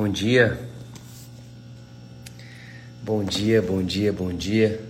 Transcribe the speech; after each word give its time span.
Bom 0.00 0.08
dia. 0.08 0.56
Bom 3.02 3.24
dia, 3.24 3.60
bom 3.60 3.82
dia, 3.82 4.12
bom 4.12 4.32
dia. 4.32 4.80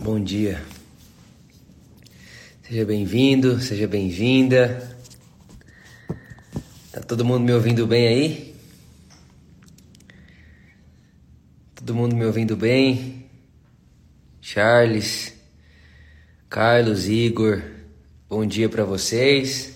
Bom 0.00 0.18
dia. 0.20 0.60
Seja 2.60 2.84
bem-vindo, 2.84 3.60
seja 3.60 3.86
bem-vinda. 3.86 4.98
Tá 6.90 7.00
todo 7.02 7.24
mundo 7.24 7.44
me 7.44 7.52
ouvindo 7.52 7.86
bem 7.86 8.08
aí? 8.08 8.56
Todo 11.76 11.94
mundo 11.94 12.16
me 12.16 12.24
ouvindo 12.24 12.56
bem? 12.56 13.30
Charles, 14.40 15.32
Carlos, 16.48 17.06
Igor, 17.06 17.62
bom 18.28 18.44
dia 18.44 18.68
para 18.68 18.84
vocês. 18.84 19.73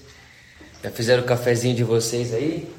Já 0.82 0.92
fizeram 0.92 1.24
o 1.24 1.26
cafezinho 1.26 1.74
de 1.74 1.82
vocês 1.82 2.32
aí? 2.32 2.72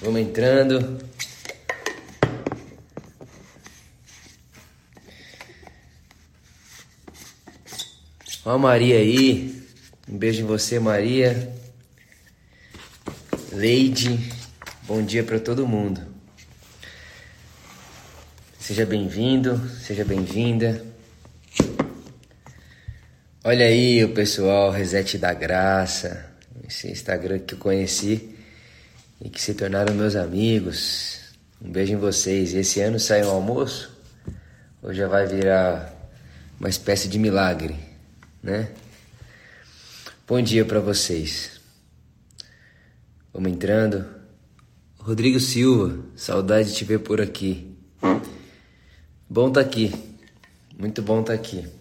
Vamos 0.00 0.22
entrando. 0.22 0.98
Ó 8.46 8.52
a 8.52 8.58
Maria 8.58 8.96
aí. 8.96 9.62
Um 10.08 10.16
beijo 10.16 10.40
em 10.40 10.46
você, 10.46 10.80
Maria. 10.80 11.54
Leide. 13.52 14.18
Bom 14.84 15.04
dia 15.04 15.22
para 15.22 15.38
todo 15.38 15.68
mundo. 15.68 16.00
Seja 18.58 18.86
bem-vindo, 18.86 19.68
seja 19.80 20.04
bem-vinda. 20.04 20.89
Olha 23.42 23.64
aí 23.64 24.04
o 24.04 24.12
pessoal, 24.12 24.70
Reset 24.70 25.16
da 25.16 25.32
Graça, 25.32 26.30
esse 26.68 26.88
Instagram 26.88 27.38
que 27.38 27.54
eu 27.54 27.58
conheci 27.58 28.36
e 29.18 29.30
que 29.30 29.40
se 29.40 29.54
tornaram 29.54 29.94
meus 29.94 30.14
amigos. 30.14 31.18
Um 31.58 31.72
beijo 31.72 31.94
em 31.94 31.96
vocês. 31.96 32.52
Esse 32.52 32.82
ano 32.82 33.00
sai 33.00 33.24
um 33.24 33.30
almoço 33.30 33.96
ou 34.82 34.92
já 34.92 35.08
vai 35.08 35.26
virar 35.26 35.90
uma 36.58 36.68
espécie 36.68 37.08
de 37.08 37.18
milagre, 37.18 37.76
né? 38.42 38.68
Bom 40.28 40.42
dia 40.42 40.66
para 40.66 40.80
vocês. 40.80 41.62
Vamos 43.32 43.50
entrando. 43.50 44.04
Rodrigo 44.98 45.40
Silva, 45.40 45.98
saudade 46.14 46.68
de 46.68 46.74
te 46.74 46.84
ver 46.84 46.98
por 46.98 47.22
aqui. 47.22 47.74
Bom 49.26 49.50
tá 49.50 49.62
aqui. 49.62 49.94
Muito 50.78 51.00
bom 51.00 51.22
tá 51.22 51.32
aqui. 51.32 51.79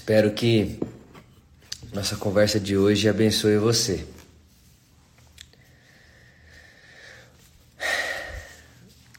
Espero 0.00 0.32
que 0.32 0.80
nossa 1.92 2.16
conversa 2.16 2.58
de 2.58 2.74
hoje 2.74 3.06
abençoe 3.06 3.58
você. 3.58 4.02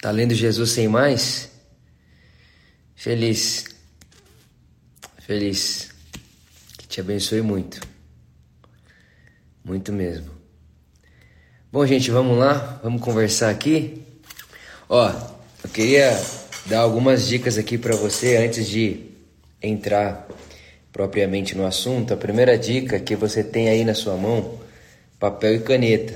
Tá 0.01 0.09
lendo 0.09 0.33
Jesus 0.33 0.71
sem 0.71 0.87
mais? 0.87 1.51
Feliz. 2.95 3.65
Feliz. 5.19 5.91
Que 6.79 6.87
te 6.87 6.99
abençoe 6.99 7.43
muito. 7.43 7.79
Muito 9.63 9.93
mesmo. 9.93 10.31
Bom, 11.71 11.85
gente, 11.85 12.09
vamos 12.09 12.39
lá? 12.39 12.81
Vamos 12.83 13.03
conversar 13.03 13.51
aqui? 13.51 14.01
Ó, 14.89 15.09
eu 15.63 15.69
queria 15.69 16.19
dar 16.65 16.79
algumas 16.79 17.27
dicas 17.27 17.59
aqui 17.59 17.77
para 17.77 17.95
você 17.95 18.35
antes 18.37 18.67
de 18.67 19.11
entrar 19.61 20.27
propriamente 20.91 21.55
no 21.55 21.65
assunto, 21.65 22.13
a 22.13 22.17
primeira 22.17 22.57
dica 22.57 22.99
que 22.99 23.15
você 23.15 23.43
tem 23.43 23.69
aí 23.69 23.85
na 23.85 23.93
sua 23.93 24.15
mão, 24.17 24.59
papel 25.19 25.55
e 25.55 25.59
caneta, 25.59 26.13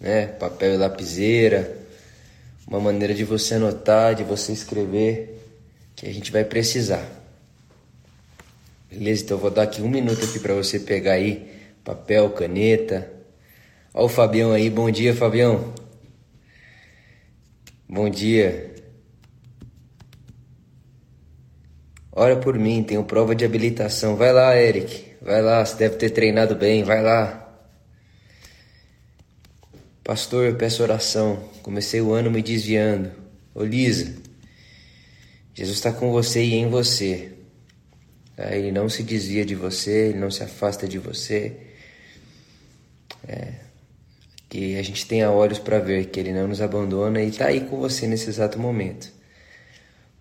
né? 0.00 0.26
Papel 0.26 0.74
e 0.74 0.76
lapiseira, 0.76 1.76
uma 2.66 2.80
maneira 2.80 3.14
de 3.14 3.24
você 3.24 3.54
anotar, 3.54 4.14
de 4.14 4.24
você 4.24 4.52
escrever, 4.52 5.38
que 5.94 6.06
a 6.06 6.12
gente 6.12 6.32
vai 6.32 6.44
precisar. 6.44 7.06
Beleza? 8.90 9.24
Então 9.24 9.36
eu 9.36 9.40
vou 9.40 9.50
dar 9.50 9.62
aqui 9.62 9.82
um 9.82 9.88
minuto 9.88 10.24
aqui 10.24 10.38
para 10.38 10.54
você 10.54 10.78
pegar 10.78 11.12
aí 11.12 11.50
papel, 11.84 12.30
caneta. 12.30 13.10
Ó 13.92 14.06
o 14.06 14.08
Fabião 14.08 14.52
aí, 14.52 14.70
bom 14.70 14.90
dia, 14.90 15.14
Fabião. 15.14 15.74
Bom 17.88 18.08
dia. 18.08 18.73
Ora 22.16 22.36
por 22.36 22.56
mim, 22.56 22.84
tenho 22.84 23.02
prova 23.02 23.34
de 23.34 23.44
habilitação. 23.44 24.14
Vai 24.14 24.32
lá, 24.32 24.56
Eric. 24.56 25.16
Vai 25.20 25.42
lá, 25.42 25.64
você 25.64 25.76
deve 25.76 25.96
ter 25.96 26.10
treinado 26.10 26.54
bem. 26.54 26.84
Vai 26.84 27.02
lá. 27.02 27.40
Pastor, 30.04 30.44
eu 30.44 30.54
peço 30.54 30.82
oração. 30.82 31.42
Comecei 31.60 32.00
o 32.00 32.12
ano 32.12 32.30
me 32.30 32.40
desviando. 32.40 33.10
Ô 33.52 33.64
Lisa, 33.64 34.14
Jesus 35.54 35.78
está 35.78 35.92
com 35.92 36.12
você 36.12 36.44
e 36.44 36.54
em 36.54 36.68
você. 36.68 37.32
Ele 38.38 38.70
não 38.70 38.88
se 38.88 39.02
desvia 39.02 39.44
de 39.44 39.56
você, 39.56 40.10
ele 40.10 40.18
não 40.18 40.30
se 40.30 40.42
afasta 40.44 40.86
de 40.86 40.98
você. 40.98 41.56
É, 43.26 43.54
que 44.48 44.76
a 44.76 44.82
gente 44.82 45.06
tenha 45.06 45.30
olhos 45.30 45.58
para 45.58 45.80
ver 45.80 46.06
que 46.06 46.20
ele 46.20 46.32
não 46.32 46.46
nos 46.46 46.60
abandona 46.60 47.22
e 47.22 47.28
está 47.28 47.46
aí 47.46 47.62
com 47.62 47.78
você 47.78 48.06
nesse 48.06 48.28
exato 48.28 48.56
momento. 48.58 49.13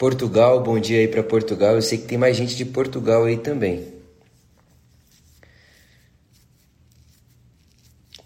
Portugal, 0.04 0.62
bom 0.62 0.78
dia 0.78 1.00
aí 1.00 1.08
para 1.08 1.24
Portugal. 1.24 1.76
Eu 1.76 1.82
sei 1.82 1.98
que 1.98 2.04
tem 2.04 2.18
mais 2.18 2.36
gente 2.36 2.58
de 2.58 2.66
Portugal 2.66 3.24
aí 3.24 3.38
também. 3.38 3.88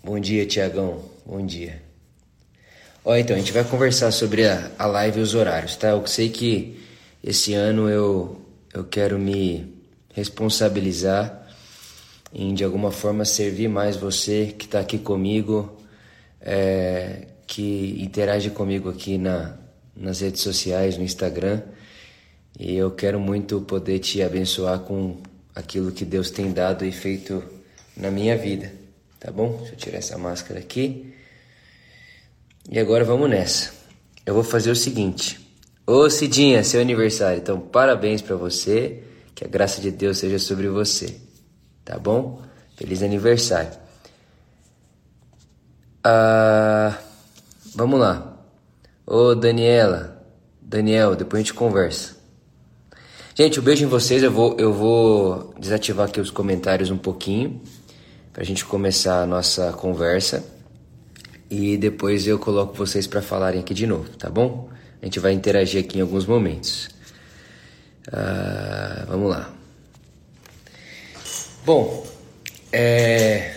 Bom 0.04 0.20
dia, 0.20 0.44
Tiagão. 0.48 1.04
Bom 1.24 1.46
dia. 1.46 1.80
Ó, 3.06 3.16
então, 3.16 3.36
a 3.36 3.40
gente 3.40 3.52
vai 3.52 3.64
conversar 3.64 4.10
sobre 4.10 4.48
a, 4.48 4.72
a 4.80 4.88
live 4.88 5.20
e 5.20 5.22
os 5.22 5.36
horários, 5.36 5.76
tá? 5.76 5.90
Eu 5.90 6.08
sei 6.08 6.30
que 6.30 6.84
esse 7.24 7.54
ano 7.54 7.88
eu, 7.88 8.42
eu 8.74 8.84
quero 8.84 9.20
me 9.20 9.72
responsabilizar 10.16 11.48
em, 12.34 12.56
de 12.56 12.64
alguma 12.64 12.90
forma, 12.90 13.24
servir 13.24 13.68
mais 13.68 13.96
você 13.96 14.56
que 14.58 14.66
está 14.66 14.80
aqui 14.80 14.98
comigo, 14.98 15.78
é, 16.42 17.28
que 17.46 18.02
interage 18.02 18.50
comigo 18.50 18.90
aqui 18.90 19.20
na, 19.20 19.60
nas 20.00 20.22
redes 20.22 20.42
sociais, 20.42 20.98
no 20.98 21.04
Instagram. 21.04 21.62
E 22.60 22.76
eu 22.76 22.92
quero 22.92 23.20
muito 23.20 23.62
poder 23.62 24.00
te 24.00 24.22
abençoar 24.22 24.80
com 24.80 25.18
aquilo 25.54 25.92
que 25.92 26.06
Deus 26.06 26.32
tem 26.32 26.52
dado 26.52 26.86
e 26.86 26.92
feito 26.92 27.44
na 27.96 28.12
minha 28.12 28.38
vida, 28.38 28.72
tá 29.20 29.32
bom? 29.32 29.58
Deixa 29.58 29.74
eu 29.74 29.78
tirar 29.78 29.98
essa 29.98 30.18
máscara 30.18 30.60
aqui. 30.60 31.14
E 32.70 32.80
agora 32.80 33.04
vamos 33.04 33.30
nessa. 33.30 33.72
Eu 34.26 34.34
vou 34.34 34.44
fazer 34.44 34.72
o 34.72 34.76
seguinte. 34.76 35.40
Ô 35.86 36.10
Cidinha, 36.10 36.64
seu 36.64 36.82
aniversário. 36.82 37.40
Então, 37.40 37.60
parabéns 37.60 38.22
para 38.22 38.36
você. 38.36 39.04
Que 39.34 39.46
a 39.46 39.48
graça 39.48 39.80
de 39.80 39.92
Deus 39.92 40.18
seja 40.18 40.40
sobre 40.40 40.68
você. 40.68 41.16
Tá 41.86 41.98
bom? 41.98 42.42
Feliz 42.76 43.02
aniversário. 43.04 43.72
Ah, 46.04 46.98
vamos 47.76 48.00
lá. 48.00 48.27
Ô 49.10 49.34
Daniela, 49.34 50.22
Daniel, 50.62 51.16
depois 51.16 51.40
a 51.40 51.44
gente 51.46 51.54
conversa. 51.54 52.18
Gente, 53.34 53.58
um 53.58 53.64
beijo 53.64 53.86
em 53.86 53.88
vocês. 53.88 54.22
Eu 54.22 54.30
vou, 54.30 54.58
eu 54.60 54.74
vou 54.74 55.54
desativar 55.58 56.10
aqui 56.10 56.20
os 56.20 56.30
comentários 56.30 56.92
um 56.92 56.98
pouquinho 56.98 57.62
para 58.34 58.42
a 58.42 58.46
gente 58.46 58.66
começar 58.66 59.22
a 59.22 59.26
nossa 59.26 59.72
conversa 59.72 60.44
e 61.50 61.78
depois 61.78 62.28
eu 62.28 62.38
coloco 62.38 62.74
vocês 62.74 63.08
para 63.08 63.22
falarem 63.22 63.62
aqui 63.62 63.74
de 63.74 63.88
novo, 63.88 64.10
tá 64.18 64.30
bom? 64.30 64.70
A 65.02 65.06
gente 65.06 65.22
vai 65.22 65.32
interagir 65.32 65.82
aqui 65.82 66.00
em 66.00 66.02
alguns 66.02 66.26
momentos. 66.26 66.90
Uh, 68.10 69.08
vamos 69.08 69.30
lá. 69.30 69.54
Bom, 71.66 72.06
é, 72.74 73.56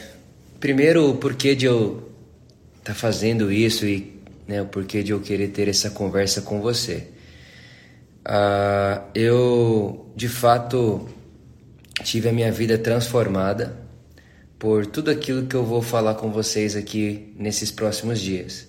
primeiro 0.61 1.11
o 1.11 1.17
porquê 1.17 1.57
de 1.57 1.67
eu 1.67 2.09
estar 2.79 2.93
tá 2.93 2.95
fazendo 2.95 3.51
isso 3.51 3.85
e 3.85 4.20
né, 4.51 4.61
o 4.61 4.67
porquê 4.67 5.01
de 5.05 5.13
eu 5.13 5.21
querer 5.21 5.49
ter 5.49 5.69
essa 5.69 5.91
conversa 5.91 6.43
com 6.43 6.61
você. 6.61 7.07
Uh, 8.27 9.01
eu, 9.15 10.11
de 10.17 10.29
fato, 10.29 11.09
tive 12.03 12.29
a 12.29 12.33
minha 12.33 12.51
vida 12.51 12.77
transformada 12.77 13.79
por 14.59 14.87
tudo 14.87 15.09
aquilo 15.09 15.47
que 15.47 15.55
eu 15.55 15.65
vou 15.65 15.81
falar 15.81 16.17
com 16.17 16.33
vocês 16.33 16.75
aqui 16.75 17.33
nesses 17.39 17.71
próximos 17.71 18.21
dias. 18.21 18.67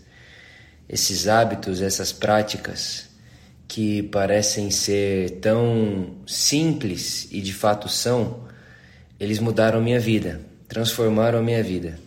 Esses 0.88 1.28
hábitos, 1.28 1.82
essas 1.82 2.12
práticas 2.12 3.10
que 3.68 4.04
parecem 4.04 4.70
ser 4.70 5.40
tão 5.40 6.18
simples 6.28 7.28
e 7.32 7.42
de 7.42 7.54
fato 7.54 7.90
são, 7.90 8.46
eles 9.20 9.40
mudaram 9.40 9.82
minha 9.82 10.00
vida, 10.00 10.42
transformaram 10.68 11.40
a 11.40 11.42
minha 11.42 11.64
vida. 11.64 11.98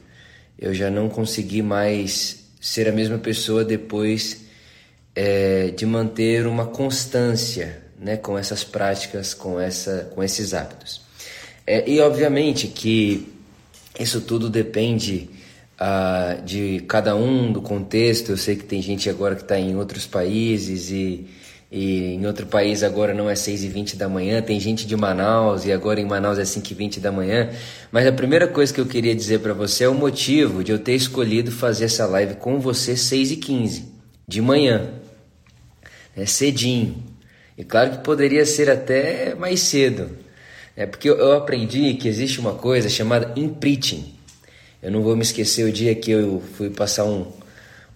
Eu 0.57 0.73
já 0.73 0.91
não 0.91 1.09
consegui 1.09 1.61
mais 1.61 2.44
ser 2.65 2.89
a 2.89 2.93
mesma 2.93 3.19
pessoa 3.19 3.63
depois 3.63 4.47
é, 5.15 5.69
de 5.77 5.85
manter 5.85 6.47
uma 6.47 6.65
constância 6.65 7.83
né, 7.99 8.17
com 8.17 8.39
essas 8.39 8.65
práticas, 8.65 9.35
com, 9.35 9.61
essa, 9.61 10.11
com 10.15 10.25
esses 10.25 10.55
hábitos. 10.55 11.03
É, 11.67 11.87
e 11.87 12.01
obviamente 12.01 12.69
que 12.69 13.31
isso 14.01 14.23
tudo 14.23 14.49
depende 14.49 15.29
uh, 15.79 16.43
de 16.43 16.83
cada 16.89 17.15
um, 17.15 17.53
do 17.53 17.61
contexto. 17.61 18.31
Eu 18.31 18.39
sei 18.39 18.57
que 18.57 18.65
tem 18.65 18.81
gente 18.81 19.11
agora 19.11 19.37
que 19.37 19.43
está 19.43 19.59
em 19.59 19.77
outros 19.77 20.07
países 20.07 20.91
e, 20.91 21.29
e, 21.77 22.15
em 22.15 22.25
outro 22.25 22.47
país 22.47 22.85
agora 22.85 23.13
não 23.13 23.29
é 23.29 23.35
6 23.35 23.65
e 23.65 23.69
20 23.69 23.97
da 23.97 24.09
manhã. 24.09 24.41
Tem 24.41 24.61
gente 24.61 24.87
de 24.87 24.97
Manaus 24.97 25.65
e 25.65 25.73
agora 25.73 26.01
em 26.01 26.05
Manaus 26.05 26.39
é 26.39 26.45
5 26.45 26.71
e 26.71 26.73
20 26.73 27.01
da 27.01 27.11
manhã. 27.11 27.51
Mas 27.91 28.07
a 28.07 28.13
primeira 28.13 28.47
coisa 28.47 28.73
que 28.73 28.81
eu 28.81 28.87
queria 28.87 29.13
dizer 29.13 29.41
para 29.41 29.53
você 29.53 29.83
é 29.83 29.89
o 29.89 29.95
motivo 29.95 30.63
de 30.63 30.71
eu 30.71 30.79
ter 30.79 30.95
escolhido 30.95 31.51
fazer 31.51 31.87
essa 31.87 32.07
live 32.07 32.37
com 32.37 32.61
você 32.61 32.97
6 32.97 33.33
e 33.33 33.37
15 33.39 33.89
de 34.29 34.41
manhã. 34.41 34.89
É 36.17 36.25
cedinho. 36.25 37.03
E 37.59 37.65
claro 37.65 37.91
que 37.91 37.99
poderia 38.05 38.47
ser 38.47 38.71
até 38.71 39.35
mais 39.35 39.59
cedo. 39.59 40.17
É 40.77 40.87
porque 40.87 41.11
eu 41.11 41.33
aprendi 41.33 41.95
que 41.95 42.07
existe 42.07 42.39
uma 42.39 42.55
coisa 42.55 42.89
chamada 42.89 43.33
imprinting. 43.35 44.15
Eu 44.81 44.93
não 44.93 45.03
vou 45.03 45.17
me 45.17 45.23
esquecer 45.23 45.65
o 45.65 45.73
dia 45.73 45.93
que 45.93 46.13
eu 46.13 46.41
fui 46.57 46.71
passar 46.71 47.05
um, 47.05 47.27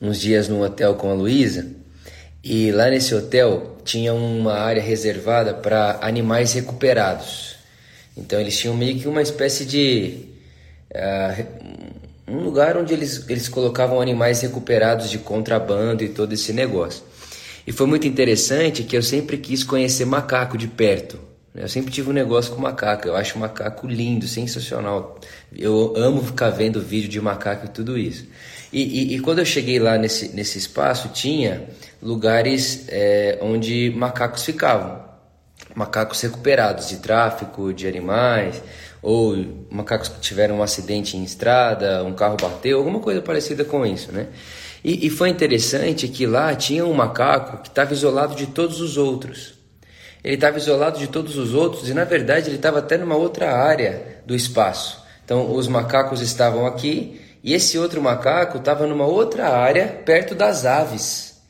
uns 0.02 0.18
dias 0.18 0.48
no 0.48 0.64
hotel 0.64 0.96
com 0.96 1.08
a 1.08 1.14
Luísa 1.14 1.77
e 2.42 2.70
lá 2.70 2.88
nesse 2.88 3.14
hotel 3.14 3.76
tinha 3.84 4.14
uma 4.14 4.54
área 4.54 4.82
reservada 4.82 5.54
para 5.54 5.98
animais 6.02 6.52
recuperados. 6.52 7.56
Então 8.16 8.40
eles 8.40 8.56
tinham 8.58 8.76
meio 8.76 8.98
que 8.98 9.08
uma 9.08 9.22
espécie 9.22 9.64
de 9.64 10.26
uh, 10.92 11.46
um 12.28 12.40
lugar 12.40 12.76
onde 12.76 12.92
eles, 12.92 13.24
eles 13.28 13.48
colocavam 13.48 14.00
animais 14.00 14.40
recuperados 14.40 15.10
de 15.10 15.18
contrabando 15.18 16.04
e 16.04 16.08
todo 16.08 16.32
esse 16.32 16.52
negócio. 16.52 17.02
E 17.66 17.72
foi 17.72 17.86
muito 17.86 18.06
interessante 18.06 18.82
que 18.82 18.96
eu 18.96 19.02
sempre 19.02 19.36
quis 19.38 19.62
conhecer 19.62 20.04
macaco 20.04 20.56
de 20.56 20.68
perto. 20.68 21.18
Eu 21.54 21.68
sempre 21.68 21.90
tive 21.92 22.10
um 22.10 22.12
negócio 22.12 22.54
com 22.54 22.60
macaco. 22.60 23.08
Eu 23.08 23.16
acho 23.16 23.38
macaco 23.38 23.86
lindo, 23.86 24.26
sensacional. 24.28 25.18
Eu 25.54 25.94
amo 25.96 26.22
ficar 26.22 26.50
vendo 26.50 26.80
vídeo 26.80 27.08
de 27.08 27.20
macaco 27.20 27.66
e 27.66 27.68
tudo 27.68 27.98
isso. 27.98 28.26
E, 28.72 28.82
e, 28.82 29.16
e 29.16 29.20
quando 29.20 29.38
eu 29.38 29.44
cheguei 29.44 29.78
lá 29.78 29.96
nesse, 29.96 30.34
nesse 30.34 30.58
espaço, 30.58 31.08
tinha 31.08 31.68
lugares 32.02 32.86
é, 32.88 33.38
onde 33.40 33.90
macacos 33.96 34.44
ficavam. 34.44 35.06
Macacos 35.74 36.20
recuperados 36.20 36.88
de 36.88 36.96
tráfico 36.98 37.72
de 37.72 37.86
animais, 37.86 38.62
ou 39.02 39.36
macacos 39.70 40.08
que 40.08 40.20
tiveram 40.20 40.58
um 40.58 40.62
acidente 40.62 41.16
em 41.16 41.24
estrada, 41.24 42.04
um 42.04 42.12
carro 42.12 42.36
bateu, 42.40 42.78
alguma 42.78 43.00
coisa 43.00 43.22
parecida 43.22 43.64
com 43.64 43.86
isso, 43.86 44.12
né? 44.12 44.28
E, 44.84 45.06
e 45.06 45.10
foi 45.10 45.28
interessante 45.28 46.08
que 46.08 46.26
lá 46.26 46.54
tinha 46.54 46.84
um 46.84 46.92
macaco 46.92 47.62
que 47.62 47.68
estava 47.68 47.92
isolado 47.92 48.34
de 48.34 48.46
todos 48.46 48.80
os 48.80 48.96
outros. 48.96 49.54
Ele 50.22 50.34
estava 50.34 50.58
isolado 50.58 50.98
de 50.98 51.06
todos 51.06 51.36
os 51.36 51.54
outros 51.54 51.88
e, 51.88 51.94
na 51.94 52.04
verdade, 52.04 52.48
ele 52.48 52.56
estava 52.56 52.80
até 52.80 52.96
numa 52.96 53.16
outra 53.16 53.52
área 53.52 54.20
do 54.26 54.34
espaço. 54.34 55.02
Então, 55.24 55.54
os 55.54 55.68
macacos 55.68 56.20
estavam 56.20 56.66
aqui 56.66 57.20
e 57.48 57.54
esse 57.54 57.78
outro 57.78 58.02
macaco 58.02 58.58
estava 58.58 58.86
numa 58.86 59.06
outra 59.06 59.48
área 59.48 59.86
perto 60.04 60.34
das 60.34 60.66
aves. 60.66 61.40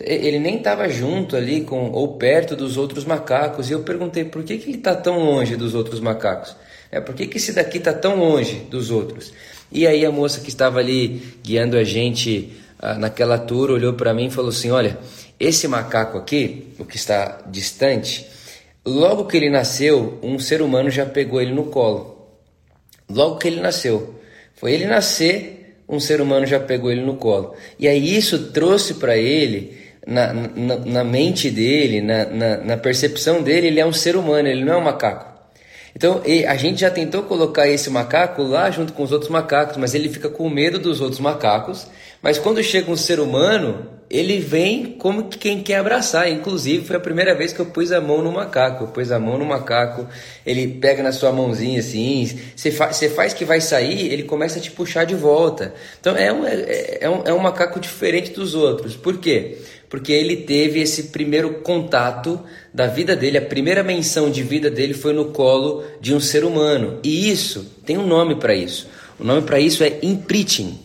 Ele 0.00 0.38
nem 0.38 0.56
estava 0.56 0.88
junto 0.88 1.36
ali 1.36 1.60
com 1.60 1.90
ou 1.90 2.16
perto 2.16 2.56
dos 2.56 2.78
outros 2.78 3.04
macacos. 3.04 3.68
E 3.68 3.74
eu 3.74 3.82
perguntei 3.82 4.24
por 4.24 4.42
que, 4.42 4.56
que 4.56 4.70
ele 4.70 4.78
está 4.78 4.96
tão 4.96 5.18
longe 5.18 5.54
dos 5.54 5.74
outros 5.74 6.00
macacos? 6.00 6.56
É, 6.90 6.98
por 6.98 7.14
que, 7.14 7.26
que 7.26 7.36
esse 7.36 7.52
daqui 7.52 7.76
está 7.76 7.92
tão 7.92 8.16
longe 8.16 8.60
dos 8.70 8.90
outros? 8.90 9.34
E 9.70 9.86
aí 9.86 10.06
a 10.06 10.10
moça 10.10 10.40
que 10.40 10.48
estava 10.48 10.78
ali 10.78 11.36
guiando 11.42 11.76
a 11.76 11.84
gente 11.84 12.56
ah, 12.78 12.94
naquela 12.94 13.36
tour 13.36 13.70
olhou 13.70 13.92
para 13.92 14.14
mim 14.14 14.28
e 14.28 14.30
falou 14.30 14.48
assim: 14.48 14.70
Olha, 14.70 14.98
esse 15.38 15.68
macaco 15.68 16.16
aqui, 16.16 16.72
o 16.78 16.86
que 16.86 16.96
está 16.96 17.42
distante, 17.50 18.26
logo 18.82 19.26
que 19.26 19.36
ele 19.36 19.50
nasceu, 19.50 20.18
um 20.22 20.38
ser 20.38 20.62
humano 20.62 20.88
já 20.88 21.04
pegou 21.04 21.38
ele 21.38 21.52
no 21.52 21.64
colo. 21.64 22.30
Logo 23.10 23.36
que 23.36 23.46
ele 23.46 23.60
nasceu. 23.60 24.13
Foi 24.54 24.72
ele 24.72 24.86
nascer, 24.86 25.76
um 25.88 26.00
ser 26.00 26.20
humano 26.20 26.46
já 26.46 26.58
pegou 26.60 26.90
ele 26.90 27.02
no 27.02 27.16
colo. 27.16 27.54
E 27.78 27.86
aí 27.88 28.16
isso 28.16 28.50
trouxe 28.50 28.94
para 28.94 29.16
ele, 29.16 29.76
na, 30.06 30.32
na, 30.32 30.76
na, 30.76 31.04
mente 31.04 31.50
dele, 31.50 32.00
na, 32.00 32.24
na, 32.26 32.56
na 32.58 32.76
percepção 32.76 33.42
dele, 33.42 33.68
ele 33.68 33.80
é 33.80 33.86
um 33.86 33.92
ser 33.92 34.16
humano, 34.16 34.48
ele 34.48 34.64
não 34.64 34.74
é 34.74 34.76
um 34.76 34.84
macaco. 34.84 35.32
Então 35.96 36.22
a 36.48 36.56
gente 36.56 36.80
já 36.80 36.90
tentou 36.90 37.22
colocar 37.22 37.68
esse 37.68 37.88
macaco 37.88 38.42
lá 38.42 38.70
junto 38.70 38.92
com 38.92 39.02
os 39.04 39.12
outros 39.12 39.30
macacos, 39.30 39.76
mas 39.76 39.94
ele 39.94 40.08
fica 40.08 40.28
com 40.28 40.48
medo 40.50 40.78
dos 40.78 41.00
outros 41.00 41.20
macacos. 41.20 41.86
Mas 42.20 42.38
quando 42.38 42.62
chega 42.62 42.90
um 42.90 42.96
ser 42.96 43.20
humano, 43.20 43.86
ele 44.14 44.38
vem 44.38 44.92
como 44.92 45.24
quem 45.24 45.60
quer 45.60 45.78
abraçar. 45.78 46.30
Inclusive, 46.30 46.86
foi 46.86 46.94
a 46.94 47.00
primeira 47.00 47.34
vez 47.34 47.52
que 47.52 47.58
eu 47.58 47.66
pus 47.66 47.90
a 47.90 48.00
mão 48.00 48.22
no 48.22 48.30
macaco. 48.30 48.84
Eu 48.84 48.88
pus 48.88 49.10
a 49.10 49.18
mão 49.18 49.36
no 49.36 49.44
macaco, 49.44 50.06
ele 50.46 50.68
pega 50.68 51.02
na 51.02 51.10
sua 51.10 51.32
mãozinha 51.32 51.80
assim. 51.80 52.30
Você, 52.54 52.70
fa 52.70 52.92
faz 52.92 53.34
que 53.34 53.44
vai 53.44 53.60
sair, 53.60 54.12
ele 54.12 54.22
começa 54.22 54.60
a 54.60 54.62
te 54.62 54.70
puxar 54.70 55.02
de 55.02 55.16
volta. 55.16 55.74
Então 56.00 56.16
é 56.16 56.32
um, 56.32 56.46
é, 56.46 56.98
é, 57.00 57.10
um, 57.10 57.22
é 57.24 57.34
um 57.34 57.40
macaco 57.40 57.80
diferente 57.80 58.30
dos 58.30 58.54
outros. 58.54 58.94
Por 58.94 59.18
quê? 59.18 59.58
Porque 59.88 60.12
ele 60.12 60.36
teve 60.36 60.80
esse 60.80 61.04
primeiro 61.04 61.54
contato 61.54 62.38
da 62.72 62.86
vida 62.86 63.16
dele, 63.16 63.38
a 63.38 63.42
primeira 63.42 63.82
menção 63.82 64.30
de 64.30 64.44
vida 64.44 64.70
dele 64.70 64.94
foi 64.94 65.12
no 65.12 65.26
colo 65.26 65.82
de 66.00 66.14
um 66.14 66.20
ser 66.20 66.44
humano. 66.44 67.00
E 67.02 67.28
isso 67.32 67.68
tem 67.84 67.98
um 67.98 68.06
nome 68.06 68.36
para 68.36 68.54
isso. 68.54 68.88
O 69.18 69.24
nome 69.24 69.42
para 69.42 69.58
isso 69.58 69.82
é 69.82 69.98
imprinting. 70.02 70.78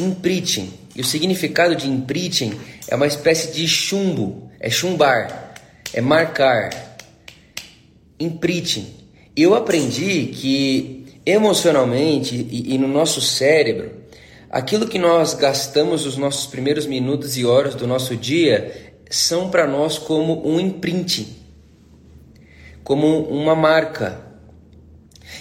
Imprinting. 0.00 0.83
E 0.94 1.00
o 1.00 1.04
significado 1.04 1.74
de 1.74 1.88
imprinting 1.88 2.58
é 2.88 2.94
uma 2.94 3.06
espécie 3.06 3.52
de 3.52 3.66
chumbo, 3.66 4.50
é 4.60 4.70
chumbar, 4.70 5.54
é 5.92 6.00
marcar. 6.00 6.96
Imprinting. 8.18 8.94
Eu 9.36 9.54
aprendi 9.54 10.26
que 10.26 11.04
emocionalmente 11.26 12.34
e, 12.50 12.74
e 12.74 12.78
no 12.78 12.86
nosso 12.86 13.20
cérebro, 13.20 13.92
aquilo 14.50 14.86
que 14.86 14.98
nós 14.98 15.34
gastamos 15.34 16.06
os 16.06 16.16
nossos 16.16 16.46
primeiros 16.46 16.86
minutos 16.86 17.36
e 17.36 17.44
horas 17.44 17.74
do 17.74 17.86
nosso 17.86 18.14
dia 18.16 18.94
são 19.10 19.50
para 19.50 19.66
nós 19.66 19.98
como 19.98 20.46
um 20.46 20.60
imprint, 20.60 21.36
como 22.82 23.22
uma 23.22 23.54
marca. 23.54 24.22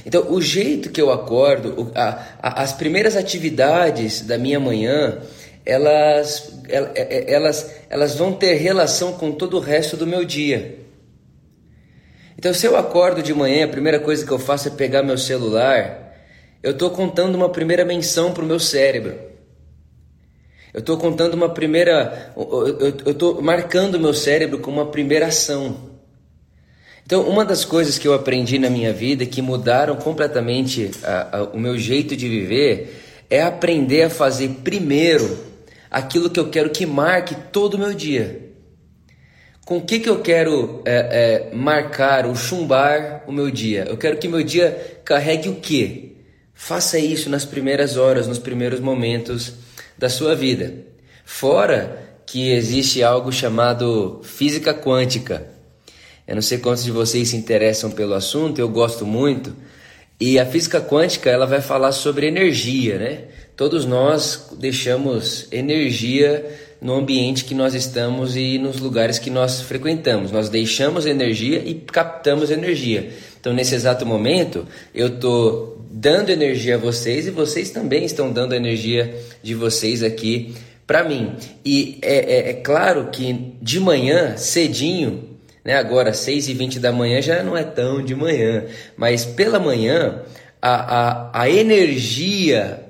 Então, 0.06 0.32
o 0.32 0.42
jeito 0.42 0.90
que 0.90 1.02
eu 1.02 1.12
acordo, 1.12 1.92
a, 1.94 2.24
a, 2.42 2.64
as 2.64 2.74
primeiras 2.74 3.16
atividades 3.16 4.22
da 4.22 4.38
minha 4.38 4.60
manhã, 4.60 5.20
elas, 5.66 6.62
elas, 6.70 7.76
elas 7.90 8.16
vão 8.16 8.34
ter 8.34 8.56
relação 8.56 9.14
com 9.14 9.32
todo 9.32 9.58
o 9.58 9.60
resto 9.60 9.96
do 9.96 10.06
meu 10.06 10.26
dia. 10.26 10.80
Então, 12.38 12.54
se 12.54 12.66
eu 12.66 12.76
acordo 12.76 13.24
de 13.24 13.34
manhã, 13.34 13.66
a 13.66 13.70
primeira 13.70 14.00
coisa 14.00 14.26
que 14.26 14.32
eu 14.32 14.40
faço 14.40 14.68
é 14.68 14.72
pegar 14.72 15.02
meu 15.04 15.18
celular, 15.18 16.14
eu 16.62 16.72
estou 16.72 16.90
contando 16.90 17.36
uma 17.36 17.50
primeira 17.50 17.86
menção 17.86 18.34
para 18.34 18.44
o 18.44 18.48
meu 18.48 18.60
cérebro. 18.60 19.18
Eu 20.74 20.80
estou 20.80 20.98
contando 20.98 21.36
uma 21.36 21.50
primeira. 21.50 22.34
Eu 23.06 23.12
estou 23.12 23.42
marcando 23.42 24.00
meu 24.00 24.14
cérebro 24.14 24.60
com 24.60 24.72
uma 24.72 24.88
primeira 24.88 25.28
ação. 25.28 25.92
Então, 27.06 27.22
uma 27.30 27.46
das 27.46 27.64
coisas 27.64 27.98
que 27.98 28.08
eu 28.08 28.14
aprendi 28.14 28.58
na 28.58 28.70
minha 28.70 28.92
vida 28.92 29.26
que 29.26 29.42
mudaram 29.42 29.96
completamente 29.98 30.90
a, 31.04 31.38
a, 31.38 31.44
o 31.44 31.60
meu 31.60 31.78
jeito 31.78 32.16
de 32.16 32.28
viver 32.28 33.26
é 33.30 33.42
aprender 33.42 34.04
a 34.04 34.10
fazer 34.10 34.50
primeiro 34.64 35.53
aquilo 35.94 36.30
que 36.30 36.40
eu 36.40 36.50
quero 36.50 36.72
que 36.72 36.88
marque 36.88 37.36
todo 37.52 37.76
o 37.76 37.78
meu 37.78 37.94
dia. 37.94 38.52
Com 39.64 39.78
o 39.78 39.82
que, 39.82 40.00
que 40.00 40.10
eu 40.10 40.20
quero 40.20 40.82
é, 40.84 41.50
é, 41.52 41.56
marcar 41.56 42.26
ou 42.26 42.36
chumbar 42.36 43.24
o 43.28 43.32
meu 43.32 43.50
dia? 43.50 43.86
Eu 43.88 43.96
quero 43.96 44.18
que 44.18 44.28
meu 44.28 44.44
dia 44.44 45.00
carregue 45.06 45.48
o 45.48 45.56
quê? 45.56 46.16
Faça 46.54 46.98
isso 46.98 47.30
nas 47.30 47.46
primeiras 47.46 47.96
horas, 47.96 48.28
nos 48.28 48.40
primeiros 48.40 48.80
momentos 48.80 49.54
da 49.98 50.10
sua 50.10 50.36
vida. 50.36 50.74
Fora 51.24 52.18
que 52.26 52.52
existe 52.52 53.04
algo 53.04 53.32
chamado 53.32 54.20
física 54.24 54.74
quântica. 54.74 55.48
Eu 56.28 56.36
não 56.36 56.42
sei 56.42 56.58
quantos 56.58 56.84
de 56.84 56.92
vocês 56.92 57.30
se 57.30 57.38
interessam 57.38 57.92
pelo 57.92 58.14
assunto, 58.14 58.60
eu 58.60 58.68
gosto 58.68 59.06
muito. 59.06 59.56
E 60.26 60.40
a 60.40 60.46
física 60.46 60.80
quântica, 60.80 61.30
ela 61.30 61.46
vai 61.46 61.60
falar 61.60 61.92
sobre 61.92 62.26
energia, 62.26 62.98
né? 62.98 63.20
Todos 63.58 63.84
nós 63.86 64.52
deixamos 64.58 65.50
energia 65.52 66.50
no 66.80 66.94
ambiente 66.94 67.44
que 67.44 67.54
nós 67.54 67.74
estamos 67.74 68.38
e 68.38 68.58
nos 68.58 68.80
lugares 68.80 69.20
que 69.20 69.30
nós 69.30 69.60
frequentamos. 69.60 70.32
Nós 70.32 70.48
deixamos 70.48 71.06
energia 71.06 71.62
e 71.66 71.74
captamos 71.74 72.52
energia. 72.52 73.10
Então, 73.38 73.52
nesse 73.52 73.76
exato 73.76 74.06
momento, 74.06 74.66
eu 74.96 75.08
estou 75.08 75.86
dando 75.92 76.30
energia 76.30 76.76
a 76.76 76.78
vocês 76.80 77.28
e 77.28 77.30
vocês 77.30 77.72
também 77.72 78.06
estão 78.06 78.32
dando 78.32 78.56
energia 78.56 79.14
de 79.44 79.54
vocês 79.54 80.02
aqui 80.02 80.56
para 80.88 81.04
mim. 81.04 81.36
E 81.66 82.00
é, 82.02 82.16
é, 82.16 82.50
é, 82.52 82.54
claro 82.54 83.10
que 83.12 83.58
de 83.62 83.78
manhã, 83.78 84.38
cedinho, 84.38 85.33
né, 85.64 85.76
agora 85.76 86.14
6 86.14 86.50
e 86.50 86.54
20 86.54 86.80
da 86.80 86.92
manhã 86.92 87.22
já 87.22 87.42
não 87.42 87.58
é 87.58 87.64
tão 87.64 88.04
de 88.04 88.16
manhã, 88.16 88.66
mas 88.98 89.24
pela 89.26 89.60
manhã 89.60 90.22
a, 90.62 91.32
a, 91.32 91.42
a 91.44 91.50
energia 91.50 92.84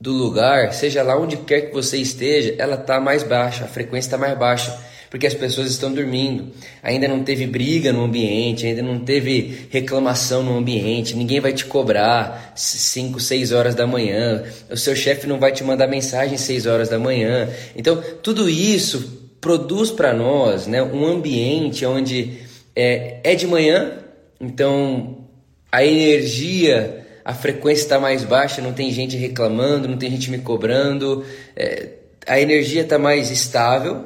do 0.00 0.12
lugar, 0.12 0.72
seja 0.72 1.02
lá 1.02 1.18
onde 1.18 1.36
quer 1.38 1.62
que 1.62 1.74
você 1.74 1.98
esteja, 1.98 2.54
ela 2.58 2.76
está 2.76 3.00
mais 3.00 3.22
baixa, 3.22 3.64
a 3.64 3.68
frequência 3.68 4.08
está 4.08 4.18
mais 4.18 4.38
baixa, 4.38 4.76
porque 5.10 5.26
as 5.26 5.34
pessoas 5.34 5.70
estão 5.70 5.92
dormindo. 5.92 6.52
Ainda 6.82 7.08
não 7.08 7.24
teve 7.24 7.46
briga 7.46 7.92
no 7.92 8.04
ambiente, 8.04 8.66
ainda 8.66 8.82
não 8.82 9.00
teve 9.00 9.66
reclamação 9.70 10.42
no 10.42 10.56
ambiente, 10.56 11.16
ninguém 11.16 11.40
vai 11.40 11.52
te 11.52 11.64
cobrar 11.64 12.52
5, 12.54 13.18
6 13.18 13.52
horas 13.52 13.74
da 13.74 13.86
manhã, 13.86 14.44
o 14.70 14.76
seu 14.76 14.94
chefe 14.94 15.26
não 15.26 15.40
vai 15.40 15.50
te 15.50 15.64
mandar 15.64 15.88
mensagem 15.88 16.36
6 16.36 16.66
horas 16.66 16.88
da 16.88 16.98
manhã. 16.98 17.48
Então, 17.74 18.00
tudo 18.22 18.48
isso 18.48 19.27
produz 19.40 19.90
para 19.90 20.12
nós 20.12 20.66
né, 20.66 20.82
um 20.82 21.06
ambiente 21.06 21.84
onde 21.86 22.38
é, 22.74 23.20
é 23.22 23.34
de 23.34 23.46
manhã, 23.46 23.98
então 24.40 25.24
a 25.70 25.84
energia 25.84 27.06
a 27.28 27.34
frequência 27.34 27.82
está 27.82 28.00
mais 28.00 28.24
baixa, 28.24 28.62
não 28.62 28.72
tem 28.72 28.90
gente 28.90 29.14
reclamando, 29.14 29.86
não 29.86 29.98
tem 29.98 30.10
gente 30.10 30.30
me 30.30 30.38
cobrando, 30.38 31.26
é, 31.54 31.90
a 32.26 32.40
energia 32.40 32.80
está 32.80 32.98
mais 32.98 33.30
estável. 33.30 34.02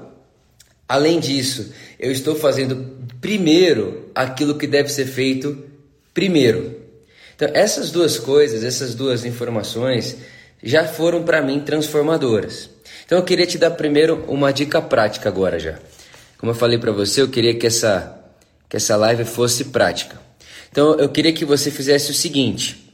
Além 0.88 1.20
disso, 1.20 1.72
eu 2.00 2.10
estou 2.10 2.34
fazendo 2.34 2.84
primeiro 3.20 4.10
aquilo 4.12 4.58
que 4.58 4.66
deve 4.66 4.88
ser 4.88 5.06
feito 5.06 5.56
primeiro. 6.12 6.80
Então, 7.36 7.48
essas 7.54 7.92
duas 7.92 8.18
coisas, 8.18 8.64
essas 8.64 8.92
duas 8.92 9.24
informações 9.24 10.16
já 10.60 10.84
foram 10.84 11.22
para 11.22 11.40
mim 11.40 11.60
transformadoras. 11.60 12.70
Então, 13.04 13.18
eu 13.18 13.24
queria 13.24 13.46
te 13.46 13.58
dar 13.58 13.70
primeiro 13.72 14.24
uma 14.28 14.52
dica 14.52 14.80
prática 14.80 15.28
agora 15.28 15.58
já. 15.58 15.78
Como 16.38 16.50
eu 16.50 16.56
falei 16.56 16.78
para 16.78 16.92
você, 16.92 17.22
eu 17.22 17.28
queria 17.28 17.54
que 17.54 17.66
essa 17.66 18.18
que 18.68 18.76
essa 18.76 18.96
live 18.96 19.26
fosse 19.26 19.66
prática. 19.66 20.18
Então, 20.70 20.94
eu 20.94 21.08
queria 21.10 21.32
que 21.32 21.44
você 21.44 21.70
fizesse 21.70 22.10
o 22.10 22.14
seguinte: 22.14 22.90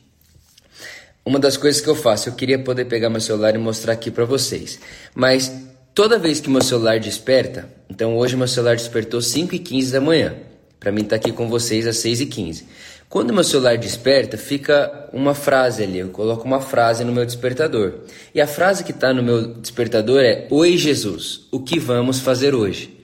uma 1.25 1.39
das 1.39 1.57
coisas 1.57 1.81
que 1.81 1.89
eu 1.89 1.95
faço, 1.95 2.29
eu 2.29 2.33
queria 2.33 2.59
poder 2.59 2.87
pegar 2.87 3.09
meu 3.09 3.21
celular 3.21 3.55
e 3.55 3.59
mostrar 3.59 3.93
aqui 3.93 4.11
para 4.11 4.25
vocês. 4.25 4.81
Mas 5.15 5.53
toda 5.95 6.19
vez 6.19 6.41
que 6.41 6.51
meu 6.51 6.63
celular 6.63 6.99
desperta, 6.99 7.69
então 7.89 8.17
hoje 8.17 8.35
meu 8.35 8.49
celular 8.49 8.77
despertou 8.77 9.21
5 9.21 9.55
e 9.55 9.59
15 9.59 9.93
da 9.93 10.01
manhã, 10.01 10.35
para 10.81 10.91
mim 10.91 11.05
tá 11.05 11.17
aqui 11.17 11.31
com 11.31 11.49
vocês 11.49 11.87
às 11.87 11.99
6 11.99 12.23
e 12.23 12.27
15. 12.27 12.67
Quando 13.09 13.33
meu 13.33 13.43
celular 13.43 13.79
desperta, 13.79 14.37
fica 14.37 15.09
uma 15.15 15.35
frase 15.35 15.83
ali, 15.83 15.99
eu 15.99 16.11
coloco 16.11 16.45
uma 16.45 16.61
frase 16.61 17.05
no 17.05 17.13
meu 17.13 17.25
despertador. 17.25 18.01
E 18.35 18.41
a 18.41 18.47
frase 18.47 18.85
que 18.85 18.91
está 18.91 19.15
no 19.15 19.23
meu 19.23 19.55
despertador 19.55 20.21
é: 20.21 20.47
Oi 20.51 20.77
Jesus, 20.77 21.49
o 21.51 21.61
que 21.61 21.79
vamos 21.79 22.21
fazer 22.21 22.55
hoje? 22.55 22.99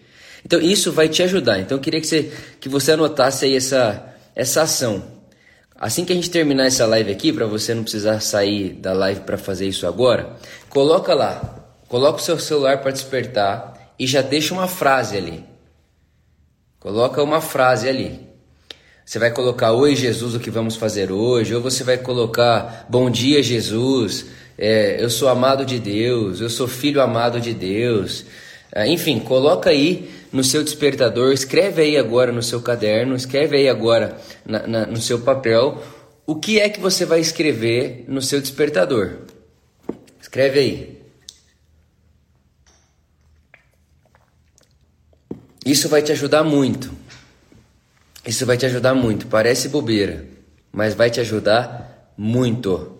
Então 0.45 0.61
isso 0.61 0.93
vai 0.93 1.09
te 1.09 1.23
ajudar. 1.23 1.59
Então 1.59 1.79
eu 1.79 1.81
queria 1.81 2.03
que 2.03 2.07
você, 2.07 2.31
que 2.61 2.69
você 2.69 2.93
anotasse 2.93 3.47
aí 3.47 3.57
essa, 3.57 4.15
essa 4.37 4.63
ação. 4.63 5.03
Assim 5.75 6.05
que 6.05 6.13
a 6.13 6.17
gente 6.17 6.31
terminar 6.31 6.67
essa 6.67 6.85
live 6.85 7.11
aqui, 7.11 7.33
para 7.33 7.47
você 7.47 7.75
não 7.75 7.83
precisar 7.83 8.21
sair 8.21 8.75
da 8.75 8.93
live 8.93 9.23
para 9.23 9.39
fazer 9.39 9.67
isso 9.67 9.87
agora, 9.87 10.37
coloca 10.69 11.15
lá, 11.15 11.67
coloca 11.89 12.19
o 12.19 12.23
seu 12.23 12.39
celular 12.39 12.83
para 12.83 12.91
despertar 12.91 13.93
e 13.99 14.07
já 14.07 14.21
deixa 14.21 14.53
uma 14.53 14.69
frase 14.69 15.17
ali. 15.17 15.45
Coloca 16.79 17.23
uma 17.23 17.41
frase 17.41 17.89
ali. 17.89 18.24
Você 19.05 19.19
vai 19.19 19.31
colocar 19.31 19.73
Oi 19.73 19.95
Jesus, 19.95 20.35
o 20.35 20.41
que 20.41 20.51
vamos 20.51 20.77
fazer 20.77 21.13
hoje? 21.13 21.55
Ou 21.55 21.61
você 21.61 21.85
vai 21.85 21.99
colocar 21.99 22.87
Bom 22.89 23.11
dia 23.11 23.43
Jesus, 23.43 24.27
é, 24.57 24.97
eu 24.99 25.11
sou 25.11 25.29
amado 25.29 25.65
de 25.67 25.79
Deus, 25.79 26.41
eu 26.41 26.49
sou 26.49 26.67
filho 26.67 27.03
amado 27.03 27.39
de 27.39 27.53
Deus. 27.53 28.25
É, 28.73 28.89
enfim, 28.89 29.21
coloca 29.21 29.69
aí 29.69 30.11
no 30.33 30.43
seu 30.43 30.65
despertador, 30.65 31.33
escreve 31.35 31.83
aí 31.83 31.99
agora 31.99 32.33
no 32.33 32.43
seu 32.43 32.63
caderno, 32.63 33.15
escreve 33.15 33.59
aí 33.59 33.69
agora 33.69 34.17
na, 34.45 34.67
na, 34.67 34.87
no 34.87 35.01
seu 35.01 35.21
papel 35.21 35.83
o 36.27 36.37
que 36.37 36.59
é 36.59 36.71
que 36.71 36.81
você 36.81 37.05
vai 37.05 37.21
escrever 37.21 38.07
no 38.09 38.23
seu 38.23 38.41
despertador. 38.41 39.19
Escreve 40.19 40.59
aí. 40.59 41.05
Isso 45.67 45.91
vai 45.91 46.01
te 46.01 46.11
ajudar 46.11 46.43
muito. 46.43 47.04
Isso 48.27 48.47
vai 48.47 48.57
te 48.57 48.67
ajudar 48.67 48.95
muito. 48.95 49.27
Parece 49.27 49.69
bobeira, 49.69 50.25
mas 50.73 50.95
vai 50.95 51.11
te 51.11 51.21
ajudar 51.21 52.13
muito. 52.17 52.99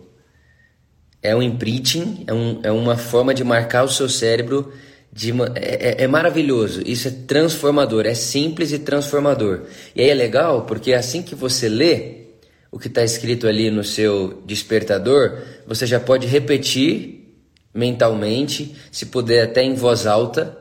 É 1.21 1.35
um 1.35 1.41
imprinting, 1.41 2.23
é, 2.27 2.33
um, 2.33 2.59
é 2.63 2.71
uma 2.71 2.97
forma 2.97 3.33
de 3.33 3.43
marcar 3.43 3.83
o 3.83 3.89
seu 3.89 4.07
cérebro 4.07 4.71
de, 5.15 5.31
é, 5.31 6.01
é, 6.01 6.03
é, 6.03 6.07
maravilhoso, 6.07 6.81
isso 6.85 7.07
é 7.07 7.11
transformador, 7.11 8.05
é 8.05 8.13
simples 8.13 8.73
e 8.73 8.79
transformador. 8.79 9.61
E 9.95 10.01
aí 10.01 10.09
é 10.09 10.13
legal 10.13 10.65
porque 10.65 10.93
assim 10.93 11.23
que 11.23 11.33
você 11.33 11.69
lê 11.69 12.25
o 12.69 12.77
que 12.77 12.87
está 12.87 13.01
escrito 13.01 13.47
ali 13.47 13.71
no 13.71 13.81
seu 13.81 14.41
despertador, 14.45 15.41
você 15.65 15.87
já 15.87 16.01
pode 16.01 16.27
repetir 16.27 17.33
mentalmente, 17.73 18.75
se 18.91 19.05
puder 19.05 19.43
até 19.43 19.63
em 19.63 19.73
voz 19.73 20.05
alta, 20.05 20.57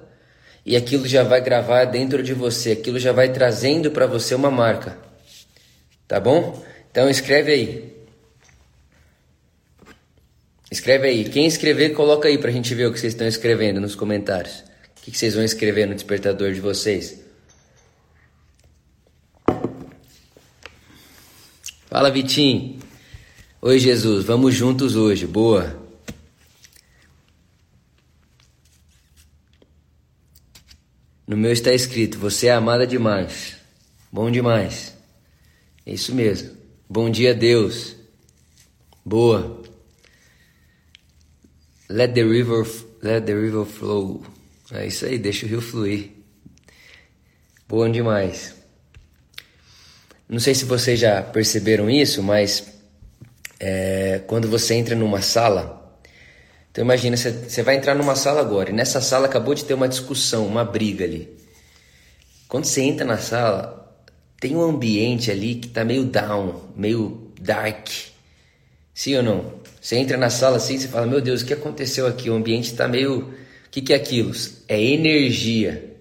e 0.64 0.76
aquilo 0.76 1.06
já 1.06 1.22
vai 1.22 1.40
gravar 1.40 1.84
dentro 1.84 2.22
de 2.22 2.32
você, 2.32 2.72
aquilo 2.72 2.98
já 2.98 3.12
vai 3.12 3.32
trazendo 3.32 3.90
para 3.90 4.06
você 4.06 4.34
uma 4.34 4.50
marca. 4.50 4.98
Tá 6.08 6.18
bom? 6.18 6.64
Então 6.90 7.08
escreve 7.08 7.52
aí. 7.52 7.94
Escreve 10.70 11.06
aí. 11.06 11.24
Quem 11.28 11.46
escrever, 11.46 11.90
coloca 11.90 12.28
aí 12.28 12.38
pra 12.38 12.50
gente 12.50 12.74
ver 12.74 12.86
o 12.86 12.92
que 12.92 12.98
vocês 12.98 13.12
estão 13.12 13.26
escrevendo 13.26 13.80
nos 13.80 13.94
comentários. 13.94 14.64
O 14.98 15.02
que 15.02 15.16
vocês 15.16 15.34
vão 15.34 15.44
escrever 15.44 15.86
no 15.86 15.94
despertador 15.94 16.52
de 16.52 16.60
vocês? 16.60 17.22
Fala, 21.86 22.10
Vitinho. 22.10 22.78
Oi, 23.62 23.78
Jesus. 23.78 24.24
Vamos 24.24 24.54
juntos 24.54 24.96
hoje. 24.96 25.26
Boa. 25.26 25.83
No 31.26 31.36
meu 31.36 31.52
está 31.52 31.72
escrito: 31.72 32.18
Você 32.18 32.48
é 32.48 32.52
amada 32.52 32.86
demais. 32.86 33.56
Bom 34.12 34.30
demais. 34.30 34.94
É 35.86 35.92
isso 35.92 36.14
mesmo. 36.14 36.50
Bom 36.88 37.10
dia, 37.10 37.34
Deus. 37.34 37.96
Boa. 39.04 39.62
Let 41.88 42.14
the 42.14 42.22
river, 42.22 42.66
let 43.02 43.24
the 43.24 43.34
river 43.34 43.64
flow. 43.64 44.24
É 44.72 44.86
isso 44.86 45.04
aí, 45.04 45.18
deixa 45.18 45.46
o 45.46 45.48
rio 45.48 45.60
fluir. 45.60 46.10
Bom 47.68 47.90
demais. 47.90 48.54
Não 50.28 50.40
sei 50.40 50.54
se 50.54 50.64
vocês 50.64 50.98
já 50.98 51.22
perceberam 51.22 51.90
isso, 51.90 52.22
mas 52.22 52.66
é, 53.60 54.22
quando 54.26 54.48
você 54.48 54.74
entra 54.74 54.94
numa 54.94 55.20
sala, 55.20 55.83
então 56.74 56.82
imagina, 56.82 57.16
você, 57.16 57.30
você 57.30 57.62
vai 57.62 57.76
entrar 57.76 57.94
numa 57.94 58.16
sala 58.16 58.40
agora, 58.40 58.70
e 58.70 58.72
nessa 58.72 59.00
sala 59.00 59.26
acabou 59.26 59.54
de 59.54 59.64
ter 59.64 59.74
uma 59.74 59.88
discussão, 59.88 60.44
uma 60.44 60.64
briga 60.64 61.04
ali. 61.04 61.32
Quando 62.48 62.64
você 62.64 62.82
entra 62.82 63.06
na 63.06 63.16
sala, 63.16 63.96
tem 64.40 64.56
um 64.56 64.60
ambiente 64.60 65.30
ali 65.30 65.54
que 65.54 65.68
tá 65.68 65.84
meio 65.84 66.02
down, 66.02 66.62
meio 66.74 67.30
dark. 67.40 67.86
Sim 68.92 69.18
ou 69.18 69.22
não? 69.22 69.54
Você 69.80 69.94
entra 69.94 70.16
na 70.16 70.28
sala 70.30 70.56
assim 70.56 70.74
e 70.74 70.80
fala: 70.80 71.06
Meu 71.06 71.20
Deus, 71.20 71.42
o 71.42 71.46
que 71.46 71.54
aconteceu 71.54 72.08
aqui? 72.08 72.28
O 72.28 72.34
ambiente 72.34 72.72
está 72.72 72.88
meio. 72.88 73.20
O 73.20 73.70
que, 73.70 73.80
que 73.80 73.92
é 73.92 73.96
aquilo? 73.96 74.32
É 74.66 74.82
energia. 74.82 75.93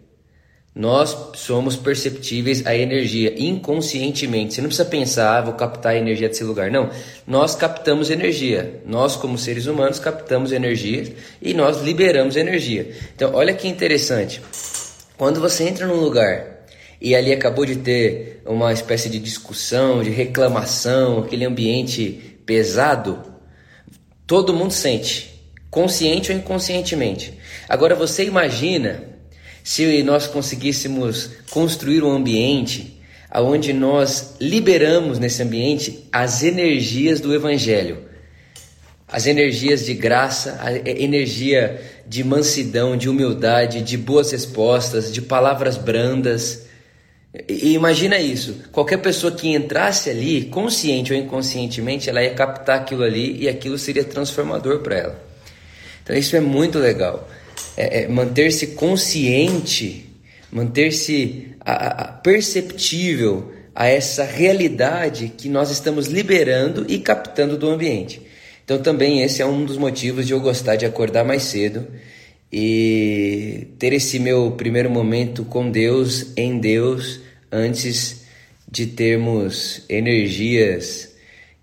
Nós 0.75 1.15
somos 1.35 1.75
perceptíveis 1.75 2.65
à 2.65 2.75
energia 2.75 3.33
inconscientemente. 3.37 4.55
Você 4.55 4.61
não 4.61 4.69
precisa 4.69 4.89
pensar, 4.89 5.37
ah, 5.37 5.41
vou 5.41 5.53
captar 5.53 5.93
a 5.93 5.97
energia 5.97 6.27
desse 6.27 6.43
lugar. 6.43 6.71
Não. 6.71 6.89
Nós 7.27 7.55
captamos 7.55 8.09
energia. 8.09 8.81
Nós, 8.85 9.15
como 9.15 9.37
seres 9.37 9.67
humanos, 9.67 9.99
captamos 9.99 10.51
energia 10.51 11.13
e 11.41 11.53
nós 11.53 11.81
liberamos 11.81 12.35
energia. 12.35 12.91
Então, 13.15 13.33
olha 13.33 13.53
que 13.53 13.67
interessante. 13.67 14.41
Quando 15.15 15.39
você 15.39 15.65
entra 15.65 15.85
num 15.85 15.99
lugar 15.99 16.65
e 16.99 17.15
ali 17.15 17.31
acabou 17.31 17.65
de 17.65 17.75
ter 17.75 18.41
uma 18.45 18.73
espécie 18.73 19.09
de 19.09 19.19
discussão, 19.19 20.01
de 20.01 20.09
reclamação, 20.09 21.19
aquele 21.19 21.45
ambiente 21.45 22.39
pesado, 22.45 23.33
Todo 24.25 24.53
mundo 24.53 24.71
sente, 24.71 25.51
consciente 25.69 26.31
ou 26.31 26.37
inconscientemente. 26.37 27.37
Agora 27.67 27.93
você 27.93 28.25
imagina 28.25 29.03
se 29.63 30.03
nós 30.03 30.27
conseguíssemos 30.27 31.29
construir 31.49 32.03
um 32.03 32.11
ambiente 32.11 32.99
onde 33.41 33.73
nós 33.73 34.35
liberamos 34.39 35.17
nesse 35.17 35.41
ambiente 35.41 36.07
as 36.11 36.43
energias 36.43 37.19
do 37.19 37.33
Evangelho, 37.33 37.97
as 39.07 39.25
energias 39.25 39.85
de 39.85 39.93
graça, 39.93 40.59
a 40.61 40.71
energia 40.89 41.81
de 42.05 42.23
mansidão, 42.23 42.97
de 42.97 43.09
humildade, 43.09 43.81
de 43.81 43.97
boas 43.97 44.31
respostas, 44.31 45.11
de 45.11 45.21
palavras 45.21 45.77
brandas. 45.77 46.63
E 47.47 47.73
imagina 47.73 48.19
isso, 48.19 48.55
qualquer 48.71 48.97
pessoa 48.97 49.31
que 49.31 49.47
entrasse 49.47 50.09
ali, 50.09 50.45
consciente 50.45 51.13
ou 51.13 51.17
inconscientemente, 51.17 52.09
ela 52.09 52.21
ia 52.21 52.33
captar 52.33 52.79
aquilo 52.79 53.03
ali 53.03 53.41
e 53.41 53.49
aquilo 53.49 53.77
seria 53.77 54.03
transformador 54.03 54.79
para 54.79 54.95
ela. 54.95 55.23
Então 56.03 56.15
isso 56.15 56.35
é 56.35 56.39
muito 56.39 56.77
legal. 56.77 57.27
É, 57.75 58.03
é 58.03 58.07
manter-se 58.07 58.67
consciente, 58.67 60.09
manter-se 60.51 61.47
perceptível 62.21 63.51
a 63.73 63.87
essa 63.87 64.23
realidade 64.23 65.33
que 65.35 65.49
nós 65.49 65.71
estamos 65.71 66.07
liberando 66.07 66.85
e 66.87 66.99
captando 66.99 67.57
do 67.57 67.69
ambiente. 67.69 68.21
Então 68.63 68.79
também 68.81 69.21
esse 69.21 69.41
é 69.41 69.45
um 69.45 69.65
dos 69.65 69.77
motivos 69.77 70.27
de 70.27 70.33
eu 70.33 70.39
gostar 70.39 70.75
de 70.75 70.85
acordar 70.85 71.23
mais 71.23 71.43
cedo 71.43 71.87
e 72.51 73.67
ter 73.79 73.93
esse 73.93 74.19
meu 74.19 74.51
primeiro 74.51 74.89
momento 74.89 75.43
com 75.43 75.71
Deus, 75.71 76.27
em 76.37 76.59
Deus, 76.59 77.19
antes 77.51 78.23
de 78.69 78.85
termos 78.85 79.83
energias 79.89 81.13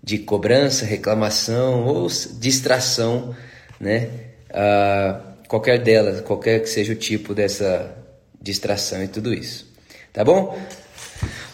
de 0.03 0.17
cobrança, 0.17 0.85
reclamação 0.85 1.85
ou 1.85 2.07
distração, 2.39 3.35
né? 3.79 4.09
Ah, 4.49 5.30
qualquer 5.51 5.79
delas, 5.79 6.21
qualquer 6.21 6.61
que 6.61 6.69
seja 6.69 6.93
o 6.93 6.95
tipo 6.95 7.33
dessa 7.33 7.93
distração 8.41 9.03
e 9.03 9.07
tudo 9.09 9.33
isso. 9.33 9.67
Tá 10.13 10.23
bom? 10.23 10.57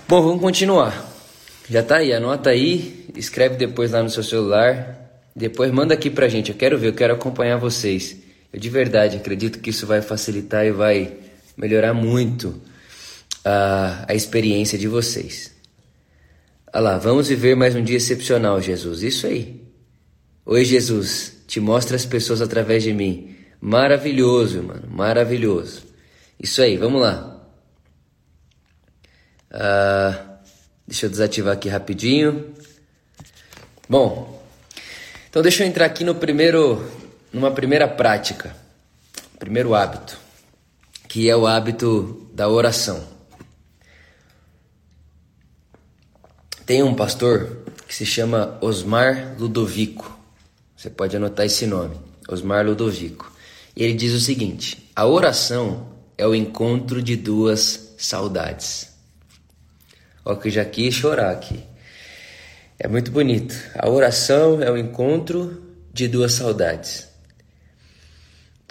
Bom, 0.08 0.22
vamos 0.22 0.40
continuar. 0.40 1.12
Já 1.68 1.82
tá 1.82 1.98
aí, 1.98 2.14
anota 2.14 2.52
aí, 2.52 3.08
escreve 3.16 3.56
depois 3.56 3.90
lá 3.90 4.04
no 4.04 4.10
seu 4.12 4.22
celular, 4.22 5.26
depois 5.36 5.72
manda 5.72 5.96
aqui 5.96 6.12
pra 6.12 6.28
gente. 6.28 6.52
Eu 6.52 6.56
quero 6.56 6.78
ver, 6.78 6.90
eu 6.90 6.94
quero 6.94 7.16
acompanhar 7.16 7.58
vocês. 7.58 8.16
Eu 8.54 8.60
de 8.60 8.70
verdade 8.70 9.18
acredito 9.18 9.58
que 9.58 9.72
isso 9.72 9.88
vai 9.88 10.00
facilitar 10.04 10.64
e 10.64 10.72
vai 10.72 11.14
melhorar 11.58 11.96
muito 11.96 12.62
a, 13.44 14.06
a 14.08 14.14
experiência 14.14 14.78
de 14.78 14.88
vocês. 14.88 15.52
Olha 16.72 16.82
lá, 16.84 16.98
vamos 17.00 17.30
viver 17.30 17.56
mais 17.56 17.76
um 17.76 17.84
dia 17.84 17.98
excepcional, 17.98 18.62
Jesus. 18.62 19.02
Isso 19.02 19.26
aí. 19.26 19.60
Oi, 20.46 20.64
Jesus, 20.64 21.34
te 21.48 21.60
mostra 21.60 21.96
as 21.96 22.06
pessoas 22.06 22.44
através 22.44 22.84
de 22.84 22.94
mim. 22.94 23.37
Maravilhoso, 23.60 24.64
mano, 24.64 24.88
maravilhoso. 24.90 25.84
Isso 26.40 26.62
aí, 26.62 26.78
vamos 26.78 27.02
lá. 27.02 27.38
Ah, 29.52 30.40
deixa 30.88 31.06
eu 31.06 31.10
desativar 31.10 31.54
aqui 31.54 31.68
rapidinho. 31.68 32.54
Bom, 33.90 34.44
então 35.30 35.42
deixa 35.42 35.64
eu 35.64 35.68
entrar 35.68 35.86
aqui 35.86 36.04
no 36.04 36.16
primeiro 36.16 36.86
numa 37.32 37.52
primeira 37.52 37.88
prática, 37.88 38.56
primeiro 39.38 39.74
hábito, 39.74 40.18
que 41.08 41.30
é 41.30 41.36
o 41.36 41.46
hábito 41.46 42.30
da 42.34 42.48
oração. 42.50 43.04
Tem 46.66 46.84
um 46.84 46.94
pastor 46.94 47.64
que 47.88 47.96
se 47.96 48.06
chama 48.06 48.58
Osmar 48.62 49.36
Ludovico. 49.40 50.18
Você 50.76 50.90
pode 50.90 51.16
anotar 51.16 51.46
esse 51.46 51.66
nome, 51.66 51.98
Osmar 52.28 52.66
Ludovico. 52.66 53.32
E 53.78 53.84
ele 53.84 53.94
diz 53.94 54.12
o 54.12 54.20
seguinte: 54.20 54.90
a 54.96 55.06
oração 55.06 55.94
é 56.18 56.26
o 56.26 56.34
encontro 56.34 57.00
de 57.00 57.16
duas 57.16 57.94
saudades. 57.96 58.92
Ó, 60.26 60.36
que 60.36 60.50
já 60.50 60.66
quis 60.66 60.96
chorar 60.96 61.32
aqui. 61.32 61.60
É 62.80 62.88
muito 62.88 63.12
bonito. 63.12 63.56
A 63.76 63.88
oração 63.88 64.64
é 64.64 64.72
o 64.72 64.78
encontro 64.78 65.64
de 65.94 66.08
duas 66.08 66.34
saudades. 66.34 67.08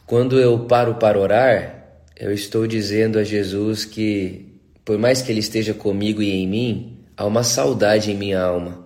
Quando 0.05 0.41
eu 0.41 0.59
paro 0.67 0.97
para 0.97 1.19
orar, 1.19 1.85
eu 2.17 2.33
estou 2.33 2.67
dizendo 2.67 3.19
a 3.19 3.25
Jesus 3.25 3.85
que, 3.85 4.61
por 4.85 4.99
mais 4.99 5.23
que 5.23 5.31
Ele 5.31 5.41
esteja 5.41 5.73
comigo 5.73 6.21
e 6.21 6.33
em 6.33 6.49
mim, 6.49 6.99
há 7.17 7.25
uma 7.25 7.45
saudade 7.45 8.11
em 8.11 8.17
minha 8.17 8.41
alma. 8.41 8.85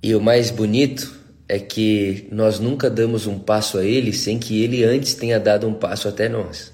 E 0.00 0.14
o 0.14 0.20
mais 0.20 0.50
bonito 0.50 1.21
é 1.52 1.58
que 1.58 2.26
nós 2.32 2.58
nunca 2.58 2.88
damos 2.88 3.26
um 3.26 3.38
passo 3.38 3.76
a 3.76 3.84
Ele 3.84 4.10
sem 4.10 4.38
que 4.38 4.64
Ele 4.64 4.84
antes 4.84 5.12
tenha 5.12 5.38
dado 5.38 5.68
um 5.68 5.74
passo 5.74 6.08
até 6.08 6.26
nós. 6.26 6.72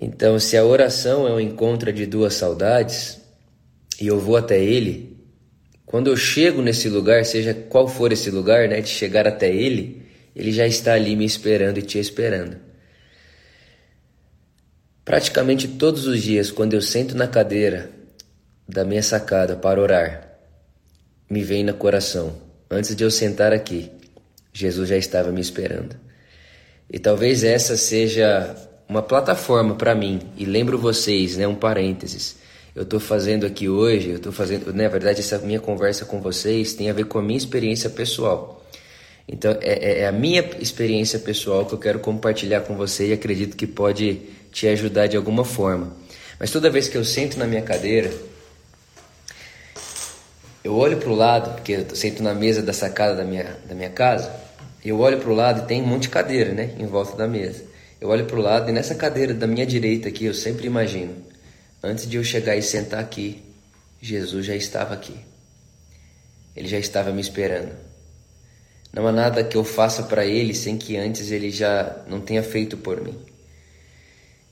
Então, 0.00 0.38
se 0.38 0.56
a 0.56 0.64
oração 0.64 1.26
é 1.26 1.32
um 1.32 1.40
encontro 1.40 1.92
de 1.92 2.06
duas 2.06 2.34
saudades 2.34 3.20
e 4.00 4.06
eu 4.06 4.20
vou 4.20 4.36
até 4.36 4.62
Ele, 4.62 5.16
quando 5.84 6.06
eu 6.06 6.16
chego 6.16 6.62
nesse 6.62 6.88
lugar, 6.88 7.24
seja 7.24 7.52
qual 7.52 7.88
for 7.88 8.12
esse 8.12 8.30
lugar, 8.30 8.68
né, 8.68 8.80
de 8.80 8.88
chegar 8.88 9.26
até 9.26 9.52
Ele, 9.52 10.00
ele 10.36 10.52
já 10.52 10.64
está 10.64 10.92
ali 10.92 11.16
me 11.16 11.24
esperando 11.24 11.78
e 11.78 11.82
te 11.82 11.98
esperando. 11.98 12.56
Praticamente 15.04 15.66
todos 15.66 16.06
os 16.06 16.22
dias, 16.22 16.52
quando 16.52 16.74
eu 16.74 16.80
sento 16.80 17.16
na 17.16 17.26
cadeira 17.26 17.90
da 18.68 18.84
minha 18.84 19.02
sacada 19.02 19.56
para 19.56 19.80
orar, 19.80 20.38
me 21.28 21.42
vem 21.42 21.64
no 21.64 21.74
coração, 21.74 22.47
antes 22.70 22.94
de 22.94 23.04
eu 23.04 23.10
sentar 23.10 23.52
aqui, 23.52 23.90
Jesus 24.52 24.88
já 24.88 24.96
estava 24.96 25.30
me 25.30 25.40
esperando. 25.40 25.96
E 26.90 26.98
talvez 26.98 27.44
essa 27.44 27.76
seja 27.76 28.56
uma 28.88 29.02
plataforma 29.02 29.74
para 29.74 29.94
mim, 29.94 30.20
e 30.36 30.44
lembro 30.44 30.78
vocês, 30.78 31.36
né, 31.36 31.46
um 31.46 31.54
parênteses. 31.54 32.36
Eu 32.74 32.84
estou 32.84 33.00
fazendo 33.00 33.44
aqui 33.44 33.68
hoje, 33.68 34.10
eu 34.10 34.16
estou 34.16 34.32
fazendo, 34.32 34.72
na 34.72 34.88
verdade, 34.88 35.20
essa 35.20 35.38
minha 35.38 35.60
conversa 35.60 36.04
com 36.04 36.20
vocês 36.20 36.74
tem 36.74 36.88
a 36.88 36.92
ver 36.92 37.04
com 37.04 37.18
a 37.18 37.22
minha 37.22 37.36
experiência 37.36 37.90
pessoal. 37.90 38.64
Então, 39.28 39.58
é, 39.60 39.72
é, 39.72 40.00
é, 40.00 40.06
a 40.06 40.12
minha 40.12 40.42
experiência 40.58 41.18
pessoal 41.18 41.66
que 41.66 41.74
eu 41.74 41.78
quero 41.78 41.98
compartilhar 41.98 42.62
com 42.62 42.76
você 42.76 43.08
e 43.08 43.12
acredito 43.12 43.56
que 43.56 43.66
pode 43.66 44.22
te 44.50 44.66
ajudar 44.68 45.06
de 45.06 45.16
alguma 45.16 45.44
forma. 45.44 45.94
Mas 46.40 46.50
toda 46.50 46.70
vez 46.70 46.88
que 46.88 46.96
eu 46.96 47.04
sento 47.04 47.38
na 47.38 47.46
minha 47.46 47.60
cadeira, 47.60 48.10
eu 50.68 50.76
olho 50.76 50.98
para 50.98 51.08
o 51.08 51.14
lado, 51.14 51.54
porque 51.54 51.72
eu 51.72 51.96
sento 51.96 52.22
na 52.22 52.34
mesa 52.34 52.60
da 52.60 52.74
sacada 52.74 53.16
da 53.16 53.24
minha, 53.24 53.56
da 53.66 53.74
minha 53.74 53.88
casa, 53.88 54.30
eu 54.84 55.00
olho 55.00 55.18
para 55.18 55.30
o 55.30 55.34
lado 55.34 55.62
e 55.62 55.66
tem 55.66 55.80
um 55.80 55.86
monte 55.86 56.02
de 56.02 56.08
cadeira, 56.10 56.52
né, 56.52 56.74
em 56.78 56.84
volta 56.84 57.16
da 57.16 57.26
mesa. 57.26 57.64
Eu 57.98 58.10
olho 58.10 58.26
para 58.26 58.38
o 58.38 58.42
lado 58.42 58.68
e 58.68 58.72
nessa 58.72 58.94
cadeira 58.94 59.32
da 59.32 59.46
minha 59.46 59.64
direita 59.64 60.10
aqui, 60.10 60.26
eu 60.26 60.34
sempre 60.34 60.66
imagino, 60.66 61.16
antes 61.82 62.06
de 62.06 62.18
eu 62.18 62.22
chegar 62.22 62.54
e 62.54 62.60
sentar 62.60 63.00
aqui, 63.00 63.42
Jesus 63.98 64.44
já 64.44 64.54
estava 64.54 64.92
aqui. 64.92 65.16
Ele 66.54 66.68
já 66.68 66.78
estava 66.78 67.12
me 67.12 67.22
esperando. 67.22 67.72
Não 68.92 69.06
há 69.06 69.12
nada 69.12 69.42
que 69.42 69.56
eu 69.56 69.64
faça 69.64 70.02
para 70.02 70.26
Ele 70.26 70.52
sem 70.54 70.76
que 70.76 70.98
antes 70.98 71.30
Ele 71.30 71.50
já 71.50 71.96
não 72.06 72.20
tenha 72.20 72.42
feito 72.42 72.76
por 72.76 73.00
mim. 73.00 73.18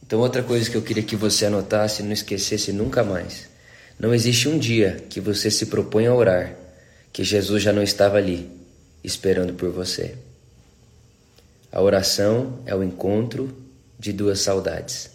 Então, 0.02 0.20
outra 0.20 0.42
coisa 0.42 0.70
que 0.70 0.78
eu 0.78 0.82
queria 0.82 1.02
que 1.02 1.14
você 1.14 1.44
anotasse 1.44 2.00
e 2.00 2.06
não 2.06 2.12
esquecesse 2.12 2.72
nunca 2.72 3.04
mais: 3.04 3.54
não 3.98 4.14
existe 4.14 4.48
um 4.48 4.58
dia 4.58 5.04
que 5.08 5.20
você 5.20 5.50
se 5.50 5.66
propõe 5.66 6.06
a 6.06 6.14
orar 6.14 6.56
que 7.12 7.24
Jesus 7.24 7.62
já 7.62 7.72
não 7.72 7.82
estava 7.82 8.18
ali, 8.18 8.50
esperando 9.02 9.54
por 9.54 9.70
você. 9.70 10.16
A 11.72 11.80
oração 11.80 12.62
é 12.66 12.74
o 12.74 12.82
encontro 12.82 13.56
de 13.98 14.12
duas 14.12 14.40
saudades. 14.40 15.10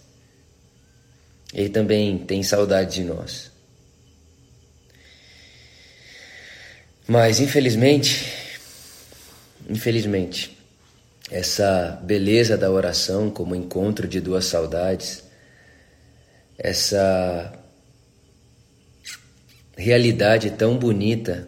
Ele 1.54 1.70
também 1.70 2.18
tem 2.18 2.42
saudade 2.42 2.96
de 2.96 3.04
nós. 3.04 3.52
Mas, 7.08 7.40
infelizmente, 7.40 8.42
Infelizmente, 9.72 10.58
essa 11.30 11.98
beleza 12.04 12.58
da 12.58 12.70
oração 12.70 13.30
como 13.30 13.56
encontro 13.56 14.06
de 14.06 14.20
duas 14.20 14.44
saudades, 14.44 15.24
essa 16.58 17.54
realidade 19.76 20.52
tão 20.52 20.78
bonita 20.78 21.48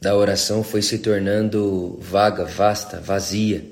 da 0.00 0.16
oração 0.16 0.62
foi 0.64 0.82
se 0.82 0.98
tornando 0.98 1.98
vaga, 2.00 2.44
vasta, 2.44 3.00
vazia. 3.00 3.64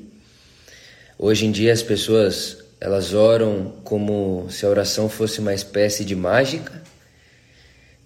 Hoje 1.19 1.47
em 1.47 1.51
dia 1.51 1.73
as 1.73 1.83
pessoas 1.83 2.59
elas 2.81 3.13
oram 3.13 3.81
como 3.83 4.47
se 4.51 4.65
a 4.65 4.69
oração 4.69 5.09
fosse 5.09 5.41
uma 5.41 5.53
espécie 5.53 6.05
de 6.05 6.15
mágica. 6.15 6.83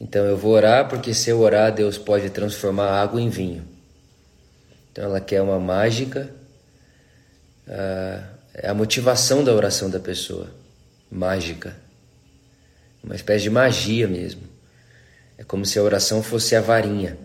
Então 0.01 0.25
eu 0.25 0.37
vou 0.37 0.53
orar 0.53 0.89
porque 0.89 1.13
se 1.13 1.31
eu 1.31 1.41
orar 1.41 1.73
Deus 1.73 1.99
pode 1.99 2.31
transformar 2.31 2.91
água 2.91 3.21
em 3.21 3.29
vinho. 3.29 3.65
Então 4.91 5.05
ela 5.05 5.21
quer 5.21 5.41
uma 5.43 5.59
mágica, 5.59 6.31
é 7.67 8.69
a 8.69 8.75
motivação 8.75 9.43
da 9.43 9.53
oração 9.53 9.89
da 9.89 9.99
pessoa, 9.99 10.51
mágica, 11.11 11.75
uma 13.03 13.15
espécie 13.15 13.45
de 13.45 13.51
magia 13.51 14.07
mesmo. 14.07 14.43
É 15.43 15.45
como 15.45 15.67
se 15.67 15.77
a 15.77 15.83
oração 15.83 16.23
fosse 16.23 16.55
a 16.55 16.61
varinha. 16.61 17.19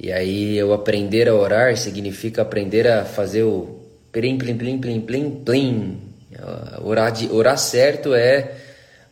E 0.00 0.10
aí 0.10 0.56
eu 0.56 0.72
aprender 0.72 1.28
a 1.28 1.34
orar 1.34 1.76
significa 1.76 2.40
aprender 2.40 2.88
a 2.88 3.04
fazer 3.04 3.42
o 3.42 3.82
plim 4.10 4.38
plim 4.38 4.56
plim 4.56 4.78
plim 4.78 5.00
plim 5.02 5.30
plim. 5.44 6.00
Orar, 6.82 7.12
de, 7.12 7.30
orar 7.30 7.58
certo 7.58 8.14
é 8.14 8.56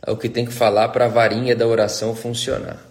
o 0.07 0.17
que 0.17 0.29
tem 0.29 0.45
que 0.45 0.51
falar 0.51 0.89
para 0.89 1.05
a 1.05 1.07
varinha 1.07 1.55
da 1.55 1.67
oração 1.67 2.15
funcionar. 2.15 2.83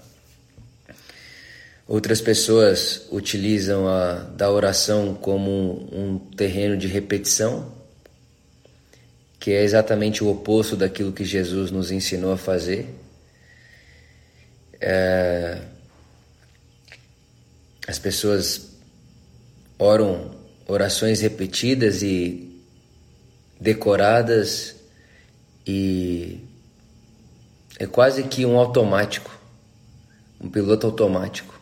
Outras 1.88 2.20
pessoas 2.20 3.07
utilizam 3.11 3.88
a 3.88 4.14
da 4.37 4.48
oração 4.50 5.14
como 5.14 5.50
um, 5.50 6.14
um 6.14 6.18
terreno 6.37 6.76
de 6.76 6.87
repetição, 6.87 7.72
que 9.40 9.50
é 9.52 9.62
exatamente 9.64 10.22
o 10.22 10.30
oposto 10.30 10.76
daquilo 10.76 11.12
que 11.12 11.24
Jesus 11.24 11.72
nos 11.72 11.90
ensinou 11.90 12.33
a 12.33 12.38
fazer. 12.38 13.04
É, 14.80 15.60
as 17.87 17.98
pessoas 17.98 18.70
oram 19.78 20.30
orações 20.66 21.20
repetidas 21.20 22.02
e 22.02 22.62
decoradas 23.60 24.76
e 25.66 26.40
é 27.78 27.87
quase 27.87 28.22
que 28.24 28.46
um 28.46 28.58
automático, 28.58 29.37
um 30.40 30.48
piloto 30.48 30.87
automático. 30.87 31.60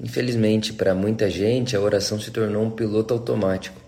Infelizmente, 0.00 0.72
para 0.72 0.94
muita 0.94 1.30
gente, 1.30 1.76
a 1.76 1.80
oração 1.80 2.20
se 2.20 2.30
tornou 2.30 2.64
um 2.64 2.70
piloto 2.70 3.14
automático. 3.14 3.80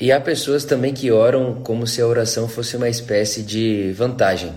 E 0.00 0.10
há 0.10 0.20
pessoas 0.20 0.64
também 0.64 0.92
que 0.92 1.10
oram 1.10 1.62
como 1.62 1.86
se 1.86 2.00
a 2.00 2.06
oração 2.06 2.48
fosse 2.48 2.76
uma 2.76 2.88
espécie 2.88 3.42
de 3.42 3.92
vantagem. 3.92 4.52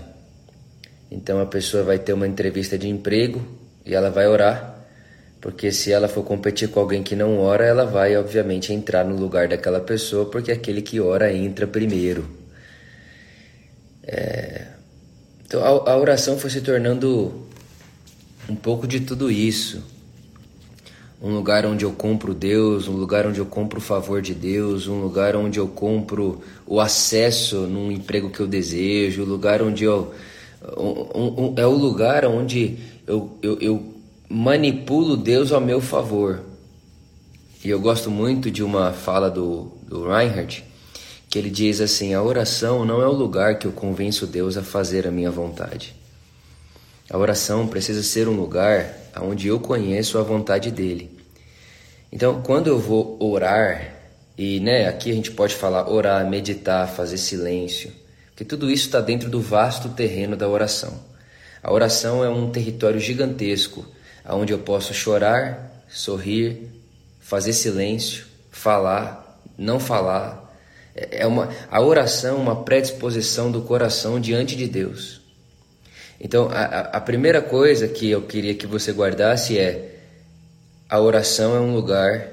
Então 1.10 1.40
a 1.40 1.46
pessoa 1.46 1.82
vai 1.82 1.98
ter 1.98 2.12
uma 2.12 2.26
entrevista 2.26 2.76
de 2.76 2.88
emprego 2.88 3.42
e 3.84 3.94
ela 3.94 4.10
vai 4.10 4.26
orar, 4.26 4.86
porque 5.40 5.72
se 5.72 5.92
ela 5.92 6.08
for 6.08 6.22
competir 6.22 6.68
com 6.68 6.80
alguém 6.80 7.02
que 7.02 7.16
não 7.16 7.38
ora, 7.38 7.64
ela 7.64 7.84
vai 7.84 8.16
obviamente 8.16 8.72
entrar 8.72 9.04
no 9.04 9.16
lugar 9.16 9.48
daquela 9.48 9.80
pessoa, 9.80 10.26
porque 10.26 10.52
aquele 10.52 10.82
que 10.82 11.00
ora 11.00 11.32
entra 11.32 11.66
primeiro. 11.66 12.28
É... 14.02 14.66
Então 15.46 15.62
a, 15.62 15.92
a 15.92 15.96
oração 15.96 16.38
foi 16.38 16.50
se 16.50 16.60
tornando 16.60 17.46
um 18.48 18.56
pouco 18.56 18.86
de 18.86 19.00
tudo 19.00 19.30
isso. 19.30 19.82
Um 21.20 21.34
lugar 21.34 21.66
onde 21.66 21.84
eu 21.84 21.92
compro 21.92 22.32
Deus, 22.32 22.86
um 22.86 22.92
lugar 22.92 23.26
onde 23.26 23.40
eu 23.40 23.46
compro 23.46 23.78
o 23.78 23.82
favor 23.82 24.22
de 24.22 24.34
Deus, 24.34 24.86
um 24.86 25.00
lugar 25.00 25.34
onde 25.34 25.58
eu 25.58 25.66
compro 25.66 26.40
o 26.64 26.80
acesso 26.80 27.62
num 27.62 27.90
emprego 27.90 28.30
que 28.30 28.40
eu 28.40 28.46
desejo, 28.46 29.22
um 29.22 29.26
lugar 29.26 29.60
onde 29.60 29.84
eu. 29.84 30.14
Um, 30.76 31.46
um, 31.46 31.54
é 31.56 31.66
o 31.66 31.72
lugar 31.72 32.24
onde 32.24 32.78
eu, 33.06 33.38
eu, 33.42 33.58
eu 33.60 33.94
manipulo 34.28 35.16
Deus 35.16 35.52
ao 35.52 35.60
meu 35.60 35.80
favor. 35.80 36.40
E 37.64 37.70
eu 37.70 37.80
gosto 37.80 38.10
muito 38.10 38.50
de 38.50 38.62
uma 38.62 38.92
fala 38.92 39.30
do, 39.30 39.72
do 39.86 40.08
Reinhardt, 40.08 40.64
que 41.28 41.38
ele 41.38 41.50
diz 41.50 41.80
assim: 41.80 42.14
a 42.14 42.22
oração 42.22 42.84
não 42.84 43.02
é 43.02 43.06
o 43.06 43.12
lugar 43.12 43.58
que 43.58 43.66
eu 43.66 43.72
convenço 43.72 44.26
Deus 44.26 44.56
a 44.56 44.62
fazer 44.62 45.06
a 45.06 45.10
minha 45.10 45.30
vontade. 45.30 45.94
A 47.10 47.16
oração 47.16 47.66
precisa 47.66 48.02
ser 48.02 48.28
um 48.28 48.36
lugar 48.36 48.94
onde 49.20 49.48
eu 49.48 49.58
conheço 49.58 50.18
a 50.18 50.22
vontade 50.22 50.70
dele. 50.70 51.10
Então, 52.12 52.42
quando 52.42 52.68
eu 52.68 52.78
vou 52.78 53.16
orar, 53.20 53.94
e 54.36 54.60
né, 54.60 54.86
aqui 54.86 55.10
a 55.10 55.14
gente 55.14 55.30
pode 55.30 55.54
falar 55.54 55.90
orar, 55.90 56.28
meditar, 56.28 56.88
fazer 56.88 57.18
silêncio, 57.18 57.90
que 58.38 58.44
tudo 58.44 58.70
isso 58.70 58.86
está 58.86 59.00
dentro 59.00 59.28
do 59.28 59.40
vasto 59.40 59.88
terreno 59.88 60.36
da 60.36 60.46
oração. 60.46 61.00
A 61.60 61.72
oração 61.72 62.22
é 62.22 62.30
um 62.30 62.52
território 62.52 63.00
gigantesco, 63.00 63.84
onde 64.24 64.52
eu 64.52 64.60
posso 64.60 64.94
chorar, 64.94 65.82
sorrir, 65.88 66.70
fazer 67.18 67.52
silêncio, 67.52 68.26
falar, 68.52 69.42
não 69.58 69.80
falar. 69.80 70.54
É 70.94 71.26
uma, 71.26 71.48
a 71.68 71.80
oração 71.80 72.36
é 72.36 72.40
uma 72.40 72.62
predisposição 72.62 73.50
do 73.50 73.62
coração 73.62 74.20
diante 74.20 74.54
de 74.54 74.68
Deus. 74.68 75.20
Então, 76.20 76.48
a, 76.48 76.62
a 76.92 77.00
primeira 77.00 77.42
coisa 77.42 77.88
que 77.88 78.08
eu 78.08 78.22
queria 78.22 78.54
que 78.54 78.68
você 78.68 78.92
guardasse 78.92 79.58
é: 79.58 79.96
a 80.88 81.00
oração 81.00 81.56
é 81.56 81.60
um 81.60 81.74
lugar 81.74 82.28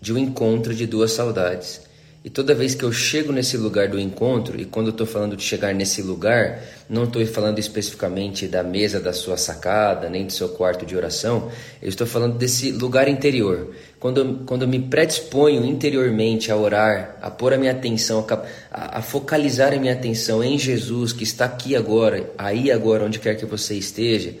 de 0.00 0.12
um 0.12 0.18
encontro 0.18 0.74
de 0.74 0.84
duas 0.84 1.12
saudades. 1.12 1.81
E 2.24 2.30
toda 2.30 2.54
vez 2.54 2.72
que 2.72 2.84
eu 2.84 2.92
chego 2.92 3.32
nesse 3.32 3.56
lugar 3.56 3.88
do 3.88 3.98
encontro, 3.98 4.60
e 4.60 4.64
quando 4.64 4.86
eu 4.86 4.92
estou 4.92 5.06
falando 5.06 5.36
de 5.36 5.42
chegar 5.42 5.74
nesse 5.74 6.00
lugar, 6.02 6.62
não 6.88 7.02
estou 7.02 7.26
falando 7.26 7.58
especificamente 7.58 8.46
da 8.46 8.62
mesa 8.62 9.00
da 9.00 9.12
sua 9.12 9.36
sacada, 9.36 10.08
nem 10.08 10.24
do 10.24 10.32
seu 10.32 10.50
quarto 10.50 10.86
de 10.86 10.96
oração, 10.96 11.50
eu 11.82 11.88
estou 11.88 12.06
falando 12.06 12.38
desse 12.38 12.70
lugar 12.70 13.08
interior. 13.08 13.74
Quando 13.98 14.18
eu, 14.18 14.38
quando 14.46 14.62
eu 14.62 14.68
me 14.68 14.78
predisponho 14.78 15.64
interiormente 15.64 16.52
a 16.52 16.56
orar, 16.56 17.16
a 17.20 17.28
pôr 17.28 17.54
a 17.54 17.58
minha 17.58 17.72
atenção, 17.72 18.24
a, 18.70 18.98
a 18.98 19.02
focalizar 19.02 19.72
a 19.72 19.76
minha 19.76 19.92
atenção 19.92 20.44
em 20.44 20.56
Jesus, 20.56 21.12
que 21.12 21.24
está 21.24 21.46
aqui 21.46 21.74
agora, 21.74 22.30
aí 22.38 22.70
agora, 22.70 23.04
onde 23.04 23.18
quer 23.18 23.34
que 23.34 23.46
você 23.46 23.74
esteja, 23.74 24.32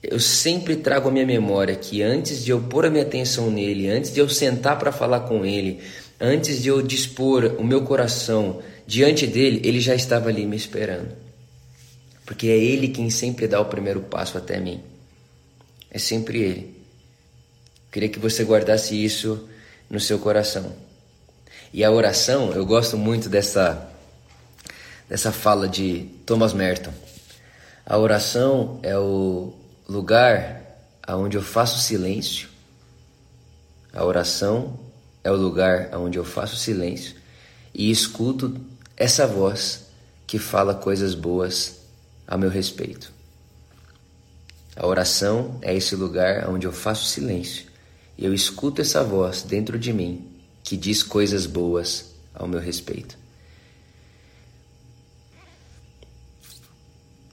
eu 0.00 0.20
sempre 0.20 0.76
trago 0.76 1.08
a 1.08 1.12
minha 1.12 1.26
memória 1.26 1.74
que 1.74 2.02
antes 2.02 2.44
de 2.44 2.52
eu 2.52 2.60
pôr 2.60 2.86
a 2.86 2.90
minha 2.90 3.02
atenção 3.02 3.50
nele, 3.50 3.88
antes 3.88 4.12
de 4.12 4.20
eu 4.20 4.28
sentar 4.28 4.78
para 4.78 4.92
falar 4.92 5.20
com 5.20 5.44
ele, 5.44 5.80
Antes 6.20 6.62
de 6.62 6.68
eu 6.68 6.82
dispor 6.82 7.56
o 7.58 7.64
meu 7.64 7.82
coração 7.82 8.62
diante 8.86 9.26
dele, 9.26 9.62
ele 9.64 9.80
já 9.80 9.94
estava 9.94 10.28
ali 10.28 10.44
me 10.44 10.56
esperando. 10.56 11.16
Porque 12.26 12.48
é 12.48 12.58
ele 12.58 12.88
quem 12.88 13.08
sempre 13.08 13.48
dá 13.48 13.58
o 13.60 13.64
primeiro 13.64 14.02
passo 14.02 14.36
até 14.36 14.60
mim. 14.60 14.82
É 15.90 15.98
sempre 15.98 16.42
ele. 16.42 16.60
Eu 17.86 17.92
queria 17.92 18.08
que 18.08 18.18
você 18.18 18.44
guardasse 18.44 19.02
isso 19.02 19.48
no 19.88 19.98
seu 19.98 20.18
coração. 20.18 20.76
E 21.72 21.82
a 21.82 21.90
oração, 21.90 22.52
eu 22.52 22.66
gosto 22.66 22.98
muito 22.98 23.28
dessa 23.28 23.88
dessa 25.08 25.32
fala 25.32 25.68
de 25.68 26.08
Thomas 26.24 26.52
Merton. 26.52 26.92
A 27.84 27.98
oração 27.98 28.78
é 28.82 28.96
o 28.96 29.52
lugar 29.88 30.62
aonde 31.02 31.36
eu 31.36 31.42
faço 31.42 31.80
silêncio. 31.80 32.48
A 33.92 34.04
oração 34.04 34.78
é 35.22 35.30
o 35.30 35.36
lugar 35.36 35.90
onde 35.96 36.18
eu 36.18 36.24
faço 36.24 36.56
silêncio 36.56 37.16
e 37.74 37.90
escuto 37.90 38.56
essa 38.96 39.26
voz 39.26 39.86
que 40.26 40.38
fala 40.38 40.74
coisas 40.74 41.14
boas 41.14 41.80
a 42.26 42.36
meu 42.36 42.50
respeito. 42.50 43.12
A 44.76 44.86
oração 44.86 45.58
é 45.62 45.74
esse 45.74 45.94
lugar 45.96 46.48
onde 46.48 46.66
eu 46.66 46.72
faço 46.72 47.06
silêncio 47.06 47.66
e 48.16 48.24
eu 48.24 48.32
escuto 48.32 48.80
essa 48.80 49.02
voz 49.02 49.42
dentro 49.42 49.78
de 49.78 49.92
mim 49.92 50.26
que 50.62 50.76
diz 50.76 51.02
coisas 51.02 51.46
boas 51.46 52.14
ao 52.34 52.46
meu 52.46 52.60
respeito. 52.60 53.18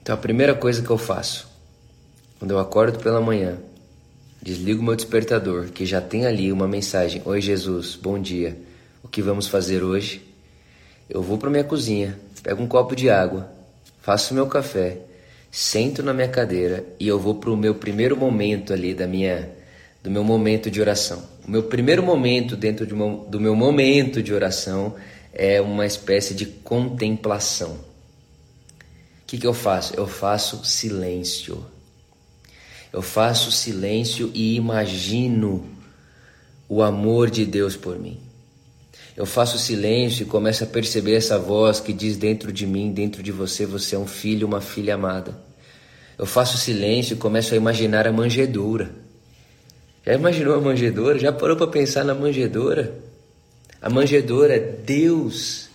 Então 0.02 0.14
a 0.14 0.18
primeira 0.18 0.54
coisa 0.54 0.82
que 0.82 0.90
eu 0.90 0.98
faço 0.98 1.46
quando 2.38 2.52
eu 2.52 2.58
acordo 2.58 2.98
pela 2.98 3.20
manhã 3.20 3.58
Desligo 4.40 4.82
meu 4.82 4.94
despertador, 4.94 5.66
que 5.66 5.84
já 5.84 6.00
tem 6.00 6.24
ali 6.24 6.52
uma 6.52 6.68
mensagem: 6.68 7.20
Oi 7.24 7.40
Jesus, 7.40 7.98
bom 8.00 8.18
dia. 8.20 8.56
O 9.02 9.08
que 9.08 9.20
vamos 9.20 9.48
fazer 9.48 9.82
hoje? 9.82 10.22
Eu 11.10 11.20
vou 11.22 11.38
para 11.38 11.50
minha 11.50 11.64
cozinha, 11.64 12.18
pego 12.42 12.62
um 12.62 12.68
copo 12.68 12.94
de 12.94 13.10
água, 13.10 13.50
faço 14.00 14.34
meu 14.34 14.46
café, 14.46 14.98
sento 15.50 16.04
na 16.04 16.14
minha 16.14 16.28
cadeira 16.28 16.84
e 17.00 17.08
eu 17.08 17.18
vou 17.18 17.34
para 17.34 17.50
o 17.50 17.56
meu 17.56 17.74
primeiro 17.74 18.16
momento 18.16 18.72
ali 18.72 18.94
da 18.94 19.06
minha 19.06 19.50
do 20.02 20.10
meu 20.10 20.22
momento 20.22 20.70
de 20.70 20.80
oração. 20.80 21.22
O 21.46 21.50
meu 21.50 21.64
primeiro 21.64 22.02
momento 22.02 22.56
dentro 22.56 22.86
de 22.86 22.94
meu, 22.94 23.26
do 23.28 23.40
meu 23.40 23.56
momento 23.56 24.22
de 24.22 24.32
oração 24.32 24.94
é 25.32 25.60
uma 25.60 25.84
espécie 25.84 26.32
de 26.32 26.46
contemplação. 26.46 27.72
O 27.72 29.26
que, 29.26 29.36
que 29.36 29.46
eu 29.46 29.54
faço? 29.54 29.94
Eu 29.96 30.06
faço 30.06 30.64
silêncio. 30.64 31.64
Eu 32.92 33.02
faço 33.02 33.52
silêncio 33.52 34.30
e 34.34 34.56
imagino 34.56 35.64
o 36.68 36.82
amor 36.82 37.30
de 37.30 37.44
Deus 37.44 37.76
por 37.76 37.98
mim. 37.98 38.18
Eu 39.16 39.26
faço 39.26 39.58
silêncio 39.58 40.22
e 40.22 40.26
começo 40.26 40.62
a 40.62 40.66
perceber 40.66 41.14
essa 41.14 41.38
voz 41.38 41.80
que 41.80 41.92
diz 41.92 42.16
dentro 42.16 42.52
de 42.52 42.66
mim, 42.66 42.92
dentro 42.92 43.22
de 43.22 43.32
você, 43.32 43.66
você 43.66 43.96
é 43.96 43.98
um 43.98 44.06
filho, 44.06 44.46
uma 44.46 44.60
filha 44.60 44.94
amada. 44.94 45.36
Eu 46.16 46.24
faço 46.24 46.56
silêncio 46.56 47.14
e 47.14 47.16
começo 47.16 47.52
a 47.52 47.56
imaginar 47.56 48.06
a 48.06 48.12
manjedoura. 48.12 48.90
Já 50.06 50.14
imaginou 50.14 50.54
a 50.54 50.60
manjedoura? 50.60 51.18
Já 51.18 51.32
parou 51.32 51.56
para 51.56 51.66
pensar 51.66 52.04
na 52.04 52.14
manjedoura? 52.14 52.94
A 53.82 53.90
manjedoura 53.90 54.54
é 54.54 54.58
Deus. 54.58 55.68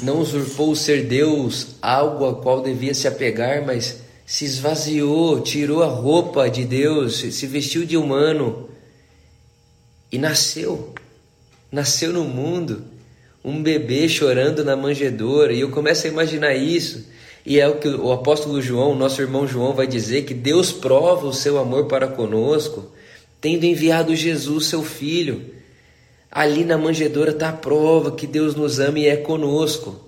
Não 0.00 0.20
usurpou 0.20 0.70
o 0.70 0.76
ser 0.76 1.06
Deus 1.06 1.76
algo 1.82 2.26
a 2.26 2.34
qual 2.36 2.62
devia 2.62 2.94
se 2.94 3.08
apegar, 3.08 3.64
mas 3.66 4.00
se 4.30 4.44
esvaziou, 4.44 5.40
tirou 5.40 5.82
a 5.82 5.88
roupa 5.88 6.48
de 6.48 6.64
Deus, 6.64 7.16
se 7.18 7.46
vestiu 7.48 7.84
de 7.84 7.96
humano 7.96 8.70
e 10.12 10.18
nasceu. 10.18 10.94
Nasceu 11.70 12.12
no 12.12 12.22
mundo, 12.22 12.84
um 13.44 13.60
bebê 13.60 14.08
chorando 14.08 14.64
na 14.64 14.76
manjedoura, 14.76 15.52
e 15.52 15.58
eu 15.58 15.70
começo 15.70 16.06
a 16.06 16.10
imaginar 16.10 16.54
isso. 16.54 17.08
E 17.44 17.58
é 17.58 17.66
o 17.66 17.80
que 17.80 17.88
o 17.88 18.12
apóstolo 18.12 18.62
João, 18.62 18.94
nosso 18.94 19.20
irmão 19.20 19.48
João, 19.48 19.72
vai 19.72 19.88
dizer: 19.88 20.22
que 20.22 20.32
Deus 20.32 20.70
prova 20.70 21.26
o 21.26 21.34
seu 21.34 21.58
amor 21.58 21.86
para 21.86 22.06
conosco, 22.06 22.88
tendo 23.40 23.64
enviado 23.64 24.14
Jesus, 24.14 24.66
seu 24.66 24.84
filho. 24.84 25.44
Ali 26.30 26.64
na 26.64 26.78
manjedoura 26.78 27.32
está 27.32 27.48
a 27.48 27.52
prova 27.52 28.12
que 28.12 28.28
Deus 28.28 28.54
nos 28.54 28.78
ama 28.78 29.00
e 29.00 29.08
é 29.08 29.16
conosco. 29.16 29.98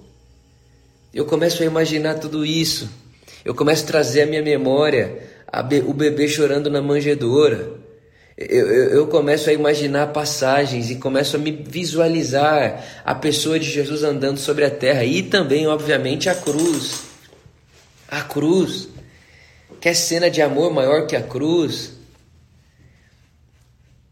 Eu 1.12 1.24
começo 1.24 1.60
a 1.64 1.66
imaginar 1.66 2.20
tudo 2.20 2.46
isso. 2.46 3.01
Eu 3.44 3.54
começo 3.54 3.84
a 3.84 3.86
trazer 3.86 4.22
à 4.22 4.26
minha 4.26 4.42
memória 4.42 5.30
be 5.60 5.80
o 5.80 5.92
bebê 5.92 6.26
chorando 6.28 6.70
na 6.70 6.80
manjedoura. 6.80 7.82
Eu, 8.38 8.66
eu, 8.66 8.90
eu, 8.90 9.06
começo 9.08 9.50
a 9.50 9.52
imaginar 9.52 10.06
passagens 10.08 10.90
e 10.90 10.96
começo 10.96 11.36
a 11.36 11.38
me 11.38 11.52
visualizar 11.52 12.82
a 13.04 13.14
pessoa 13.14 13.58
de 13.58 13.68
Jesus 13.68 14.02
andando 14.02 14.38
sobre 14.38 14.64
a 14.64 14.70
terra 14.70 15.04
e 15.04 15.22
também, 15.22 15.66
obviamente, 15.66 16.30
a 16.30 16.34
cruz. 16.34 17.02
A 18.08 18.22
cruz. 18.22 18.88
Quer 19.80 19.94
cena 19.94 20.30
de 20.30 20.40
amor 20.40 20.72
maior 20.72 21.06
que 21.06 21.14
a 21.14 21.22
cruz? 21.22 21.92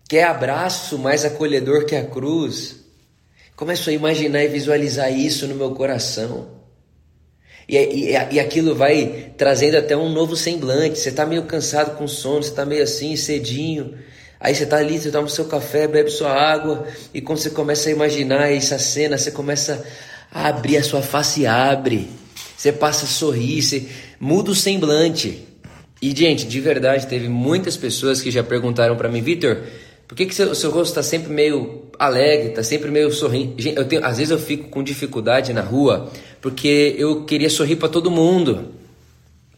Quer 0.07 0.25
abraço 0.25 0.99
mais 0.99 1.25
acolhedor 1.25 1.87
que 1.87 1.97
a 1.97 2.05
cruz? 2.05 2.81
Começo 3.57 3.89
a 3.89 3.93
imaginar 3.93 4.45
e 4.45 4.49
visualizar 4.49 5.13
isso 5.13 5.47
no 5.47 5.55
meu 5.55 5.71
coração. 5.71 6.60
E, 7.71 7.77
e, 7.77 8.11
e 8.33 8.41
aquilo 8.41 8.75
vai 8.75 9.31
trazendo 9.37 9.77
até 9.77 9.97
um 9.97 10.09
novo 10.09 10.35
semblante. 10.35 10.99
Você 10.99 11.11
está 11.11 11.25
meio 11.25 11.45
cansado 11.45 11.97
com 11.97 12.09
sono, 12.09 12.43
você 12.43 12.51
está 12.51 12.67
meio 12.67 12.83
assim, 12.83 13.15
cedinho. 13.15 13.95
Aí 14.41 14.53
você 14.53 14.65
está 14.65 14.79
ali, 14.79 14.99
você 14.99 15.09
toma 15.09 15.29
seu 15.29 15.45
café, 15.45 15.87
bebe 15.87 16.11
sua 16.11 16.33
água, 16.33 16.87
e 17.13 17.21
quando 17.21 17.39
você 17.39 17.51
começa 17.51 17.91
a 17.91 17.93
imaginar 17.93 18.51
essa 18.51 18.79
cena, 18.79 19.19
você 19.19 19.31
começa 19.31 19.85
a 20.33 20.49
abrir, 20.49 20.79
a 20.79 20.83
sua 20.83 21.03
face 21.03 21.47
abre, 21.47 22.09
você 22.57 22.73
passa 22.73 23.05
a 23.05 23.09
sorrir, 23.09 23.63
você 23.63 23.87
muda 24.19 24.51
o 24.51 24.55
semblante. 24.55 25.47
E, 26.01 26.17
gente, 26.17 26.47
de 26.47 26.59
verdade, 26.59 27.07
teve 27.07 27.29
muitas 27.29 27.77
pessoas 27.77 28.23
que 28.23 28.31
já 28.31 28.43
perguntaram 28.43 28.97
para 28.97 29.11
mim, 29.11 29.21
Vitor, 29.21 29.59
por 30.09 30.17
que, 30.17 30.25
que 30.25 30.35
seu, 30.35 30.55
seu 30.55 30.71
rosto 30.71 30.93
está 30.93 31.03
sempre 31.03 31.31
meio 31.31 31.90
alegre, 32.01 32.49
está 32.49 32.63
sempre 32.63 32.91
meio 32.91 33.13
sorrindo? 33.13 33.55
Eu 33.77 33.85
tenho, 33.85 34.05
às 34.05 34.17
vezes 34.17 34.31
eu 34.31 34.39
fico 34.39 34.71
com 34.71 34.83
dificuldade 34.83 35.53
na 35.53 35.61
rua 35.61 36.11
porque 36.41 36.97
eu 36.97 37.25
queria 37.27 37.51
sorrir 37.51 37.77
para 37.77 37.91
todo 37.91 38.11
mundo. 38.11 38.71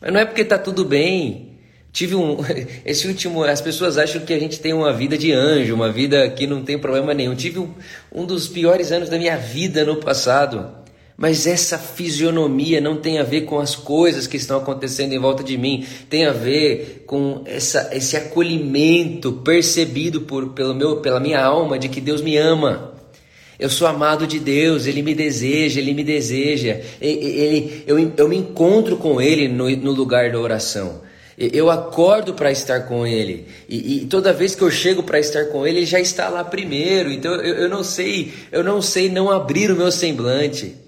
Mas 0.00 0.12
não 0.12 0.18
é 0.18 0.24
porque 0.24 0.42
está 0.42 0.58
tudo 0.58 0.84
bem. 0.84 1.52
Tive 1.92 2.16
um. 2.16 2.38
Esse 2.84 3.06
último. 3.06 3.44
As 3.44 3.60
pessoas 3.60 3.96
acham 3.96 4.22
que 4.22 4.32
a 4.32 4.38
gente 4.40 4.58
tem 4.58 4.72
uma 4.72 4.92
vida 4.92 5.16
de 5.16 5.32
anjo, 5.32 5.72
uma 5.72 5.92
vida 5.92 6.28
que 6.30 6.44
não 6.44 6.64
tem 6.64 6.76
problema 6.76 7.14
nenhum. 7.14 7.36
Tive 7.36 7.60
um, 7.60 7.72
um 8.10 8.26
dos 8.26 8.48
piores 8.48 8.90
anos 8.90 9.08
da 9.08 9.16
minha 9.16 9.36
vida 9.36 9.84
no 9.84 9.96
passado. 9.96 10.81
Mas 11.22 11.46
essa 11.46 11.78
fisionomia 11.78 12.80
não 12.80 12.96
tem 12.96 13.20
a 13.20 13.22
ver 13.22 13.42
com 13.42 13.60
as 13.60 13.76
coisas 13.76 14.26
que 14.26 14.36
estão 14.36 14.58
acontecendo 14.58 15.12
em 15.12 15.20
volta 15.20 15.44
de 15.44 15.56
mim, 15.56 15.86
tem 16.10 16.24
a 16.24 16.32
ver 16.32 17.04
com 17.06 17.42
essa, 17.46 17.90
esse 17.92 18.16
acolhimento 18.16 19.32
percebido 19.34 20.22
por, 20.22 20.48
pelo 20.48 20.74
meu, 20.74 20.96
pela 20.96 21.20
minha 21.20 21.40
alma 21.40 21.78
de 21.78 21.88
que 21.88 22.00
Deus 22.00 22.20
me 22.20 22.36
ama. 22.36 22.94
Eu 23.56 23.70
sou 23.70 23.86
amado 23.86 24.26
de 24.26 24.40
Deus, 24.40 24.88
Ele 24.88 25.00
me 25.00 25.14
deseja, 25.14 25.80
Ele 25.80 25.94
me 25.94 26.02
deseja, 26.02 26.80
ele, 27.00 27.84
eu, 27.86 28.00
eu 28.16 28.28
me 28.28 28.38
encontro 28.38 28.96
com 28.96 29.20
Ele 29.20 29.46
no, 29.46 29.70
no 29.76 29.92
lugar 29.92 30.32
da 30.32 30.40
oração. 30.40 31.02
Eu 31.38 31.70
acordo 31.70 32.34
para 32.34 32.50
estar 32.50 32.80
com 32.88 33.06
Ele 33.06 33.46
e, 33.68 33.98
e, 33.98 34.06
toda 34.06 34.32
vez 34.32 34.56
que 34.56 34.62
eu 34.62 34.70
chego 34.72 35.04
para 35.04 35.20
estar 35.20 35.44
com 35.46 35.64
Ele, 35.64 35.78
Ele 35.78 35.86
já 35.86 36.00
está 36.00 36.28
lá 36.28 36.42
primeiro. 36.42 37.12
Então 37.12 37.32
eu, 37.36 37.54
eu 37.54 37.68
não 37.68 37.84
sei, 37.84 38.32
eu 38.50 38.64
não 38.64 38.82
sei 38.82 39.08
não 39.08 39.30
abrir 39.30 39.70
o 39.70 39.76
meu 39.76 39.92
semblante. 39.92 40.81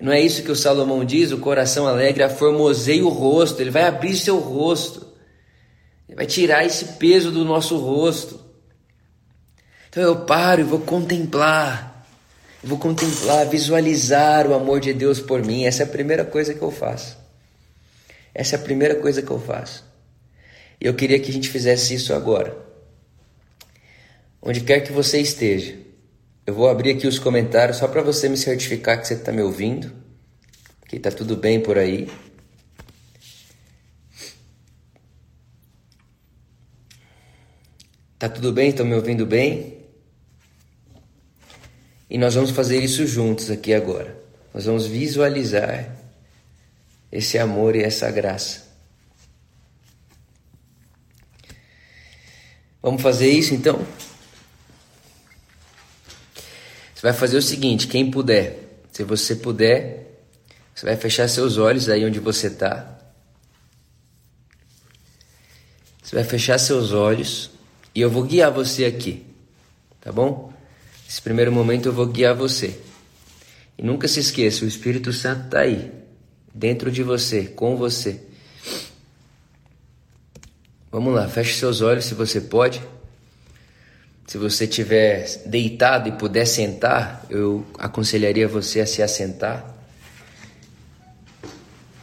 Não 0.00 0.12
é 0.12 0.20
isso 0.20 0.42
que 0.42 0.50
o 0.50 0.56
Salomão 0.56 1.04
diz? 1.04 1.32
O 1.32 1.38
coração 1.38 1.86
alegre 1.86 2.22
aformoseia 2.22 3.04
o 3.04 3.08
rosto, 3.08 3.60
ele 3.60 3.70
vai 3.70 3.84
abrir 3.84 4.16
seu 4.16 4.38
rosto, 4.38 5.06
ele 6.08 6.16
vai 6.16 6.26
tirar 6.26 6.64
esse 6.64 6.84
peso 6.94 7.30
do 7.30 7.44
nosso 7.44 7.78
rosto. 7.78 8.40
Então 9.88 10.02
eu 10.02 10.24
paro 10.24 10.60
e 10.60 10.64
vou 10.64 10.80
contemplar, 10.80 12.06
eu 12.62 12.68
vou 12.68 12.78
contemplar, 12.78 13.46
visualizar 13.46 14.46
o 14.46 14.54
amor 14.54 14.80
de 14.80 14.92
Deus 14.92 15.20
por 15.20 15.42
mim. 15.42 15.64
Essa 15.64 15.84
é 15.84 15.86
a 15.86 15.88
primeira 15.88 16.24
coisa 16.24 16.52
que 16.52 16.62
eu 16.62 16.70
faço. 16.70 17.16
Essa 18.34 18.56
é 18.56 18.58
a 18.58 18.62
primeira 18.62 18.96
coisa 18.96 19.22
que 19.22 19.30
eu 19.30 19.40
faço. 19.40 19.84
E 20.78 20.86
eu 20.86 20.92
queria 20.92 21.18
que 21.18 21.30
a 21.30 21.32
gente 21.32 21.48
fizesse 21.48 21.94
isso 21.94 22.12
agora. 22.12 22.54
Onde 24.42 24.60
quer 24.60 24.80
que 24.80 24.92
você 24.92 25.20
esteja, 25.20 25.74
eu 26.46 26.54
vou 26.54 26.68
abrir 26.68 26.92
aqui 26.92 27.08
os 27.08 27.18
comentários 27.18 27.78
só 27.78 27.88
para 27.88 28.02
você 28.02 28.28
me 28.28 28.36
certificar 28.36 29.00
que 29.00 29.08
você 29.08 29.14
está 29.14 29.32
me 29.32 29.42
ouvindo, 29.42 29.92
que 30.86 30.96
está 30.96 31.10
tudo 31.10 31.36
bem 31.36 31.60
por 31.60 31.76
aí. 31.76 32.08
Tá 38.16 38.28
tudo 38.28 38.52
bem? 38.52 38.68
Estão 38.68 38.86
me 38.86 38.94
ouvindo 38.94 39.26
bem? 39.26 39.76
E 42.08 42.16
nós 42.16 42.34
vamos 42.34 42.50
fazer 42.50 42.78
isso 42.78 43.04
juntos 43.06 43.50
aqui 43.50 43.74
agora. 43.74 44.16
Nós 44.54 44.64
vamos 44.64 44.86
visualizar 44.86 45.98
esse 47.10 47.36
amor 47.38 47.74
e 47.74 47.82
essa 47.82 48.08
graça. 48.10 48.64
Vamos 52.80 53.02
fazer 53.02 53.28
isso 53.28 53.52
então? 53.52 53.84
Você 56.96 57.02
vai 57.02 57.12
fazer 57.12 57.36
o 57.36 57.42
seguinte: 57.42 57.86
quem 57.86 58.10
puder, 58.10 58.80
se 58.90 59.04
você 59.04 59.36
puder, 59.36 60.18
você 60.74 60.86
vai 60.86 60.96
fechar 60.96 61.28
seus 61.28 61.58
olhos 61.58 61.90
aí 61.90 62.02
onde 62.06 62.18
você 62.18 62.46
está. 62.46 62.98
Você 66.02 66.16
vai 66.16 66.24
fechar 66.24 66.56
seus 66.56 66.92
olhos 66.92 67.50
e 67.94 68.00
eu 68.00 68.08
vou 68.08 68.22
guiar 68.22 68.50
você 68.50 68.86
aqui, 68.86 69.26
tá 70.00 70.10
bom? 70.10 70.50
Nesse 71.04 71.20
primeiro 71.20 71.52
momento 71.52 71.86
eu 71.86 71.92
vou 71.92 72.06
guiar 72.06 72.34
você. 72.34 72.80
E 73.76 73.82
nunca 73.82 74.08
se 74.08 74.20
esqueça, 74.20 74.64
o 74.64 74.68
Espírito 74.68 75.12
Santo 75.12 75.46
está 75.46 75.60
aí, 75.60 75.92
dentro 76.54 76.90
de 76.90 77.02
você, 77.02 77.44
com 77.44 77.76
você. 77.76 78.22
Vamos 80.90 81.14
lá, 81.14 81.28
feche 81.28 81.58
seus 81.58 81.82
olhos 81.82 82.06
se 82.06 82.14
você 82.14 82.40
pode. 82.40 82.80
Se 84.26 84.38
você 84.38 84.66
tiver 84.66 85.24
deitado 85.46 86.08
e 86.08 86.12
puder 86.12 86.46
sentar, 86.46 87.24
eu 87.30 87.64
aconselharia 87.78 88.48
você 88.48 88.80
a 88.80 88.86
se 88.86 89.00
assentar. 89.00 89.72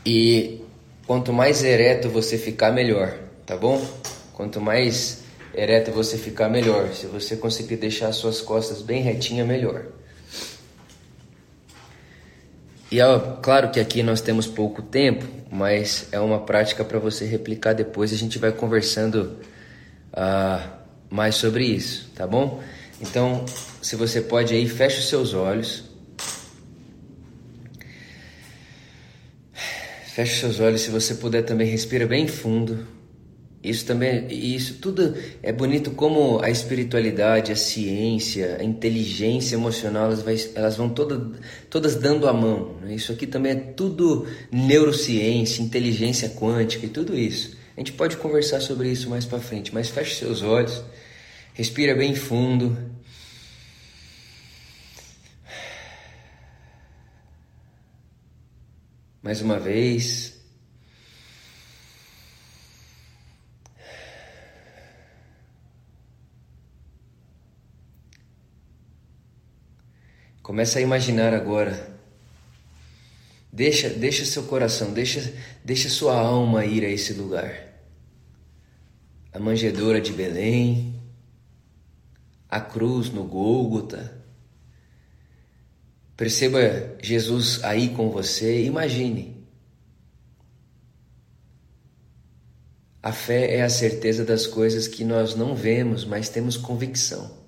E 0.06 0.62
quanto 1.06 1.34
mais 1.34 1.64
ereto 1.64 2.10
você 2.10 2.38
ficar, 2.38 2.72
melhor, 2.72 3.14
tá 3.46 3.58
bom? 3.58 3.86
Quanto 4.34 4.62
mais 4.62 5.24
ereto 5.54 5.92
você 5.92 6.18
ficar, 6.18 6.48
melhor. 6.48 6.94
Se 6.94 7.08
você 7.08 7.36
conseguir 7.36 7.76
deixar 7.76 8.12
suas 8.14 8.40
costas 8.40 8.82
bem 8.82 9.02
retinha, 9.02 9.44
melhor. 9.44 9.86
E 12.90 13.02
é 13.02 13.06
claro 13.42 13.70
que 13.70 13.82
aqui 13.82 14.02
nós 14.02 14.22
temos 14.22 14.48
pouco 14.48 14.82
tempo, 14.82 15.26
mas 15.52 16.08
é 16.12 16.22
uma 16.22 16.40
prática 16.40 16.86
para 16.86 17.00
você 17.00 17.26
replicar 17.26 17.74
depois. 17.74 18.14
A 18.14 18.18
gente 18.18 18.40
vai 18.40 18.54
conversando. 18.54 19.38
Uh, 20.14 20.83
mais 21.13 21.36
sobre 21.36 21.63
isso, 21.63 22.10
tá 22.15 22.26
bom? 22.26 22.63
Então, 22.99 23.45
se 23.84 23.95
você 23.95 24.19
pode 24.19 24.52
aí, 24.52 24.67
feche 24.67 24.97
os 24.97 25.08
seus 25.08 25.36
olhos. 25.36 25.84
Feche 30.08 30.34
os 30.34 30.39
seus 30.39 30.60
olhos, 30.60 30.82
se 30.82 30.89
você 30.89 31.13
puder 31.13 31.43
também 31.43 31.67
respira 31.67 32.08
bem 32.08 32.28
fundo. 32.28 32.88
Isso 33.63 33.86
também, 33.86 34.26
isso 34.28 34.80
tudo 34.82 35.13
é 35.43 35.54
bonito 35.54 35.91
como 35.91 36.41
a 36.41 36.49
espiritualidade, 36.49 37.52
a 37.52 37.56
ciência, 37.56 38.58
a 38.60 38.63
inteligência 38.63 39.56
emocional, 39.56 40.06
elas, 40.06 40.23
vai, 40.23 40.36
elas 40.56 40.76
vão 40.78 40.89
toda, 40.89 41.32
todas 41.69 41.95
dando 41.95 42.28
a 42.28 42.34
mão. 42.34 42.76
Né? 42.82 42.95
Isso 42.95 43.12
aqui 43.12 43.28
também 43.28 43.52
é 43.52 43.56
tudo 43.56 44.26
neurociência, 44.52 45.62
inteligência 45.62 46.28
quântica 46.30 46.88
e 46.88 46.89
tudo 46.89 47.15
isso. 47.15 47.62
A 47.76 47.80
gente 47.80 47.94
pode 47.94 48.18
conversar 48.18 48.62
sobre 48.62 48.92
isso 48.92 49.10
mais 49.10 49.26
para 49.26 49.40
frente, 49.40 49.74
mas 49.74 49.90
feche 49.90 50.16
seus 50.16 50.44
olhos. 50.44 50.84
Respira 51.54 51.96
bem 51.96 52.16
fundo. 52.16 52.78
Mais 59.22 59.42
uma 59.42 59.58
vez. 59.60 60.34
Começa 70.44 70.78
a 70.78 70.82
imaginar 70.82 71.34
agora. 71.34 71.98
Deixa, 73.52 73.90
deixa 73.90 74.26
seu 74.26 74.44
coração, 74.44 74.92
deixa, 74.92 75.34
deixa 75.64 75.88
sua 75.88 76.16
alma 76.20 76.66
ir 76.66 76.84
a 76.84 76.90
esse 76.90 77.14
lugar. 77.14 77.62
A 79.34 79.39
manjedoura 79.39 80.00
de 80.00 80.13
Belém, 80.13 81.02
a 82.48 82.62
cruz 82.62 83.10
no 83.10 83.24
Gólgota. 83.24 84.24
Perceba 86.15 86.60
Jesus 87.02 87.63
aí 87.63 87.89
com 87.89 88.12
você, 88.12 88.63
imagine. 88.63 89.43
A 93.02 93.12
fé 93.12 93.56
é 93.56 93.63
a 93.63 93.69
certeza 93.69 94.24
das 94.24 94.46
coisas 94.46 94.88
que 94.88 95.04
nós 95.04 95.36
não 95.36 95.56
vemos, 95.56 96.06
mas 96.06 96.30
temos 96.30 96.56
convicção. 96.56 97.43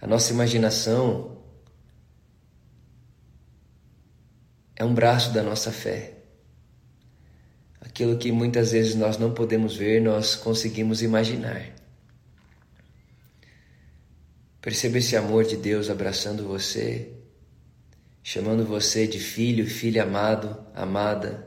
A 0.00 0.06
nossa 0.06 0.32
imaginação 0.32 1.42
é 4.76 4.84
um 4.84 4.94
braço 4.94 5.32
da 5.32 5.42
nossa 5.42 5.72
fé. 5.72 6.13
Aquilo 7.84 8.18
que 8.18 8.32
muitas 8.32 8.72
vezes 8.72 8.94
nós 8.94 9.18
não 9.18 9.32
podemos 9.32 9.76
ver, 9.76 10.00
nós 10.00 10.34
conseguimos 10.34 11.02
imaginar. 11.02 11.70
Perceba 14.60 14.98
esse 14.98 15.14
amor 15.14 15.44
de 15.44 15.56
Deus 15.56 15.90
abraçando 15.90 16.48
você, 16.48 17.12
chamando 18.22 18.64
você 18.64 19.06
de 19.06 19.20
filho, 19.20 19.68
filha 19.68 20.02
amado, 20.02 20.58
amada. 20.74 21.46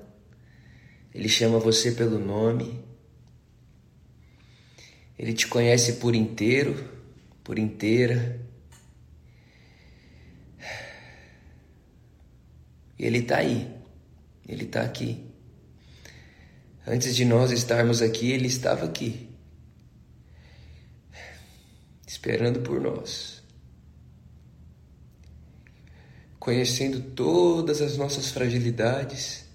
Ele 1.13 1.27
chama 1.27 1.57
você 1.57 1.91
pelo 1.91 2.19
nome. 2.19 2.85
Ele 5.17 5.33
te 5.33 5.47
conhece 5.47 5.93
por 5.93 6.13
inteiro, 6.13 6.87
por 7.43 7.57
inteira. 7.57 8.39
E 12.99 13.05
Ele 13.05 13.17
está 13.17 13.37
aí. 13.37 13.67
Ele 14.47 14.65
está 14.65 14.83
aqui. 14.83 15.26
Antes 16.89 17.17
de 17.17 17.25
nós 17.25 17.51
estarmos 17.51 18.01
aqui, 18.01 18.31
Ele 18.31 18.47
estava 18.47 18.85
aqui, 18.85 19.29
esperando 22.07 22.61
por 22.61 22.79
nós, 22.79 23.43
conhecendo 26.39 27.01
todas 27.01 27.81
as 27.81 27.97
nossas 27.97 28.29
fragilidades, 28.29 29.45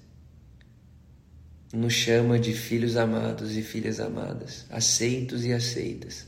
nos 1.73 1.95
chama 1.95 2.39
de 2.39 2.53
filhos 2.53 2.99
amados 2.99 3.57
e 3.57 3.63
filhas 3.63 3.99
amadas, 3.99 4.67
aceitos 4.69 5.43
e 5.47 5.55
aceitas. 5.55 6.27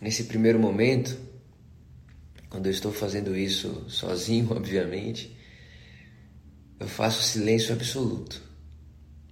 Nesse 0.00 0.22
primeiro 0.22 0.60
momento, 0.60 1.35
quando 2.48 2.66
eu 2.66 2.72
estou 2.72 2.92
fazendo 2.92 3.36
isso 3.36 3.84
sozinho, 3.88 4.50
obviamente, 4.54 5.36
eu 6.78 6.88
faço 6.88 7.22
silêncio 7.22 7.72
absoluto. 7.72 8.42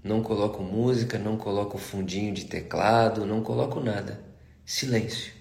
Não 0.02 0.22
coloco 0.22 0.62
música, 0.62 1.18
não 1.18 1.36
coloco 1.36 1.78
fundinho 1.78 2.34
de 2.34 2.44
teclado, 2.44 3.24
não 3.24 3.42
coloco 3.42 3.80
nada. 3.80 4.22
Silêncio. 4.64 5.32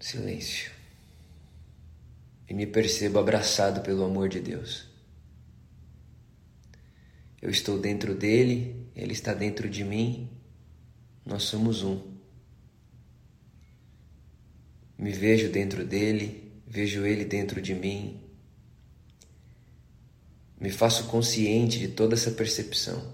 Silêncio. 0.00 0.70
E 2.48 2.54
me 2.54 2.66
percebo 2.66 3.18
abraçado 3.18 3.82
pelo 3.82 4.04
amor 4.04 4.28
de 4.28 4.40
Deus. 4.40 4.88
Eu 7.40 7.50
estou 7.50 7.78
dentro 7.78 8.14
dele, 8.14 8.90
ele 8.94 9.12
está 9.12 9.32
dentro 9.32 9.68
de 9.68 9.84
mim, 9.84 10.30
nós 11.24 11.44
somos 11.44 11.82
um. 11.82 12.09
Me 15.00 15.12
vejo 15.12 15.48
dentro 15.48 15.82
dele, 15.82 16.52
vejo 16.66 17.06
ele 17.06 17.24
dentro 17.24 17.62
de 17.62 17.74
mim. 17.74 18.20
Me 20.60 20.68
faço 20.68 21.04
consciente 21.04 21.78
de 21.78 21.88
toda 21.88 22.12
essa 22.12 22.30
percepção. 22.32 23.10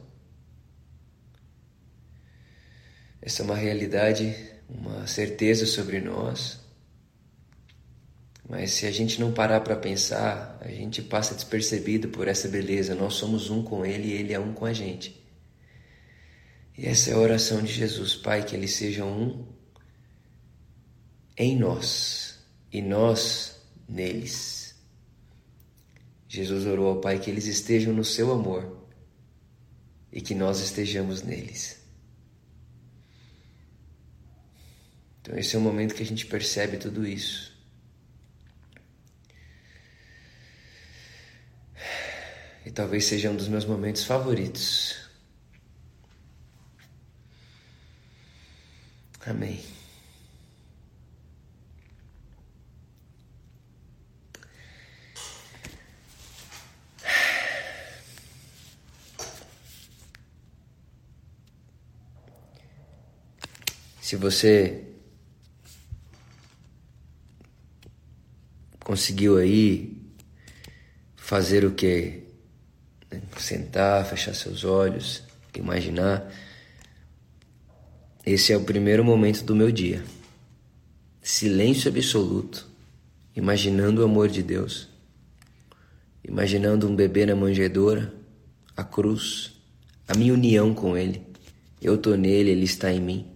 Essa 3.22 3.42
é 3.42 3.44
uma 3.44 3.54
realidade, 3.54 4.34
uma 4.68 5.06
certeza 5.06 5.64
sobre 5.64 6.00
nós. 6.00 6.58
Mas 8.48 8.72
se 8.72 8.84
a 8.84 8.90
gente 8.90 9.20
não 9.20 9.32
parar 9.32 9.60
para 9.60 9.76
pensar, 9.76 10.58
a 10.62 10.68
gente 10.68 11.00
passa 11.00 11.36
despercebido 11.36 12.08
por 12.08 12.26
essa 12.26 12.48
beleza. 12.48 12.96
Nós 12.96 13.14
somos 13.14 13.48
um 13.48 13.62
com 13.62 13.86
Ele 13.86 14.08
e 14.08 14.12
Ele 14.12 14.32
é 14.32 14.40
um 14.40 14.52
com 14.52 14.64
a 14.64 14.72
gente. 14.72 15.24
E 16.76 16.84
essa 16.84 17.10
é 17.10 17.14
a 17.14 17.18
oração 17.18 17.62
de 17.62 17.72
Jesus, 17.72 18.16
Pai, 18.16 18.44
que 18.44 18.56
Ele 18.56 18.66
seja 18.66 19.04
um 19.04 19.54
em 21.36 21.58
nós 21.58 22.38
e 22.72 22.80
nós 22.80 23.60
neles. 23.88 24.74
Jesus 26.28 26.66
orou 26.66 26.88
ao 26.88 27.00
Pai 27.00 27.18
que 27.18 27.30
eles 27.30 27.46
estejam 27.46 27.92
no 27.92 28.04
seu 28.04 28.32
amor 28.32 28.86
e 30.12 30.20
que 30.20 30.34
nós 30.34 30.60
estejamos 30.60 31.22
neles. 31.22 31.80
Então, 35.20 35.36
esse 35.36 35.56
é 35.56 35.58
o 35.58 35.62
momento 35.62 35.94
que 35.94 36.02
a 36.02 36.06
gente 36.06 36.26
percebe 36.26 36.76
tudo 36.76 37.06
isso. 37.06 37.54
E 42.64 42.70
talvez 42.70 43.04
seja 43.04 43.30
um 43.30 43.36
dos 43.36 43.48
meus 43.48 43.64
momentos 43.64 44.04
favoritos. 44.04 44.96
Amém. 49.24 49.75
Se 64.06 64.14
você 64.14 64.84
conseguiu 68.78 69.36
aí 69.36 70.00
fazer 71.16 71.64
o 71.64 71.72
que? 71.72 72.22
Sentar, 73.36 74.06
fechar 74.06 74.32
seus 74.32 74.62
olhos, 74.62 75.24
imaginar 75.56 76.32
esse 78.24 78.52
é 78.52 78.56
o 78.56 78.62
primeiro 78.62 79.04
momento 79.04 79.42
do 79.42 79.56
meu 79.56 79.72
dia. 79.72 80.04
Silêncio 81.20 81.90
absoluto, 81.90 82.64
imaginando 83.34 84.02
o 84.02 84.04
amor 84.04 84.28
de 84.28 84.40
Deus, 84.40 84.88
imaginando 86.22 86.88
um 86.88 86.94
bebê 86.94 87.26
na 87.26 87.34
manjedoura, 87.34 88.14
a 88.76 88.84
cruz, 88.84 89.60
a 90.06 90.16
minha 90.16 90.32
união 90.32 90.72
com 90.72 90.96
Ele. 90.96 91.26
Eu 91.82 91.98
tô 91.98 92.14
nele, 92.14 92.50
Ele 92.50 92.66
está 92.66 92.92
em 92.92 93.00
mim. 93.00 93.35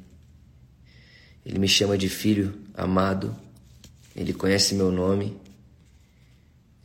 Ele 1.51 1.59
me 1.59 1.67
chama 1.67 1.99
de 1.99 2.09
filho 2.09 2.57
amado, 2.73 3.37
Ele 4.15 4.33
conhece 4.33 4.73
meu 4.73 4.93
nome, 4.93 5.37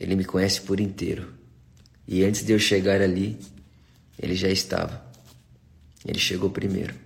Ele 0.00 0.16
me 0.16 0.24
conhece 0.24 0.60
por 0.60 0.80
inteiro. 0.80 1.32
E 2.04 2.24
antes 2.24 2.44
de 2.44 2.50
eu 2.50 2.58
chegar 2.58 3.00
ali, 3.00 3.38
Ele 4.20 4.34
já 4.34 4.48
estava. 4.48 5.06
Ele 6.04 6.18
chegou 6.18 6.50
primeiro. 6.50 6.96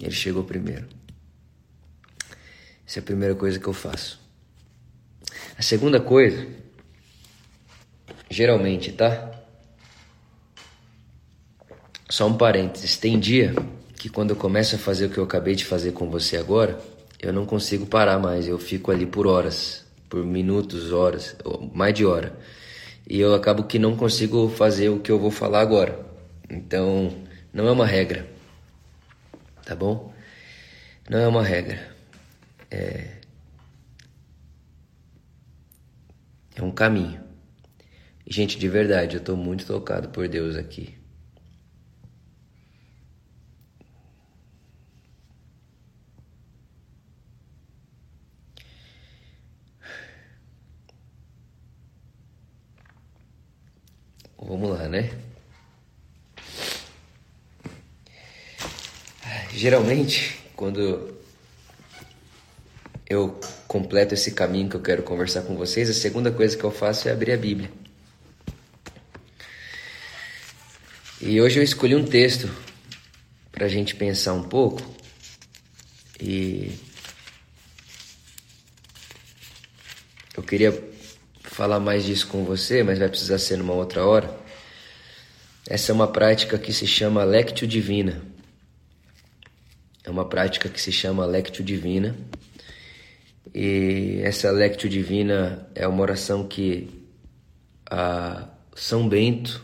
Ele 0.00 0.10
chegou 0.10 0.42
primeiro. 0.42 0.88
Essa 2.84 2.98
é 2.98 3.00
a 3.00 3.04
primeira 3.04 3.36
coisa 3.36 3.60
que 3.60 3.68
eu 3.68 3.72
faço. 3.72 4.20
A 5.56 5.62
segunda 5.62 6.00
coisa, 6.00 6.44
geralmente, 8.28 8.90
tá? 8.90 9.44
Só 12.10 12.26
um 12.26 12.36
parênteses. 12.36 12.96
Tem 12.96 13.20
dia 13.20 13.54
que 14.02 14.08
quando 14.08 14.30
eu 14.30 14.36
começo 14.36 14.74
a 14.74 14.78
fazer 14.78 15.06
o 15.06 15.10
que 15.10 15.18
eu 15.18 15.24
acabei 15.24 15.54
de 15.54 15.64
fazer 15.64 15.92
com 15.92 16.10
você 16.10 16.36
agora, 16.36 16.76
eu 17.20 17.32
não 17.32 17.46
consigo 17.46 17.86
parar 17.86 18.18
mais. 18.18 18.48
Eu 18.48 18.58
fico 18.58 18.90
ali 18.90 19.06
por 19.06 19.28
horas, 19.28 19.84
por 20.08 20.24
minutos, 20.24 20.92
horas, 20.92 21.36
mais 21.72 21.94
de 21.94 22.04
hora. 22.04 22.36
E 23.08 23.20
eu 23.20 23.32
acabo 23.32 23.62
que 23.62 23.78
não 23.78 23.96
consigo 23.96 24.48
fazer 24.48 24.88
o 24.88 24.98
que 24.98 25.12
eu 25.12 25.20
vou 25.20 25.30
falar 25.30 25.60
agora. 25.60 26.04
Então, 26.50 27.12
não 27.52 27.68
é 27.68 27.70
uma 27.70 27.86
regra 27.86 28.32
tá 29.64 29.76
bom? 29.76 30.12
Não 31.08 31.18
é 31.18 31.26
uma 31.26 31.42
regra. 31.42 31.94
É, 32.70 33.18
é 36.56 36.62
um 36.62 36.72
caminho. 36.72 37.22
gente, 38.26 38.58
de 38.58 38.68
verdade, 38.68 39.16
eu 39.16 39.20
estou 39.20 39.36
muito 39.36 39.66
tocado 39.66 40.08
por 40.08 40.28
Deus 40.28 40.56
aqui. 40.56 41.01
Vamos 54.44 54.70
lá, 54.70 54.88
né? 54.88 55.08
Geralmente, 59.52 60.40
quando 60.56 61.16
eu 63.08 63.38
completo 63.68 64.14
esse 64.14 64.32
caminho 64.32 64.68
que 64.68 64.74
eu 64.74 64.82
quero 64.82 65.04
conversar 65.04 65.42
com 65.42 65.54
vocês, 65.54 65.88
a 65.88 65.94
segunda 65.94 66.32
coisa 66.32 66.56
que 66.56 66.64
eu 66.64 66.72
faço 66.72 67.08
é 67.08 67.12
abrir 67.12 67.32
a 67.32 67.36
Bíblia. 67.36 67.70
E 71.20 71.40
hoje 71.40 71.60
eu 71.60 71.62
escolhi 71.62 71.94
um 71.94 72.04
texto 72.04 72.50
para 73.52 73.66
a 73.66 73.68
gente 73.68 73.94
pensar 73.94 74.32
um 74.32 74.42
pouco 74.42 74.82
e 76.20 76.76
eu 80.36 80.42
queria 80.42 80.91
falar 81.52 81.78
mais 81.78 82.04
disso 82.04 82.28
com 82.28 82.44
você, 82.44 82.82
mas 82.82 82.98
vai 82.98 83.08
precisar 83.08 83.38
ser 83.38 83.58
numa 83.58 83.74
outra 83.74 84.04
hora. 84.06 84.34
Essa 85.68 85.92
é 85.92 85.94
uma 85.94 86.08
prática 86.08 86.58
que 86.58 86.72
se 86.72 86.86
chama 86.86 87.22
Lectio 87.24 87.66
Divina. 87.66 88.22
É 90.02 90.10
uma 90.10 90.24
prática 90.24 90.68
que 90.68 90.80
se 90.80 90.90
chama 90.90 91.26
Lectio 91.26 91.62
Divina. 91.62 92.16
E 93.54 94.20
essa 94.24 94.50
Lectio 94.50 94.88
Divina 94.88 95.68
é 95.74 95.86
uma 95.86 96.00
oração 96.00 96.48
que 96.48 96.88
São 98.74 99.06
Bento 99.06 99.62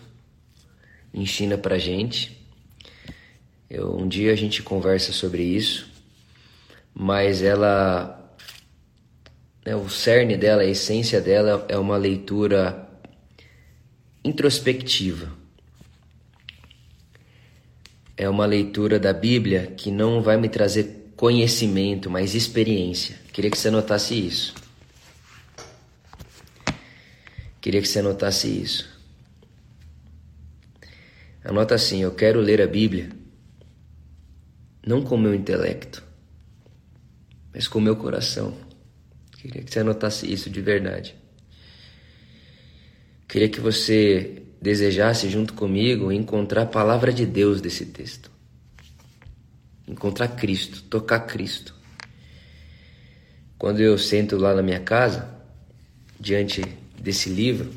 ensina 1.13 1.57
pra 1.57 1.79
gente. 1.79 2.39
Eu, 3.69 3.97
um 3.97 4.07
dia 4.07 4.33
a 4.33 4.37
gente 4.37 4.63
conversa 4.63 5.11
sobre 5.13 5.43
isso, 5.43 5.91
mas 6.95 7.43
ela 7.43 8.18
né, 9.69 9.77
o 9.77 9.89
cerne 9.91 10.37
dela, 10.37 10.63
a 10.63 10.67
essência 10.67 11.21
dela 11.21 11.67
é 11.69 11.77
uma 11.77 11.97
leitura 11.97 12.89
introspectiva. 14.25 15.37
é 18.17 18.29
uma 18.29 18.47
leitura 18.47 18.99
da 18.99 19.13
Bíblia 19.13 19.69
que 19.77 19.93
não 19.93 20.21
vai 20.21 20.37
me 20.37 20.49
trazer 20.49 21.13
conhecimento, 21.15 22.11
mas 22.11 22.35
experiência. 22.35 23.17
Queria 23.33 23.49
que 23.49 23.57
você 23.57 23.71
notasse 23.71 24.15
isso. 24.15 24.55
Queria 27.61 27.81
que 27.81 27.87
você 27.87 28.03
notasse 28.03 28.49
isso. 28.49 28.89
Anota 31.45 31.77
assim: 31.77 32.03
eu 32.03 32.11
quero 32.11 32.41
ler 32.41 32.61
a 32.61 32.67
Bíblia 32.67 33.11
não 34.85 35.03
com 35.03 35.17
meu 35.17 35.33
intelecto, 35.33 36.03
mas 37.55 37.69
com 37.69 37.81
meu 37.81 37.95
coração. 37.95 38.68
Queria 39.49 39.63
que 39.63 39.73
você 39.73 39.81
anotasse 39.81 40.31
isso 40.31 40.51
de 40.51 40.61
verdade. 40.61 41.17
Queria 43.27 43.49
que 43.49 43.61
você 43.61 44.43
desejasse 44.61 45.31
junto 45.31 45.55
comigo 45.55 46.13
encontrar 46.13 46.63
a 46.63 46.67
palavra 46.67 47.11
de 47.11 47.25
Deus 47.25 47.59
desse 47.59 47.87
texto. 47.87 48.31
Encontrar 49.87 50.29
Cristo, 50.29 50.83
tocar 50.83 51.21
Cristo. 51.21 51.75
Quando 53.57 53.81
eu 53.81 53.97
sento 53.97 54.37
lá 54.37 54.55
na 54.55 54.63
minha 54.63 54.81
casa, 54.81 55.35
diante 56.21 56.63
desse 57.01 57.31
livro, 57.31 57.73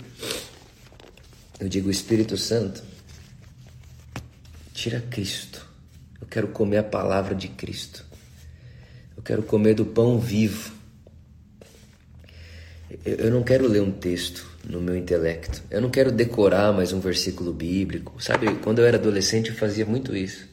eu 1.57 1.69
digo 1.69 1.89
Espírito 1.89 2.38
Santo, 2.38 2.84
tira 4.74 4.99
Cristo. 4.99 5.65
Eu 6.19 6.28
quero 6.28 6.49
comer 6.49 6.80
a 6.80 6.84
palavra 6.84 7.34
de 7.34 7.47
Cristo. 7.47 8.05
Eu 9.15 9.24
quero 9.24 9.41
comer 9.41 9.74
do 9.74 9.86
pão 9.86 10.19
vivo. 10.19 10.81
Eu 13.06 13.32
não 13.32 13.44
quero 13.44 13.68
ler 13.68 13.82
um 13.82 13.92
texto 13.92 14.50
no 14.68 14.82
meu 14.82 14.98
intelecto. 14.98 15.64
Eu 15.70 15.82
não 15.82 15.89
quero 15.89 16.12
decorar 16.12 16.74
mais 16.74 16.92
um 16.92 17.00
versículo 17.00 17.54
bíblico. 17.54 18.22
Sabe, 18.22 18.56
quando 18.56 18.80
eu 18.80 18.86
era 18.86 18.98
adolescente 18.98 19.50
eu 19.50 19.56
fazia 19.56 19.86
muito 19.86 20.16
isso. 20.16 20.48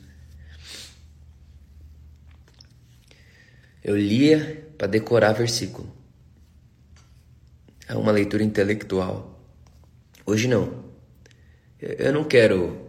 Eu 3.83 3.97
lia 3.97 4.67
para 4.77 4.87
decorar 4.87 5.33
versículo. 5.33 5.91
É 7.89 7.95
uma 7.95 8.13
leitura 8.13 8.45
intelectual. 8.45 9.43
Hoje 10.25 10.47
não. 10.47 10.85
Eu 11.81 12.13
não 12.13 12.25
quero 12.25 12.89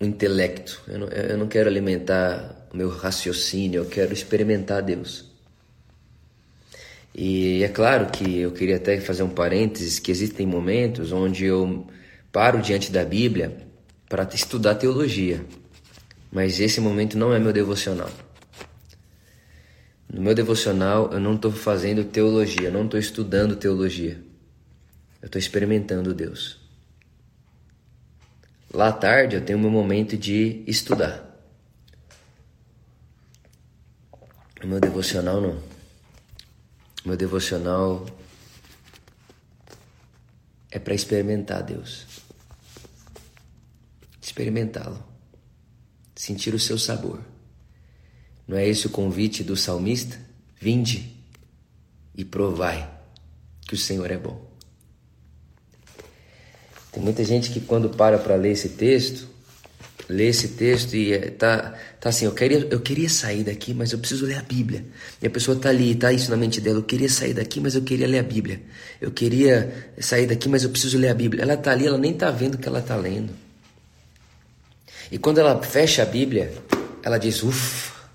o 0.00 0.04
intelecto, 0.04 0.82
eu 0.88 0.98
não, 0.98 1.08
eu 1.08 1.36
não 1.36 1.48
quero 1.48 1.68
alimentar 1.68 2.68
o 2.72 2.76
meu 2.76 2.88
raciocínio, 2.88 3.82
eu 3.82 3.86
quero 3.86 4.12
experimentar 4.12 4.82
Deus. 4.82 5.29
E 7.14 7.62
é 7.62 7.68
claro 7.68 8.06
que 8.10 8.38
eu 8.38 8.52
queria 8.52 8.76
até 8.76 9.00
fazer 9.00 9.22
um 9.22 9.28
parênteses 9.28 9.98
que 9.98 10.10
existem 10.10 10.46
momentos 10.46 11.12
onde 11.12 11.44
eu 11.44 11.86
paro 12.30 12.62
diante 12.62 12.92
da 12.92 13.04
Bíblia 13.04 13.56
para 14.08 14.28
estudar 14.32 14.76
teologia. 14.76 15.44
Mas 16.30 16.60
esse 16.60 16.80
momento 16.80 17.18
não 17.18 17.32
é 17.32 17.38
meu 17.38 17.52
devocional. 17.52 18.10
No 20.12 20.22
meu 20.22 20.34
devocional 20.34 21.12
eu 21.12 21.20
não 21.20 21.34
estou 21.34 21.50
fazendo 21.50 22.04
teologia, 22.04 22.68
eu 22.68 22.72
não 22.72 22.84
estou 22.84 22.98
estudando 22.98 23.56
teologia. 23.56 24.20
Eu 25.20 25.26
estou 25.26 25.38
experimentando 25.38 26.14
Deus. 26.14 26.58
Lá 28.72 28.88
à 28.88 28.92
tarde 28.92 29.36
eu 29.36 29.44
tenho 29.44 29.58
meu 29.58 29.70
momento 29.70 30.16
de 30.16 30.62
estudar. 30.66 31.28
O 34.62 34.66
meu 34.66 34.78
devocional 34.78 35.40
não. 35.40 35.69
Meu 37.04 37.16
devocional 37.16 38.06
é 40.70 40.78
para 40.78 40.94
experimentar 40.94 41.62
Deus. 41.62 42.06
Experimentá-lo. 44.20 45.02
Sentir 46.14 46.54
o 46.54 46.58
seu 46.58 46.78
sabor. 46.78 47.20
Não 48.46 48.56
é 48.56 48.68
esse 48.68 48.86
o 48.86 48.90
convite 48.90 49.42
do 49.42 49.56
salmista? 49.56 50.18
Vinde 50.60 51.16
e 52.14 52.24
provai 52.24 52.90
que 53.62 53.74
o 53.74 53.78
Senhor 53.78 54.10
é 54.10 54.18
bom. 54.18 54.50
Tem 56.92 57.02
muita 57.02 57.24
gente 57.24 57.50
que 57.50 57.60
quando 57.60 57.88
para 57.88 58.18
para 58.18 58.34
ler 58.34 58.50
esse 58.50 58.70
texto, 58.70 59.28
lê 60.10 60.26
esse 60.26 60.48
texto 60.48 60.94
e 60.94 61.12
é, 61.12 61.30
tá, 61.30 61.74
tá 62.00 62.08
assim, 62.08 62.24
eu 62.24 62.32
queria, 62.32 62.66
eu 62.70 62.80
queria 62.80 63.08
sair 63.08 63.44
daqui, 63.44 63.72
mas 63.72 63.92
eu 63.92 63.98
preciso 63.98 64.26
ler 64.26 64.38
a 64.38 64.42
Bíblia. 64.42 64.84
E 65.22 65.26
a 65.26 65.30
pessoa 65.30 65.56
tá 65.56 65.68
ali, 65.68 65.94
tá 65.94 66.12
isso 66.12 66.30
na 66.30 66.36
mente 66.36 66.60
dela, 66.60 66.78
eu 66.78 66.82
queria 66.82 67.08
sair 67.08 67.32
daqui, 67.32 67.60
mas 67.60 67.74
eu 67.74 67.82
queria 67.82 68.06
ler 68.08 68.18
a 68.18 68.22
Bíblia. 68.22 68.60
Eu 69.00 69.10
queria 69.12 69.92
sair 69.98 70.26
daqui, 70.26 70.48
mas 70.48 70.64
eu 70.64 70.70
preciso 70.70 70.98
ler 70.98 71.08
a 71.08 71.14
Bíblia. 71.14 71.42
Ela 71.42 71.56
tá 71.56 71.70
ali, 71.70 71.86
ela 71.86 71.98
nem 71.98 72.12
tá 72.12 72.30
vendo 72.30 72.56
o 72.56 72.58
que 72.58 72.68
ela 72.68 72.82
tá 72.82 72.96
lendo. 72.96 73.32
E 75.10 75.18
quando 75.18 75.38
ela 75.38 75.62
fecha 75.62 76.02
a 76.02 76.06
Bíblia, 76.06 76.52
ela 77.02 77.18
diz: 77.18 77.42
"Ufa, 77.42 78.08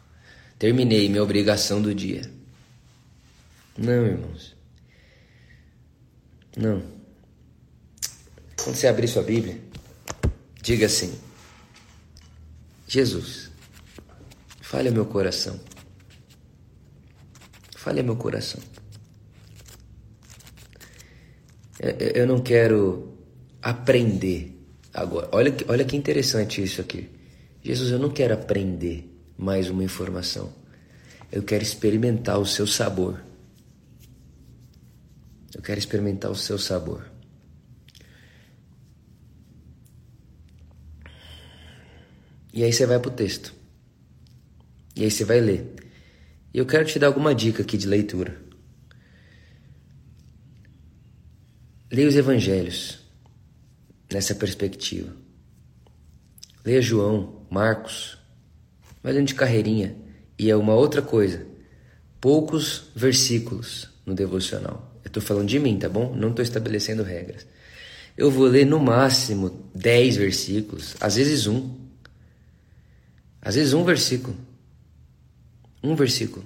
terminei 0.60 1.10
minha 1.10 1.24
obrigação 1.24 1.82
do 1.82 1.94
dia". 1.96 2.22
Não, 3.78 4.06
irmãos. 4.06 4.56
Não. 6.56 6.82
Quando 8.56 8.76
você 8.76 8.88
abrir 8.88 9.08
sua 9.08 9.24
Bíblia, 9.24 9.58
diga 10.62 10.86
assim: 10.86 11.14
Jesus, 12.88 13.52
fale 14.62 14.92
meu 14.92 15.06
coração. 15.06 15.60
Fale 17.76 18.02
meu 18.04 18.16
coração. 18.16 18.62
Eu 21.80 22.26
não 22.26 22.40
quero 22.40 23.18
aprender 23.62 24.60
agora. 24.94 25.30
Olha, 25.32 25.56
olha 25.68 25.86
que 25.86 25.96
interessante 25.96 26.64
isso 26.64 26.82
aqui. 26.82 27.10
Jesus, 27.64 27.92
eu 27.92 28.00
não 28.00 28.10
quero 28.10 28.34
aprender 28.34 29.12
mais 29.38 29.70
uma 29.70 29.84
informação. 29.84 30.54
Eu 31.32 31.44
quero 31.44 31.64
experimentar 31.64 32.40
o 32.40 32.46
seu 32.46 32.66
sabor. 32.66 33.22
Eu 35.54 35.62
quero 35.62 35.80
experimentar 35.80 36.32
o 36.32 36.36
seu 36.36 36.58
sabor. 36.58 37.15
E 42.56 42.64
aí 42.64 42.72
você 42.72 42.86
vai 42.86 42.98
para 42.98 43.12
o 43.12 43.14
texto. 43.14 43.54
E 44.96 45.04
aí 45.04 45.12
você 45.12 45.26
vai 45.26 45.42
ler. 45.42 45.76
E 46.54 46.58
eu 46.58 46.66
quero 46.66 46.86
te 46.86 46.98
dar 46.98 47.08
alguma 47.08 47.36
dica 47.36 47.62
aqui 47.62 47.78
de 47.78 47.86
leitura. 47.86 48.42
Leia 51.92 52.08
os 52.08 52.16
evangelhos 52.16 53.00
nessa 54.10 54.34
perspectiva. 54.34 55.14
Leia 56.64 56.82
João, 56.82 57.46
Marcos, 57.52 58.18
vai 59.04 59.12
lendo 59.12 59.28
de 59.28 59.36
carreirinha. 59.36 59.94
E 60.40 60.50
é 60.50 60.56
uma 60.56 60.74
outra 60.74 61.02
coisa. 61.02 61.46
Poucos 62.22 62.90
versículos 62.96 63.90
no 64.06 64.16
devocional. 64.16 64.98
Eu 65.04 65.08
estou 65.08 65.22
falando 65.22 65.50
de 65.50 65.60
mim, 65.60 65.78
tá 65.78 65.90
bom? 65.90 66.16
Não 66.16 66.30
estou 66.30 66.42
estabelecendo 66.42 67.04
regras. 67.04 67.46
Eu 68.18 68.32
vou 68.32 68.46
ler 68.46 68.66
no 68.66 68.80
máximo 68.80 69.70
10 69.76 70.16
versículos, 70.16 70.96
às 71.02 71.18
vezes 71.18 71.48
um. 71.48 71.85
Às 73.46 73.54
vezes 73.54 73.74
um 73.74 73.84
versículo. 73.84 74.36
Um 75.84 75.96
versículo. 75.96 76.44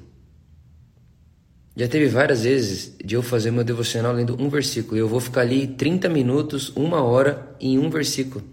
Já 1.74 1.88
teve 1.88 2.10
várias 2.10 2.44
vezes 2.44 2.94
de 3.02 3.16
eu 3.16 3.24
fazer 3.24 3.52
meu 3.52 3.64
devocional 3.64 4.12
lendo 4.12 4.36
um 4.38 4.50
versículo. 4.50 4.98
E 4.98 5.00
eu 5.00 5.08
vou 5.08 5.22
ficar 5.22 5.42
ali 5.42 5.66
30 5.66 6.10
minutos, 6.10 6.76
uma 6.76 7.02
hora 7.02 7.56
em 7.58 7.80
um 7.80 7.90
versículo. 7.90 8.44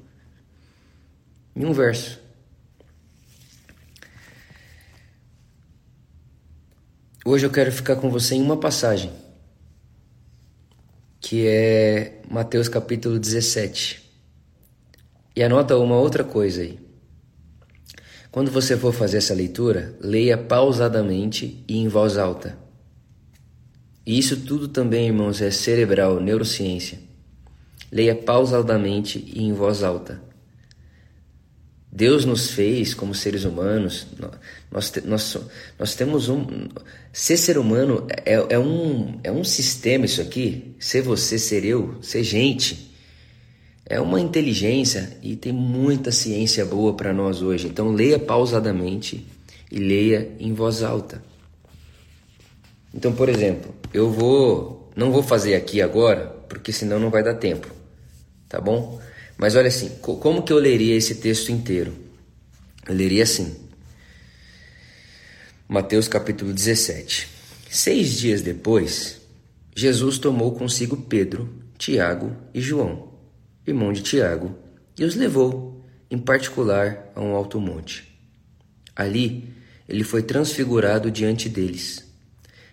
Em 1.57 1.64
um 1.64 1.72
verso. 1.72 2.20
Hoje 7.24 7.44
eu 7.44 7.51
quero 7.51 7.72
ficar 7.72 7.97
com 7.97 8.09
você 8.09 8.36
em 8.36 8.42
uma 8.42 8.57
passagem. 8.57 9.11
Que 11.20 11.49
é 11.49 12.22
Mateus 12.30 12.68
capítulo 12.68 13.18
17. 13.18 14.09
E 15.34 15.42
anota 15.42 15.76
uma 15.76 15.97
outra 15.97 16.22
coisa 16.22 16.62
aí. 16.62 16.86
Quando 18.37 18.51
você 18.51 18.76
for 18.76 18.93
fazer 18.93 19.16
essa 19.16 19.32
leitura, 19.32 19.97
leia 19.99 20.37
pausadamente 20.37 21.64
e 21.66 21.78
em 21.78 21.89
voz 21.89 22.18
alta. 22.18 22.59
E 24.05 24.18
isso 24.18 24.37
tudo 24.43 24.68
também, 24.68 25.07
irmãos, 25.07 25.41
é 25.41 25.51
cerebral, 25.51 26.20
neurociência. 26.20 26.99
Leia 27.91 28.14
pausadamente 28.14 29.24
e 29.34 29.43
em 29.43 29.55
voz 29.55 29.82
alta. 29.82 30.20
Deus 31.91 32.26
nos 32.26 32.51
fez 32.51 32.93
como 32.93 33.14
seres 33.14 33.45
humanos, 33.45 34.07
nós, 34.70 34.93
nós, 35.07 35.39
nós 35.78 35.95
temos 35.95 36.28
um. 36.28 36.68
Ser 37.14 37.39
ser 37.39 37.57
humano 37.57 38.07
é, 38.22 38.34
é, 38.51 38.59
um, 38.59 39.18
é 39.24 39.32
um 39.32 39.45
sistema, 39.45 40.05
isso 40.05 40.20
aqui. 40.20 40.76
Ser 40.78 41.01
você, 41.01 41.39
ser 41.39 41.64
eu, 41.64 41.97
ser 42.03 42.22
gente 42.22 42.86
é 43.89 44.01
uma 44.01 44.20
inteligência 44.20 45.16
e 45.22 45.37
tem 45.37 45.53
muita 45.53 46.11
ciência 46.11 46.64
boa 46.64 46.95
para 46.95 47.12
nós 47.12 47.41
hoje. 47.41 47.68
Então 47.68 47.93
leia 47.93 48.18
pausadamente 48.18 49.24
e 49.70 49.78
leia 49.78 50.32
em 50.41 50.53
voz 50.53 50.82
alta. 50.82 51.22
Então, 52.93 53.12
por 53.12 53.28
exemplo, 53.28 53.72
eu 53.95 54.11
vou 54.11 54.91
não 54.97 55.12
vou 55.12 55.22
fazer 55.22 55.55
aqui 55.55 55.80
agora, 55.82 56.26
porque 56.49 56.72
senão 56.72 56.99
não 56.99 57.11
vai 57.11 57.22
dar 57.22 57.34
tempo. 57.34 57.70
Tá 58.49 58.61
bom? 58.61 59.01
Mas 59.37 59.55
olha 59.55 59.68
assim, 59.68 59.91
como 60.01 60.43
que 60.43 60.53
eu 60.53 60.59
leria 60.59 60.97
esse 60.97 61.16
texto 61.16 61.53
inteiro? 61.53 61.93
Eu 62.89 62.95
leria 62.95 63.22
assim. 63.22 63.55
Mateus 65.68 66.09
capítulo 66.09 66.53
17. 66.53 67.28
Seis 67.70 68.12
dias 68.14 68.41
depois, 68.41 69.20
Jesus 69.74 70.18
tomou 70.18 70.53
consigo 70.53 70.97
Pedro, 70.97 71.53
Tiago 71.76 72.34
e 72.55 72.61
João, 72.61 73.15
irmão 73.66 73.92
de 73.92 74.02
Tiago, 74.02 74.56
e 74.98 75.04
os 75.04 75.14
levou, 75.14 75.84
em 76.10 76.18
particular, 76.18 77.10
a 77.14 77.20
um 77.20 77.34
alto 77.34 77.60
monte. 77.60 78.18
Ali, 78.94 79.52
ele 79.88 80.04
foi 80.04 80.22
transfigurado 80.22 81.10
diante 81.10 81.48
deles. 81.48 82.06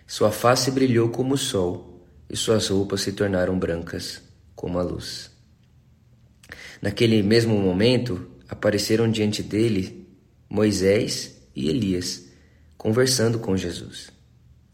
Sua 0.06 0.30
face 0.30 0.70
brilhou 0.70 1.08
como 1.08 1.34
o 1.34 1.38
sol, 1.38 2.06
e 2.28 2.36
suas 2.36 2.68
roupas 2.68 3.02
se 3.02 3.12
tornaram 3.12 3.58
brancas 3.58 4.22
como 4.54 4.78
a 4.78 4.82
luz. 4.82 5.30
Naquele 6.80 7.22
mesmo 7.22 7.58
momento, 7.58 8.26
apareceram 8.48 9.10
diante 9.10 9.42
dele 9.42 10.06
Moisés 10.48 11.36
e 11.54 11.68
Elias, 11.68 12.26
conversando 12.76 13.38
com 13.38 13.56
Jesus. 13.56 14.10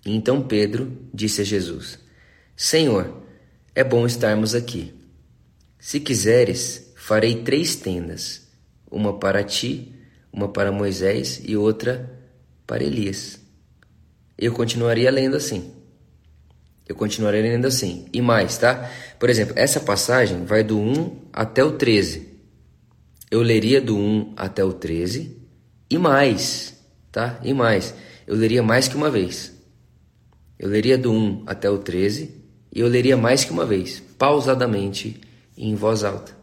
E 0.04 0.14
então 0.14 0.42
Pedro 0.42 0.96
disse 1.12 1.40
a 1.40 1.44
Jesus: 1.44 1.98
Senhor, 2.56 3.22
é 3.74 3.84
bom 3.84 4.06
estarmos 4.06 4.54
aqui. 4.54 4.99
Se 5.80 5.98
quiseres, 5.98 6.92
farei 6.94 7.36
três 7.36 7.74
tendas: 7.74 8.46
uma 8.90 9.18
para 9.18 9.42
ti, 9.42 9.94
uma 10.30 10.48
para 10.48 10.70
Moisés 10.70 11.40
e 11.42 11.56
outra 11.56 12.20
para 12.66 12.84
Elias. 12.84 13.40
Eu 14.38 14.52
continuaria 14.52 15.10
lendo 15.10 15.36
assim. 15.36 15.72
Eu 16.86 16.94
continuaria 16.94 17.42
lendo 17.42 17.66
assim. 17.66 18.06
E 18.12 18.20
mais, 18.20 18.58
tá? 18.58 18.90
Por 19.18 19.30
exemplo, 19.30 19.54
essa 19.56 19.80
passagem 19.80 20.44
vai 20.44 20.62
do 20.62 20.78
1 20.78 21.28
até 21.32 21.64
o 21.64 21.72
13. 21.72 22.28
Eu 23.30 23.42
leria 23.42 23.80
do 23.80 23.96
1 23.96 24.34
até 24.36 24.64
o 24.64 24.72
13 24.72 25.36
e 25.88 25.98
mais, 25.98 26.74
tá? 27.12 27.40
E 27.42 27.54
mais. 27.54 27.94
Eu 28.26 28.34
leria 28.34 28.62
mais 28.62 28.88
que 28.88 28.96
uma 28.96 29.10
vez. 29.10 29.52
Eu 30.58 30.68
leria 30.68 30.98
do 30.98 31.12
1 31.12 31.44
até 31.46 31.70
o 31.70 31.78
13 31.78 32.34
e 32.74 32.80
eu 32.80 32.88
leria 32.88 33.16
mais 33.16 33.44
que 33.44 33.52
uma 33.52 33.64
vez, 33.64 34.02
pausadamente 34.18 35.20
em 35.68 35.74
voz 35.74 36.04
alta. 36.04 36.36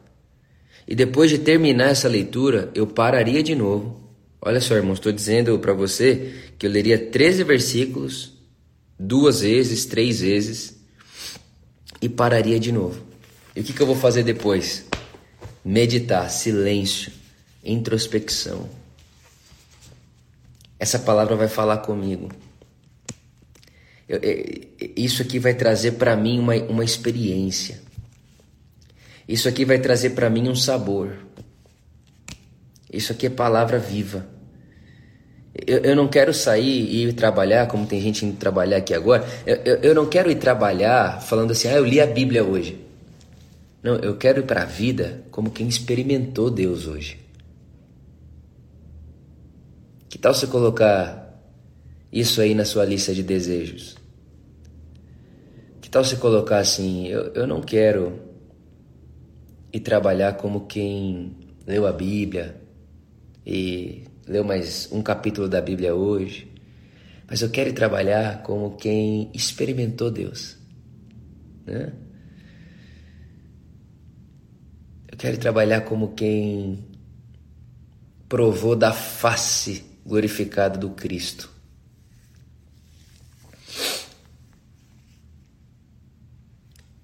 E 0.88 0.96
depois 0.96 1.30
de 1.30 1.38
terminar 1.38 1.90
essa 1.90 2.08
leitura, 2.08 2.72
eu 2.74 2.88
pararia 2.88 3.44
de 3.44 3.56
novo. 3.56 4.02
Olha 4.42 4.62
só, 4.62 4.76
irmãos, 4.76 4.94
estou 4.94 5.12
dizendo 5.12 5.58
para 5.60 5.74
você 5.74 6.34
que 6.58 6.66
eu 6.66 6.72
leria 6.72 6.98
13 6.98 7.44
versículos 7.44 8.34
duas 8.98 9.42
vezes, 9.42 9.86
três 9.86 10.22
vezes 10.22 10.78
e 12.02 12.08
pararia 12.08 12.60
de 12.60 12.72
novo. 12.72 13.02
E 13.56 13.62
o 13.62 13.64
que, 13.64 13.74
que 13.74 13.82
eu 13.82 13.88
vou 13.88 13.96
fazer 13.96 14.24
depois? 14.24 14.86
Meditar, 15.66 16.30
silêncio, 16.30 17.12
introspecção. 17.64 18.70
Essa 20.80 21.00
palavra 21.00 21.36
vai 21.36 21.48
falar 21.48 21.78
comigo. 21.78 22.30
Eu, 24.08 24.20
eu, 24.20 24.68
isso 24.96 25.22
aqui 25.22 25.40
vai 25.40 25.54
trazer 25.54 25.94
para 25.94 26.16
mim 26.16 26.40
uma, 26.40 26.56
uma 26.56 26.86
experiência. 26.86 27.82
Isso 29.28 29.50
aqui 29.50 29.66
vai 29.66 29.80
trazer 29.80 30.12
para 30.12 30.30
mim 30.30 30.48
um 30.48 30.56
sabor. 30.56 31.14
Isso 32.92 33.12
aqui 33.12 33.26
é 33.26 33.30
palavra 33.30 33.78
viva. 33.78 34.26
Eu, 35.66 35.80
eu 35.80 35.96
não 35.96 36.08
quero 36.08 36.34
sair 36.34 36.86
e 36.86 37.04
ir 37.04 37.14
trabalhar, 37.14 37.68
como 37.68 37.86
tem 37.86 38.00
gente 38.00 38.26
indo 38.26 38.38
trabalhar 38.38 38.78
aqui 38.78 38.94
agora. 38.94 39.28
Eu, 39.46 39.56
eu, 39.58 39.76
eu 39.78 39.96
não 39.96 40.06
quero 40.06 40.32
ir 40.32 40.36
trabalhar 40.36 41.22
falando 41.22 41.52
assim, 41.52 41.68
ah, 41.68 41.74
eu 41.74 41.86
li 41.86 42.00
a 42.00 42.06
Bíblia 42.06 42.44
hoje. 42.44 42.80
Não, 43.84 43.96
eu 43.96 44.16
quero 44.18 44.40
ir 44.40 44.44
para 44.44 44.64
a 44.64 44.66
vida 44.66 45.24
como 45.32 45.50
quem 45.50 45.68
experimentou 45.68 46.50
Deus 46.50 46.88
hoje. 46.88 47.20
Que 50.10 50.18
tal 50.18 50.34
você 50.34 50.48
colocar 50.48 51.42
isso 52.12 52.40
aí 52.40 52.56
na 52.56 52.66
sua 52.66 52.86
lista 52.86 53.14
de 53.14 53.24
desejos? 53.24 53.98
Que 55.82 55.90
tal 55.90 56.04
você 56.04 56.16
colocar 56.16 56.60
assim: 56.60 57.08
eu, 57.08 57.34
eu 57.34 57.48
não 57.48 57.62
quero 57.62 58.27
ir 59.72 59.80
trabalhar 59.82 60.34
como 60.38 60.68
quem 60.68 61.36
leu 61.66 61.86
a 61.86 61.92
Bíblia 61.92 62.62
e 63.46 64.04
leu 64.28 64.44
mais 64.44 64.90
um 64.92 65.02
capítulo 65.02 65.48
da 65.48 65.62
Bíblia 65.62 65.96
hoje, 65.96 66.52
mas 67.30 67.42
eu 67.42 67.50
quero 67.50 67.74
trabalhar 67.74 68.42
como 68.44 68.76
quem 68.78 69.30
experimentou 69.34 70.10
Deus. 70.10 70.58
Né? 71.66 71.94
Eu 75.10 75.18
quero 75.18 75.38
trabalhar 75.38 75.82
como 75.82 76.14
quem 76.14 76.86
provou 78.30 78.76
da 78.76 78.94
face 78.94 79.84
glorificada 80.06 80.78
do 80.78 80.90
Cristo. 80.92 81.50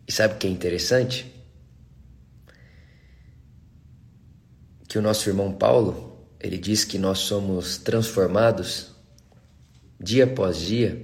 E 0.08 0.12
sabe 0.12 0.36
o 0.36 0.38
que 0.38 0.48
é 0.48 0.50
interessante? 0.50 1.33
Que 4.94 5.00
o 5.00 5.02
nosso 5.02 5.28
irmão 5.28 5.52
Paulo, 5.52 6.24
ele 6.40 6.56
diz 6.56 6.84
que 6.86 7.00
nós 7.00 7.18
somos 7.18 7.80
transformados 7.80 8.92
dia 10.00 10.26
após 10.26 10.60
dia, 10.60 11.04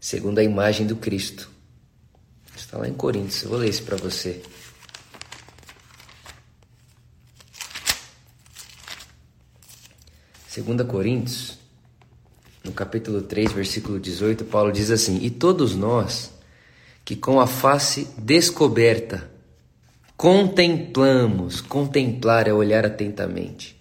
segundo 0.00 0.38
a 0.38 0.42
imagem 0.42 0.86
do 0.86 0.96
Cristo. 0.96 1.50
Está 2.56 2.78
lá 2.78 2.88
em 2.88 2.94
Coríntios, 2.94 3.42
eu 3.42 3.50
vou 3.50 3.58
ler 3.58 3.68
isso 3.68 3.82
para 3.82 3.98
você. 3.98 4.42
Segunda 10.48 10.82
Coríntios, 10.82 11.58
no 12.64 12.72
capítulo 12.72 13.20
3, 13.20 13.52
versículo 13.52 14.00
18, 14.00 14.46
Paulo 14.46 14.72
diz 14.72 14.90
assim: 14.90 15.22
"E 15.22 15.28
todos 15.28 15.76
nós 15.76 16.32
que 17.04 17.14
com 17.14 17.38
a 17.38 17.46
face 17.46 18.08
descoberta 18.16 19.30
contemplamos, 20.18 21.62
contemplar 21.62 22.46
é 22.46 22.52
olhar 22.52 22.84
atentamente 22.84 23.78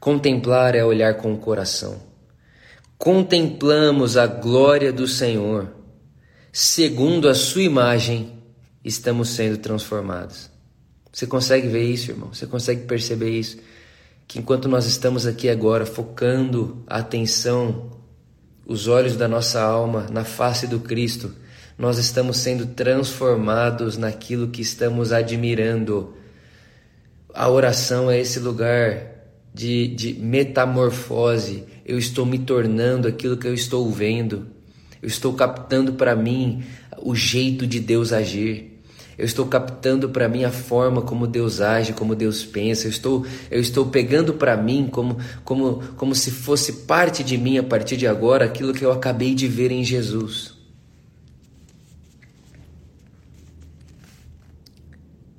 Contemplar 0.00 0.76
é 0.76 0.84
olhar 0.84 1.14
com 1.14 1.34
o 1.34 1.38
coração. 1.38 2.00
Contemplamos 2.96 4.16
a 4.16 4.26
glória 4.26 4.92
do 4.92 5.08
Senhor. 5.08 5.72
Segundo 6.52 7.28
a 7.28 7.34
sua 7.34 7.62
imagem, 7.62 8.32
estamos 8.84 9.30
sendo 9.30 9.58
transformados. 9.58 10.50
Você 11.12 11.26
consegue 11.26 11.66
ver 11.68 11.82
isso, 11.82 12.12
irmão? 12.12 12.32
Você 12.32 12.46
consegue 12.46 12.82
perceber 12.82 13.30
isso? 13.30 13.58
Que 14.26 14.38
enquanto 14.38 14.68
nós 14.68 14.86
estamos 14.86 15.26
aqui 15.26 15.48
agora 15.48 15.84
focando 15.84 16.82
a 16.86 16.98
atenção, 16.98 17.90
os 18.64 18.86
olhos 18.86 19.16
da 19.16 19.26
nossa 19.26 19.60
alma 19.60 20.06
na 20.10 20.22
face 20.22 20.66
do 20.66 20.78
Cristo, 20.78 21.34
nós 21.78 21.96
estamos 21.96 22.38
sendo 22.38 22.66
transformados 22.66 23.96
naquilo 23.96 24.48
que 24.48 24.60
estamos 24.60 25.12
admirando. 25.12 26.12
A 27.32 27.48
oração 27.48 28.10
é 28.10 28.18
esse 28.18 28.40
lugar 28.40 29.00
de, 29.54 29.86
de 29.86 30.14
metamorfose. 30.14 31.62
Eu 31.86 31.96
estou 31.96 32.26
me 32.26 32.38
tornando 32.38 33.06
aquilo 33.06 33.36
que 33.36 33.46
eu 33.46 33.54
estou 33.54 33.88
vendo. 33.92 34.48
Eu 35.00 35.06
estou 35.06 35.32
captando 35.34 35.92
para 35.92 36.16
mim 36.16 36.64
o 37.00 37.14
jeito 37.14 37.64
de 37.64 37.78
Deus 37.78 38.12
agir. 38.12 38.82
Eu 39.16 39.24
estou 39.24 39.46
captando 39.46 40.08
para 40.08 40.28
mim 40.28 40.42
a 40.42 40.50
forma 40.50 41.02
como 41.02 41.28
Deus 41.28 41.60
age, 41.60 41.92
como 41.92 42.16
Deus 42.16 42.44
pensa. 42.44 42.86
Eu 42.86 42.90
estou, 42.90 43.26
eu 43.52 43.60
estou 43.60 43.86
pegando 43.86 44.34
para 44.34 44.56
mim 44.56 44.88
como, 44.90 45.18
como, 45.44 45.80
como 45.96 46.14
se 46.14 46.32
fosse 46.32 46.72
parte 46.84 47.22
de 47.22 47.38
mim 47.38 47.56
a 47.56 47.62
partir 47.62 47.96
de 47.96 48.06
agora 48.06 48.44
aquilo 48.44 48.74
que 48.74 48.84
eu 48.84 48.90
acabei 48.90 49.32
de 49.32 49.46
ver 49.46 49.70
em 49.70 49.84
Jesus. 49.84 50.57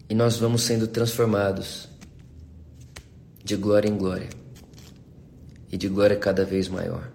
E 0.10 0.16
nós 0.16 0.38
vamos 0.38 0.64
sendo 0.64 0.88
transformados 0.88 1.88
de 3.44 3.56
glória 3.56 3.88
em 3.88 3.96
glória 3.96 4.30
e 5.72 5.78
de 5.78 5.88
glória 5.88 6.18
cada 6.18 6.44
vez 6.44 6.68
maior. 6.68 7.12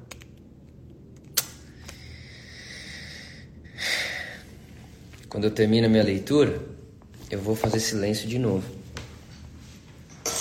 Quando 5.28 5.44
eu 5.44 5.50
termino 5.50 5.88
a 5.88 5.90
minha 5.90 6.04
leitura, 6.04 6.62
eu 7.28 7.40
vou 7.40 7.56
fazer 7.56 7.80
silêncio 7.80 8.28
de 8.28 8.38
novo. 8.38 8.64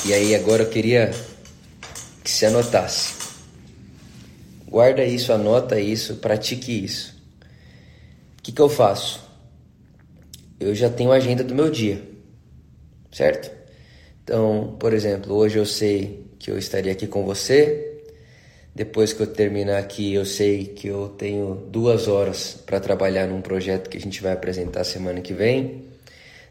E 0.06 0.14
aí 0.14 0.36
agora 0.36 0.62
eu 0.62 0.70
queria 0.70 1.12
que 2.24 2.30
se 2.30 2.46
anotasse. 2.46 3.16
Guarda 4.68 5.04
isso, 5.04 5.34
anota 5.34 5.80
isso, 5.80 6.18
pratique 6.18 6.84
isso. 6.84 7.16
O 8.38 8.44
que, 8.44 8.52
que 8.52 8.62
eu 8.62 8.70
faço? 8.70 9.22
Eu 10.60 10.76
já 10.76 10.90
tenho 10.90 11.12
a 11.12 11.16
agenda 11.16 11.44
do 11.44 11.56
meu 11.56 11.72
dia, 11.72 12.13
certo? 13.14 13.52
Então, 14.24 14.76
por 14.80 14.94
exemplo, 14.94 15.34
hoje 15.36 15.58
eu 15.58 15.66
sei 15.66 16.26
que 16.40 16.52
eu 16.52 16.58
estaria 16.58 16.92
aqui 16.92 17.08
com 17.08 17.24
você. 17.24 18.02
Depois 18.76 19.14
que 19.14 19.22
eu 19.22 19.28
terminar 19.28 19.78
aqui, 19.78 20.14
eu 20.14 20.26
sei 20.26 20.66
que 20.66 20.88
eu 20.88 21.10
tenho 21.10 21.68
duas 21.70 22.08
horas 22.08 22.62
para 22.66 22.80
trabalhar 22.80 23.28
num 23.28 23.42
projeto 23.42 23.90
que 23.90 23.98
a 23.98 24.02
gente 24.02 24.22
vai 24.22 24.34
apresentar 24.34 24.84
semana 24.84 25.22
que 25.22 25.34
vem. 25.34 25.86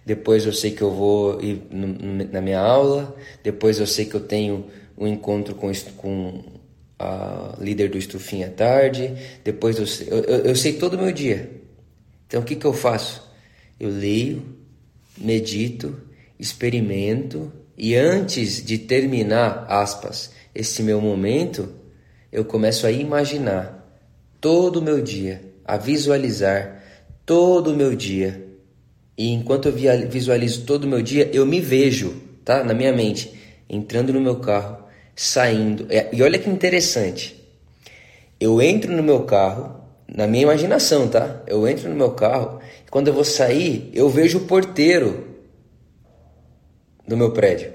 Depois 0.07 0.47
eu 0.47 0.53
sei 0.53 0.71
que 0.71 0.83
eu 0.83 0.91
vou 0.91 1.41
ir 1.43 1.63
na 1.71 2.41
minha 2.41 2.61
aula. 2.61 3.15
Depois 3.43 3.81
eu 3.81 3.87
sei 3.87 4.05
que 4.05 4.15
eu 4.15 4.21
tenho 4.21 4.67
um 4.97 5.07
encontro 5.07 5.55
com, 5.55 5.73
com 5.97 6.43
a 6.99 7.57
líder 7.59 7.91
do 7.91 7.99
Estufinha 7.99 8.47
à 8.47 8.51
tarde, 8.51 9.13
depois 9.43 9.77
eu, 9.79 10.07
eu, 10.07 10.45
eu 10.45 10.57
sei 10.57 10.75
todo 10.75 10.95
o 10.95 10.99
meu 10.99 11.13
dia. 11.13 11.51
Então 12.27 12.41
o 12.41 12.45
que, 12.45 12.55
que 12.55 12.65
eu 12.65 12.73
faço? 12.73 13.29
Eu 13.81 13.91
leio, 13.91 14.43
medito, 15.19 16.01
experimento 16.43 17.53
e 17.79 17.95
antes 17.95 18.65
de 18.65 18.77
terminar, 18.77 19.65
aspas, 19.69 20.33
esse 20.53 20.83
meu 20.83 21.01
momento, 21.01 21.69
eu 22.33 22.45
começo 22.45 22.85
a 22.85 22.91
imaginar 22.91 23.97
todo 24.41 24.79
o 24.79 24.83
meu 24.83 25.01
dia, 25.01 25.41
a 25.65 25.77
visualizar 25.77 26.83
todo 27.25 27.71
o 27.71 27.77
meu 27.77 27.95
dia. 27.95 28.45
E 29.17 29.31
enquanto 29.31 29.69
eu 29.69 29.73
visualizo 30.09 30.65
todo 30.65 30.85
o 30.85 30.89
meu 30.89 31.01
dia, 31.01 31.31
eu 31.33 31.47
me 31.47 31.61
vejo, 31.61 32.21
tá? 32.45 32.65
Na 32.65 32.75
minha 32.75 32.93
mente, 32.93 33.33
entrando 33.71 34.13
no 34.13 34.21
meu 34.21 34.37
carro, 34.37 34.85
saindo. 35.15 35.87
É, 35.91 36.09
e 36.13 36.23
olha 36.25 36.41
que 36.41 36.51
interessante. 36.51 37.41
Eu 38.41 38.61
entro 38.61 38.93
no 38.93 39.03
meu 39.03 39.21
carro, 39.21 39.81
na 40.13 40.27
minha 40.27 40.43
imaginação, 40.43 41.07
tá? 41.07 41.41
Eu 41.47 41.69
entro 41.69 41.89
no 41.89 41.95
meu 41.95 42.11
carro, 42.11 42.59
e 42.85 42.91
quando 42.91 43.07
eu 43.09 43.15
vou 43.15 43.25
sair, 43.25 43.91
eu 43.95 44.09
vejo 44.11 44.39
o 44.39 44.47
porteiro 44.47 45.32
do 47.07 47.17
meu 47.17 47.33
prédio. 47.33 47.73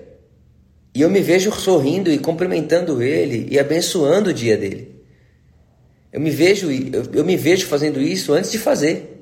E 0.98 1.02
eu 1.02 1.10
me 1.10 1.22
vejo 1.22 1.52
sorrindo 1.52 2.12
e 2.12 2.18
cumprimentando 2.18 3.04
ele 3.04 3.48
e 3.52 3.60
abençoando 3.60 4.32
o 4.32 4.34
dia 4.34 4.58
dele. 4.58 4.98
Eu 6.12 6.20
me 6.20 6.32
vejo, 6.32 6.72
eu, 6.72 7.04
eu 7.14 7.24
me 7.24 7.38
vejo 7.38 7.68
fazendo 7.68 8.02
isso 8.02 8.34
antes 8.34 8.52
de 8.52 8.58
fazer. 8.58 9.14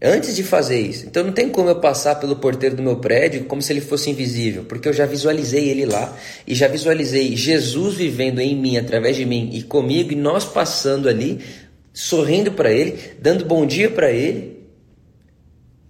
Antes 0.00 0.34
de 0.34 0.42
fazer 0.42 0.80
isso. 0.80 1.06
Então 1.06 1.24
não 1.24 1.32
tem 1.32 1.50
como 1.50 1.68
eu 1.68 1.78
passar 1.80 2.14
pelo 2.16 2.36
porteiro 2.36 2.76
do 2.76 2.82
meu 2.82 2.96
prédio 2.96 3.44
como 3.44 3.60
se 3.60 3.72
ele 3.72 3.82
fosse 3.82 4.08
invisível, 4.08 4.64
porque 4.64 4.88
eu 4.88 4.92
já 4.94 5.04
visualizei 5.04 5.68
ele 5.68 5.84
lá 5.84 6.16
e 6.46 6.54
já 6.54 6.68
visualizei 6.68 7.36
Jesus 7.36 7.96
vivendo 7.96 8.40
em 8.40 8.56
mim, 8.56 8.78
através 8.78 9.16
de 9.16 9.26
mim 9.26 9.50
e 9.52 9.62
comigo, 9.62 10.12
e 10.12 10.16
nós 10.16 10.44
passando 10.44 11.08
ali, 11.08 11.40
sorrindo 11.92 12.52
para 12.52 12.72
ele, 12.72 12.98
dando 13.20 13.44
bom 13.44 13.66
dia 13.66 13.90
para 13.90 14.10
ele, 14.10 14.66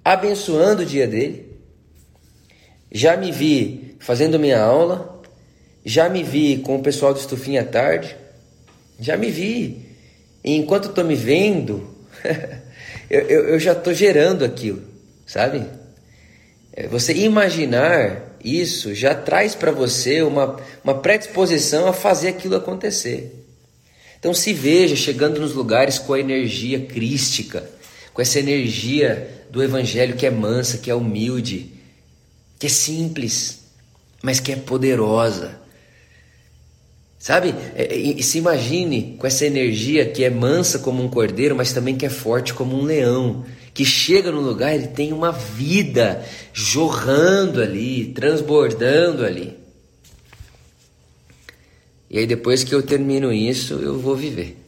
abençoando 0.04 0.82
o 0.82 0.86
dia 0.86 1.06
dele. 1.06 1.53
Já 2.94 3.16
me 3.16 3.32
vi 3.32 3.96
fazendo 3.98 4.38
minha 4.38 4.62
aula, 4.62 5.20
já 5.84 6.08
me 6.08 6.22
vi 6.22 6.58
com 6.58 6.76
o 6.76 6.82
pessoal 6.82 7.12
do 7.12 7.18
Estufinha 7.18 7.62
à 7.62 7.64
tarde, 7.64 8.16
já 9.00 9.16
me 9.16 9.32
vi. 9.32 9.84
E 10.44 10.54
enquanto 10.54 10.90
estou 10.90 11.02
me 11.02 11.16
vendo, 11.16 11.92
eu, 13.10 13.20
eu, 13.22 13.48
eu, 13.48 13.58
já 13.58 13.72
estou 13.72 13.92
gerando 13.92 14.44
aquilo, 14.44 14.80
sabe? 15.26 15.64
É, 16.72 16.86
você 16.86 17.12
imaginar 17.12 18.36
isso 18.44 18.94
já 18.94 19.12
traz 19.12 19.56
para 19.56 19.72
você 19.72 20.22
uma, 20.22 20.60
uma 20.84 20.94
predisposição 20.94 21.88
a 21.88 21.92
fazer 21.92 22.28
aquilo 22.28 22.54
acontecer. 22.54 23.44
Então 24.20 24.32
se 24.32 24.52
veja 24.52 24.94
chegando 24.94 25.40
nos 25.40 25.52
lugares 25.52 25.98
com 25.98 26.12
a 26.12 26.20
energia 26.20 26.78
crística, 26.78 27.68
com 28.12 28.22
essa 28.22 28.38
energia 28.38 29.46
do 29.50 29.64
evangelho 29.64 30.14
que 30.14 30.26
é 30.26 30.30
mansa, 30.30 30.78
que 30.78 30.88
é 30.88 30.94
humilde, 30.94 31.73
que 32.58 32.66
é 32.66 32.70
simples, 32.70 33.60
mas 34.22 34.40
que 34.40 34.52
é 34.52 34.56
poderosa. 34.56 35.60
Sabe? 37.18 37.54
É, 37.74 37.96
e, 37.96 38.22
se 38.22 38.36
imagine 38.36 39.16
com 39.18 39.26
essa 39.26 39.46
energia 39.46 40.04
que 40.04 40.22
é 40.24 40.28
mansa 40.28 40.78
como 40.78 41.02
um 41.02 41.08
cordeiro, 41.08 41.56
mas 41.56 41.72
também 41.72 41.96
que 41.96 42.04
é 42.04 42.10
forte 42.10 42.52
como 42.52 42.76
um 42.76 42.84
leão. 42.84 43.46
Que 43.72 43.82
chega 43.82 44.30
no 44.30 44.40
lugar, 44.40 44.74
ele 44.74 44.88
tem 44.88 45.10
uma 45.10 45.32
vida 45.32 46.22
jorrando 46.52 47.62
ali, 47.62 48.12
transbordando 48.12 49.24
ali. 49.24 49.56
E 52.10 52.18
aí 52.18 52.26
depois 52.26 52.62
que 52.62 52.74
eu 52.74 52.82
termino 52.82 53.32
isso, 53.32 53.74
eu 53.74 53.98
vou 53.98 54.14
viver. 54.14 54.58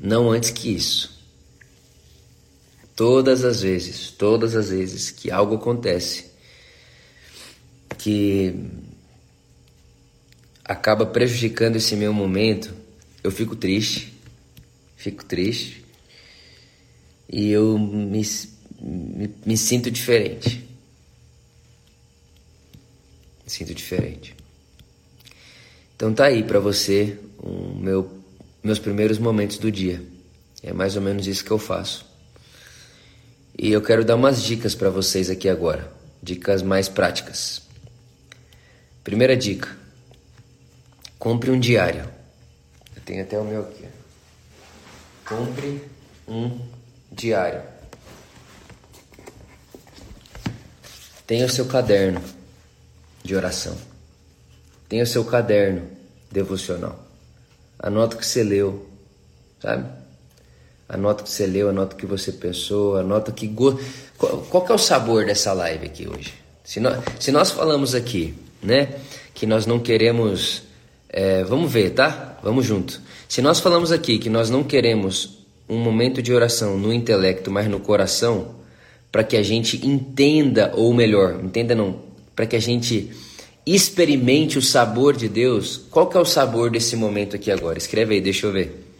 Não 0.00 0.30
antes 0.30 0.50
que 0.50 0.74
isso. 0.74 1.11
Todas 2.94 3.44
as 3.44 3.62
vezes, 3.62 4.10
todas 4.10 4.54
as 4.54 4.68
vezes 4.68 5.10
que 5.10 5.30
algo 5.30 5.54
acontece 5.54 6.32
que 7.96 8.54
acaba 10.64 11.06
prejudicando 11.06 11.76
esse 11.76 11.94
meu 11.96 12.12
momento, 12.12 12.74
eu 13.22 13.30
fico 13.30 13.54
triste, 13.54 14.12
fico 14.96 15.24
triste 15.24 15.84
e 17.28 17.50
eu 17.50 17.78
me, 17.78 18.22
me, 18.80 19.34
me 19.46 19.56
sinto 19.56 19.90
diferente. 19.90 20.68
Me 23.44 23.50
sinto 23.50 23.74
diferente. 23.74 24.34
Então 25.96 26.12
tá 26.12 26.26
aí 26.26 26.42
para 26.42 26.58
você 26.58 27.18
o 27.38 27.74
meu, 27.78 28.10
meus 28.62 28.78
primeiros 28.78 29.18
momentos 29.18 29.58
do 29.58 29.70
dia. 29.70 30.02
É 30.62 30.72
mais 30.72 30.96
ou 30.96 31.02
menos 31.02 31.26
isso 31.26 31.44
que 31.44 31.50
eu 31.50 31.58
faço. 31.58 32.11
E 33.58 33.70
eu 33.70 33.82
quero 33.82 34.04
dar 34.04 34.16
umas 34.16 34.42
dicas 34.42 34.74
para 34.74 34.90
vocês 34.90 35.28
aqui 35.28 35.48
agora, 35.48 35.92
dicas 36.22 36.62
mais 36.62 36.88
práticas. 36.88 37.62
Primeira 39.04 39.36
dica: 39.36 39.68
compre 41.18 41.50
um 41.50 41.60
diário. 41.60 42.08
Eu 42.96 43.02
tenho 43.02 43.22
até 43.22 43.38
o 43.38 43.44
meu 43.44 43.62
aqui. 43.62 43.84
Compre 45.24 45.82
um 46.26 46.60
diário. 47.10 47.62
Tenha 51.26 51.46
o 51.46 51.50
seu 51.50 51.66
caderno 51.66 52.22
de 53.22 53.34
oração. 53.34 53.76
Tenha 54.88 55.04
o 55.04 55.06
seu 55.06 55.24
caderno 55.24 55.88
devocional. 56.30 57.02
Anota 57.78 58.16
o 58.16 58.18
que 58.18 58.26
você 58.26 58.42
leu, 58.42 58.88
sabe? 59.60 60.01
Anota 60.92 61.22
o 61.22 61.24
que 61.24 61.30
você 61.30 61.46
leu, 61.46 61.70
anota 61.70 61.94
o 61.94 61.98
que 61.98 62.04
você 62.04 62.30
pensou, 62.30 62.98
anota 62.98 63.32
que 63.32 63.46
go... 63.46 63.80
qual, 64.18 64.38
qual 64.50 64.62
que 64.62 64.70
é 64.70 64.74
o 64.74 64.78
sabor 64.78 65.24
dessa 65.24 65.52
live 65.54 65.86
aqui 65.86 66.06
hoje? 66.06 66.34
Se 66.62 66.78
nós, 66.78 67.02
se 67.18 67.32
nós 67.32 67.50
falamos 67.50 67.94
aqui, 67.94 68.34
né, 68.62 68.90
que 69.32 69.46
nós 69.46 69.64
não 69.64 69.80
queremos, 69.80 70.64
é, 71.08 71.42
vamos 71.44 71.72
ver, 71.72 71.90
tá? 71.90 72.38
Vamos 72.42 72.66
junto. 72.66 73.00
Se 73.26 73.40
nós 73.40 73.58
falamos 73.58 73.90
aqui 73.90 74.18
que 74.18 74.28
nós 74.28 74.50
não 74.50 74.62
queremos 74.62 75.38
um 75.66 75.78
momento 75.78 76.20
de 76.20 76.30
oração 76.30 76.76
no 76.76 76.92
intelecto, 76.92 77.50
mas 77.50 77.66
no 77.68 77.80
coração, 77.80 78.56
para 79.10 79.24
que 79.24 79.36
a 79.36 79.42
gente 79.42 79.86
entenda, 79.86 80.72
ou 80.74 80.92
melhor, 80.92 81.40
entenda 81.42 81.74
não, 81.74 82.00
para 82.36 82.44
que 82.44 82.54
a 82.54 82.60
gente 82.60 83.10
experimente 83.64 84.58
o 84.58 84.62
sabor 84.62 85.16
de 85.16 85.28
Deus, 85.28 85.80
qual 85.90 86.06
que 86.06 86.18
é 86.18 86.20
o 86.20 86.24
sabor 86.26 86.70
desse 86.70 86.96
momento 86.96 87.34
aqui 87.34 87.50
agora? 87.50 87.78
Escreve 87.78 88.14
aí, 88.14 88.20
deixa 88.20 88.46
eu 88.46 88.52
ver. 88.52 88.91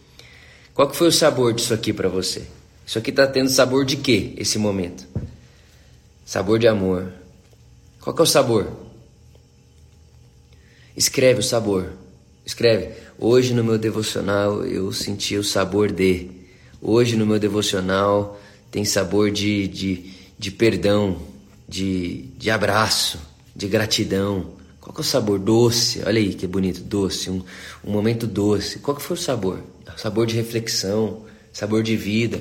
Qual 0.73 0.89
que 0.89 0.95
foi 0.95 1.09
o 1.09 1.11
sabor 1.11 1.53
disso 1.53 1.73
aqui 1.73 1.93
para 1.93 2.09
você? 2.09 2.47
Isso 2.85 2.97
aqui 2.97 3.11
está 3.11 3.27
tendo 3.27 3.49
sabor 3.49 3.85
de 3.85 3.95
quê, 3.95 4.33
esse 4.37 4.57
momento? 4.57 5.05
Sabor 6.25 6.57
de 6.57 6.67
amor. 6.67 7.11
Qual 8.01 8.15
que 8.15 8.21
é 8.21 8.23
o 8.23 8.27
sabor? 8.27 8.71
Escreve 10.97 11.39
o 11.39 11.43
sabor. 11.43 11.91
Escreve. 12.45 12.89
Hoje 13.19 13.53
no 13.53 13.63
meu 13.63 13.77
devocional 13.77 14.65
eu 14.65 14.91
senti 14.91 15.37
o 15.37 15.43
sabor 15.43 15.91
de. 15.91 16.29
Hoje 16.81 17.15
no 17.15 17.25
meu 17.25 17.39
devocional 17.39 18.39
tem 18.71 18.83
sabor 18.83 19.31
de, 19.31 19.67
de, 19.67 20.11
de 20.37 20.51
perdão, 20.51 21.21
de, 21.69 22.23
de 22.37 22.49
abraço, 22.49 23.19
de 23.55 23.67
gratidão. 23.67 24.53
Qual 24.83 24.93
que 24.93 24.99
é 24.99 25.01
o 25.01 25.05
sabor? 25.05 25.39
Doce. 25.39 26.03
Olha 26.05 26.19
aí 26.19 26.33
que 26.33 26.45
bonito, 26.45 26.81
doce. 26.81 27.29
Um, 27.29 27.41
um 27.85 27.91
momento 27.91 28.27
doce. 28.27 28.79
Qual 28.79 28.95
que 28.97 29.01
foi 29.01 29.15
o 29.15 29.19
sabor? 29.19 29.63
sabor 29.95 30.25
de 30.25 30.35
reflexão, 30.35 31.23
sabor 31.53 31.83
de 31.83 31.95
vida. 31.95 32.37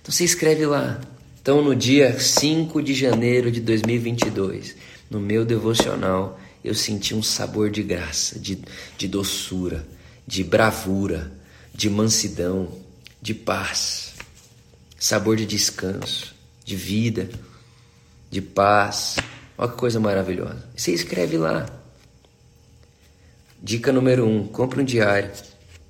Então 0.00 0.12
você 0.12 0.24
escreve 0.24 0.66
lá. 0.66 1.00
Então 1.40 1.62
no 1.62 1.76
dia 1.76 2.18
5 2.18 2.82
de 2.82 2.92
janeiro 2.92 3.52
de 3.52 3.60
2022, 3.60 4.74
no 5.08 5.20
meu 5.20 5.44
devocional, 5.44 6.40
eu 6.64 6.74
senti 6.74 7.14
um 7.14 7.22
sabor 7.22 7.70
de 7.70 7.84
graça, 7.84 8.36
de, 8.36 8.58
de 8.98 9.06
doçura, 9.06 9.86
de 10.26 10.42
bravura, 10.42 11.30
de 11.72 11.88
mansidão, 11.88 12.68
de 13.22 13.32
paz, 13.32 14.14
sabor 14.98 15.36
de 15.36 15.46
descanso, 15.46 16.34
de 16.64 16.74
vida, 16.74 17.30
de 18.28 18.40
paz. 18.40 19.16
Olha 19.58 19.70
que 19.70 19.76
coisa 19.76 19.98
maravilhosa. 19.98 20.62
Você 20.76 20.92
escreve 20.92 21.38
lá. 21.38 21.66
Dica 23.62 23.92
número 23.92 24.26
um: 24.26 24.46
compre 24.46 24.80
um 24.80 24.84
diário. 24.84 25.30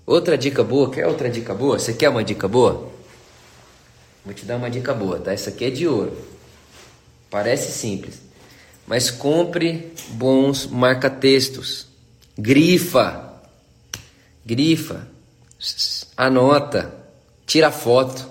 Outra 0.07 0.39
dica 0.39 0.63
boa, 0.63 0.91
quer 0.91 1.07
outra 1.07 1.29
dica 1.29 1.53
boa? 1.53 1.79
Você 1.79 1.93
quer 1.93 2.09
uma 2.09 2.23
dica 2.23 2.47
boa? 2.47 2.93
Vou 4.25 4.33
te 4.33 4.45
dar 4.45 4.57
uma 4.57 4.71
dica 4.71 4.95
boa, 4.95 5.19
tá? 5.19 5.33
Essa 5.33 5.51
aqui 5.51 5.65
é 5.65 5.71
de 5.71 5.87
ouro. 5.87 6.17
Parece 7.29 7.73
simples, 7.73 8.21
mas 8.87 9.11
compre 9.11 9.93
bons 10.11 10.67
marca-textos. 10.67 11.89
Grifa. 12.39 13.41
Grifa. 14.45 15.09
Anota. 16.17 16.95
Tira 17.47 17.73
foto. 17.73 18.31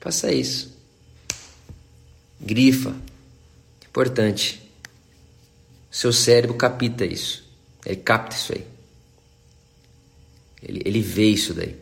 Faça 0.00 0.32
isso. 0.32 0.76
Grifa. 2.40 2.94
Importante. 3.92 4.58
seu 5.90 6.14
cérebro 6.14 6.56
capta 6.56 7.04
isso. 7.04 7.44
Ele 7.84 7.96
capta 7.96 8.34
isso 8.34 8.54
aí. 8.54 8.64
Ele, 10.62 10.80
ele 10.82 11.02
vê 11.02 11.26
isso 11.26 11.52
daí. 11.52 11.76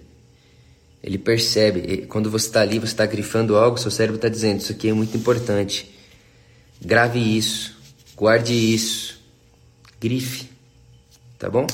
Ele 1.04 1.18
percebe. 1.18 2.06
Quando 2.08 2.28
você 2.28 2.46
está 2.46 2.62
ali, 2.62 2.80
você 2.80 2.86
está 2.86 3.06
grifando 3.06 3.56
algo, 3.56 3.78
seu 3.78 3.92
cérebro 3.92 4.16
está 4.16 4.28
dizendo: 4.28 4.58
Isso 4.58 4.72
aqui 4.72 4.88
é 4.88 4.92
muito 4.92 5.16
importante. 5.16 5.88
Grave 6.82 7.20
isso. 7.20 7.78
Guarde 8.16 8.54
isso. 8.54 9.20
Grife. 10.00 10.50
Tá 11.38 11.48
bom? 11.48 11.64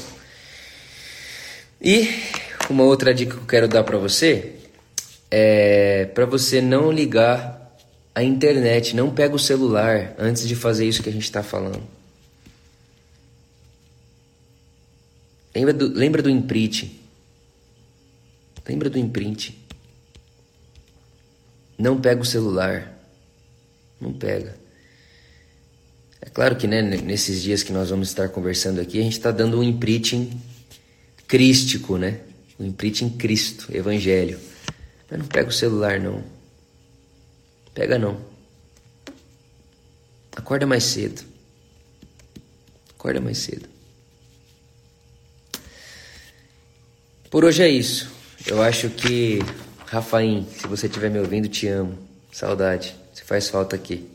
E 1.80 2.10
uma 2.68 2.84
outra 2.84 3.14
dica 3.14 3.36
que 3.36 3.40
eu 3.40 3.46
quero 3.46 3.68
dar 3.68 3.84
para 3.84 3.96
você 3.96 4.52
é 5.30 6.04
para 6.14 6.26
você 6.26 6.60
não 6.60 6.92
ligar 6.92 7.65
a 8.16 8.22
internet, 8.22 8.96
não 8.96 9.14
pega 9.14 9.36
o 9.36 9.38
celular 9.38 10.14
antes 10.18 10.48
de 10.48 10.56
fazer 10.56 10.88
isso 10.88 11.02
que 11.02 11.10
a 11.10 11.12
gente 11.12 11.24
está 11.24 11.42
falando. 11.42 11.82
Lembra 15.54 15.74
do, 15.74 15.88
lembra 15.88 16.22
do 16.22 16.30
imprint. 16.30 16.98
Lembra 18.66 18.88
do 18.88 18.98
imprint. 18.98 19.62
Não 21.76 22.00
pega 22.00 22.22
o 22.22 22.24
celular. 22.24 22.98
Não 24.00 24.14
pega. 24.14 24.56
É 26.22 26.30
claro 26.30 26.56
que 26.56 26.66
né, 26.66 26.80
nesses 26.80 27.42
dias 27.42 27.62
que 27.62 27.70
nós 27.70 27.90
vamos 27.90 28.08
estar 28.08 28.30
conversando 28.30 28.80
aqui, 28.80 28.98
a 28.98 29.02
gente 29.02 29.18
está 29.18 29.30
dando 29.30 29.58
um 29.58 29.62
imprinting 29.62 30.40
crístico, 31.28 31.98
né? 31.98 32.20
Um 32.58 32.64
imprinting 32.64 33.10
Cristo, 33.10 33.68
Evangelho. 33.76 34.40
Mas 35.10 35.18
não 35.18 35.26
pega 35.26 35.50
o 35.50 35.52
celular, 35.52 36.00
não. 36.00 36.24
Pega 37.76 37.98
não. 37.98 38.16
Acorda 40.34 40.66
mais 40.66 40.82
cedo. 40.82 41.22
Acorda 42.98 43.20
mais 43.20 43.36
cedo. 43.36 43.68
Por 47.30 47.44
hoje 47.44 47.62
é 47.62 47.68
isso. 47.68 48.10
Eu 48.46 48.62
acho 48.62 48.88
que, 48.88 49.40
Rafaim, 49.84 50.46
se 50.58 50.66
você 50.66 50.86
estiver 50.86 51.10
me 51.10 51.18
ouvindo, 51.18 51.48
te 51.48 51.68
amo. 51.68 51.98
Saudade. 52.32 52.96
Você 53.12 53.24
faz 53.24 53.50
falta 53.50 53.76
aqui. 53.76 54.08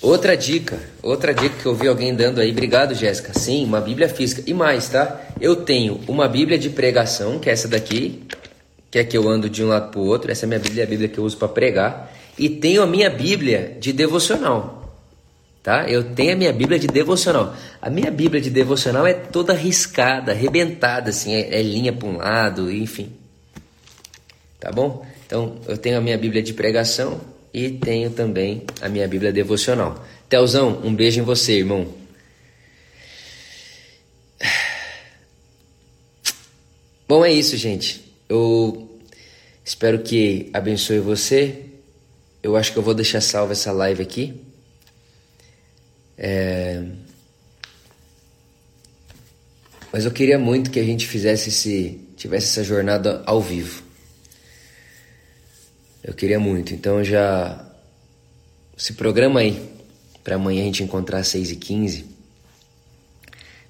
Outra 0.00 0.36
dica, 0.36 0.78
outra 1.02 1.34
dica 1.34 1.56
que 1.60 1.66
eu 1.66 1.74
vi 1.74 1.88
alguém 1.88 2.14
dando 2.14 2.40
aí, 2.40 2.52
obrigado 2.52 2.94
Jéssica. 2.94 3.36
Sim, 3.36 3.64
uma 3.64 3.80
Bíblia 3.80 4.08
física. 4.08 4.44
E 4.46 4.54
mais, 4.54 4.88
tá? 4.88 5.26
Eu 5.40 5.56
tenho 5.56 6.00
uma 6.06 6.28
Bíblia 6.28 6.56
de 6.56 6.70
pregação, 6.70 7.40
que 7.40 7.50
é 7.50 7.52
essa 7.52 7.66
daqui, 7.66 8.22
que 8.92 8.98
é 9.00 9.02
que 9.02 9.18
eu 9.18 9.28
ando 9.28 9.50
de 9.50 9.64
um 9.64 9.66
lado 9.66 9.90
para 9.90 10.00
o 10.00 10.06
outro. 10.06 10.30
Essa 10.30 10.44
é 10.44 10.46
a 10.46 10.48
minha 10.50 10.60
Bíblia, 10.60 10.84
a 10.84 10.86
Bíblia 10.86 11.08
que 11.08 11.18
eu 11.18 11.24
uso 11.24 11.36
para 11.36 11.48
pregar. 11.48 12.16
E 12.38 12.48
tenho 12.48 12.82
a 12.82 12.86
minha 12.86 13.10
Bíblia 13.10 13.76
de 13.80 13.92
devocional. 13.92 14.78
Tá? 15.62 15.88
Eu 15.88 16.14
tenho 16.14 16.32
a 16.32 16.36
minha 16.36 16.52
Bíblia 16.52 16.78
de 16.78 16.86
devocional. 16.86 17.54
A 17.82 17.90
minha 17.90 18.10
Bíblia 18.10 18.40
de 18.40 18.48
devocional 18.48 19.06
é 19.06 19.12
toda 19.12 19.52
riscada, 19.52 20.32
arrebentada, 20.32 21.10
assim, 21.10 21.34
é, 21.34 21.58
é 21.58 21.62
linha 21.62 21.92
para 21.92 22.08
um 22.08 22.16
lado, 22.16 22.70
enfim. 22.70 23.12
Tá 24.60 24.70
bom? 24.70 25.04
Então, 25.26 25.58
eu 25.66 25.76
tenho 25.76 25.98
a 25.98 26.00
minha 26.00 26.16
Bíblia 26.16 26.42
de 26.42 26.54
pregação 26.54 27.20
e 27.52 27.68
tenho 27.70 28.10
também 28.10 28.62
a 28.80 28.88
minha 28.88 29.06
Bíblia 29.06 29.32
devocional. 29.32 30.02
Telzão, 30.28 30.80
um 30.84 30.94
beijo 30.94 31.20
em 31.20 31.24
você, 31.24 31.58
irmão. 31.58 31.92
Bom, 37.06 37.24
é 37.24 37.32
isso, 37.32 37.56
gente. 37.56 38.04
Eu 38.28 39.00
espero 39.64 40.00
que 40.00 40.50
abençoe 40.52 40.98
você. 40.98 41.67
Eu 42.42 42.56
acho 42.56 42.72
que 42.72 42.78
eu 42.78 42.82
vou 42.82 42.94
deixar 42.94 43.20
salva 43.20 43.52
essa 43.52 43.72
live 43.72 44.02
aqui. 44.02 44.40
É... 46.16 46.84
Mas 49.92 50.04
eu 50.04 50.10
queria 50.10 50.38
muito 50.38 50.70
que 50.70 50.78
a 50.78 50.84
gente 50.84 51.06
fizesse 51.06 51.48
esse, 51.48 52.00
tivesse 52.16 52.46
essa 52.46 52.64
jornada 52.64 53.22
ao 53.26 53.40
vivo. 53.40 53.82
Eu 56.04 56.14
queria 56.14 56.38
muito. 56.38 56.74
Então 56.74 57.02
já 57.02 57.66
se 58.76 58.92
programa 58.92 59.40
aí 59.40 59.70
para 60.22 60.36
amanhã 60.36 60.62
a 60.62 60.64
gente 60.66 60.82
encontrar 60.82 61.18
às 61.18 61.28
6 61.28 61.52
e 61.52 61.56
15 61.56 62.18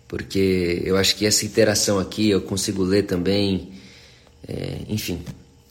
porque 0.08 0.82
eu 0.84 0.96
acho 0.96 1.14
que 1.14 1.26
essa 1.26 1.44
interação 1.44 1.98
aqui 1.98 2.30
eu 2.30 2.40
consigo 2.40 2.82
ler 2.82 3.02
também, 3.02 3.74
é, 4.48 4.78
enfim, 4.88 5.22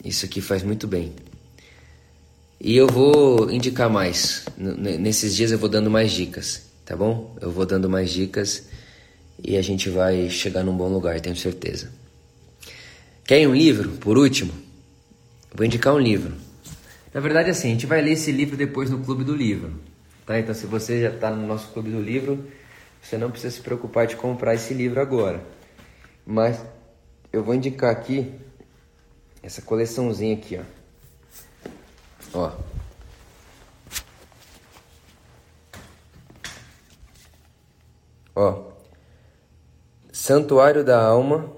isso 0.04 0.24
aqui 0.24 0.40
faz 0.40 0.62
muito 0.62 0.86
bem. 0.86 1.12
E 2.60 2.76
eu 2.76 2.88
vou 2.88 3.50
indicar 3.50 3.88
mais. 3.88 4.44
Nesses 4.56 5.36
dias 5.36 5.52
eu 5.52 5.58
vou 5.58 5.68
dando 5.68 5.88
mais 5.88 6.10
dicas, 6.10 6.62
tá 6.84 6.96
bom? 6.96 7.36
Eu 7.40 7.52
vou 7.52 7.64
dando 7.64 7.88
mais 7.88 8.10
dicas 8.10 8.68
e 9.42 9.56
a 9.56 9.62
gente 9.62 9.88
vai 9.88 10.28
chegar 10.28 10.64
num 10.64 10.76
bom 10.76 10.88
lugar, 10.88 11.20
tenho 11.20 11.36
certeza. 11.36 11.90
Quer 13.24 13.46
um 13.46 13.54
livro, 13.54 13.90
por 13.98 14.18
último? 14.18 14.52
Vou 15.54 15.64
indicar 15.64 15.94
um 15.94 15.98
livro. 15.98 16.34
Na 17.14 17.20
verdade, 17.20 17.50
assim, 17.50 17.68
a 17.68 17.70
gente 17.70 17.86
vai 17.86 18.02
ler 18.02 18.12
esse 18.12 18.32
livro 18.32 18.56
depois 18.56 18.90
no 18.90 18.98
Clube 19.04 19.22
do 19.22 19.36
Livro, 19.36 19.72
tá? 20.26 20.38
Então, 20.38 20.54
se 20.54 20.66
você 20.66 21.02
já 21.02 21.10
está 21.10 21.30
no 21.30 21.46
nosso 21.46 21.68
Clube 21.68 21.90
do 21.90 22.00
Livro, 22.00 22.44
você 23.00 23.16
não 23.16 23.30
precisa 23.30 23.54
se 23.54 23.60
preocupar 23.60 24.06
de 24.06 24.16
comprar 24.16 24.54
esse 24.54 24.74
livro 24.74 25.00
agora. 25.00 25.42
Mas 26.26 26.60
eu 27.32 27.44
vou 27.44 27.54
indicar 27.54 27.90
aqui 27.90 28.32
essa 29.42 29.62
coleçãozinha 29.62 30.34
aqui, 30.34 30.58
ó. 30.58 30.77
Ó. 32.34 32.52
Ó. 38.34 38.62
Santuário 40.12 40.84
da 40.84 41.00
Alma. 41.00 41.50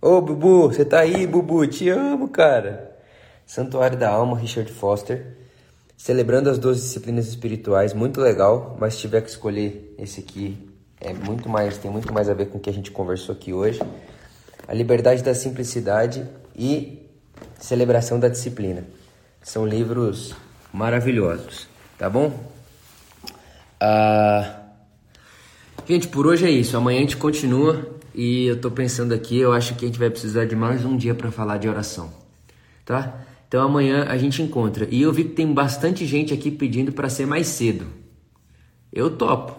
Ô, 0.00 0.20
Bubu, 0.20 0.68
você 0.68 0.84
tá 0.84 1.00
aí, 1.00 1.26
Bubu? 1.26 1.66
Te 1.66 1.88
amo, 1.90 2.28
cara. 2.28 2.96
Santuário 3.44 3.98
da 3.98 4.08
Alma, 4.08 4.38
Richard 4.38 4.72
Foster. 4.72 5.36
Celebrando 5.96 6.48
as 6.48 6.58
duas 6.58 6.78
disciplinas 6.78 7.28
espirituais, 7.28 7.92
muito 7.92 8.20
legal, 8.20 8.76
mas 8.80 8.94
se 8.94 9.00
tiver 9.00 9.20
que 9.20 9.28
escolher 9.28 9.94
esse 9.98 10.20
aqui, 10.20 10.56
é 10.98 11.12
muito 11.12 11.46
mais, 11.46 11.76
tem 11.76 11.90
muito 11.90 12.10
mais 12.10 12.30
a 12.30 12.34
ver 12.34 12.46
com 12.46 12.56
o 12.56 12.60
que 12.60 12.70
a 12.70 12.72
gente 12.72 12.90
conversou 12.90 13.34
aqui 13.34 13.52
hoje. 13.52 13.80
A 14.66 14.72
liberdade 14.72 15.22
da 15.22 15.34
simplicidade 15.34 16.26
e 16.56 16.99
celebração 17.58 18.18
da 18.18 18.28
disciplina. 18.28 18.84
São 19.42 19.66
livros 19.66 20.34
maravilhosos, 20.72 21.68
tá 21.98 22.08
bom? 22.08 22.52
Ah, 23.80 24.60
gente, 25.86 26.08
por 26.08 26.26
hoje 26.26 26.46
é 26.46 26.50
isso. 26.50 26.76
Amanhã 26.76 26.98
a 26.98 27.02
gente 27.02 27.16
continua 27.16 27.98
e 28.14 28.46
eu 28.46 28.60
tô 28.60 28.70
pensando 28.70 29.14
aqui, 29.14 29.38
eu 29.38 29.52
acho 29.52 29.74
que 29.74 29.84
a 29.84 29.88
gente 29.88 29.98
vai 29.98 30.10
precisar 30.10 30.44
de 30.44 30.54
mais 30.54 30.84
um 30.84 30.96
dia 30.96 31.14
para 31.14 31.30
falar 31.30 31.58
de 31.58 31.68
oração, 31.68 32.12
tá? 32.84 33.24
Então 33.48 33.62
amanhã 33.62 34.04
a 34.04 34.16
gente 34.16 34.42
encontra. 34.42 34.86
E 34.90 35.02
eu 35.02 35.12
vi 35.12 35.24
que 35.24 35.30
tem 35.30 35.52
bastante 35.52 36.06
gente 36.06 36.32
aqui 36.32 36.50
pedindo 36.50 36.92
para 36.92 37.08
ser 37.08 37.26
mais 37.26 37.46
cedo. 37.48 37.86
Eu 38.92 39.16
topo. 39.16 39.56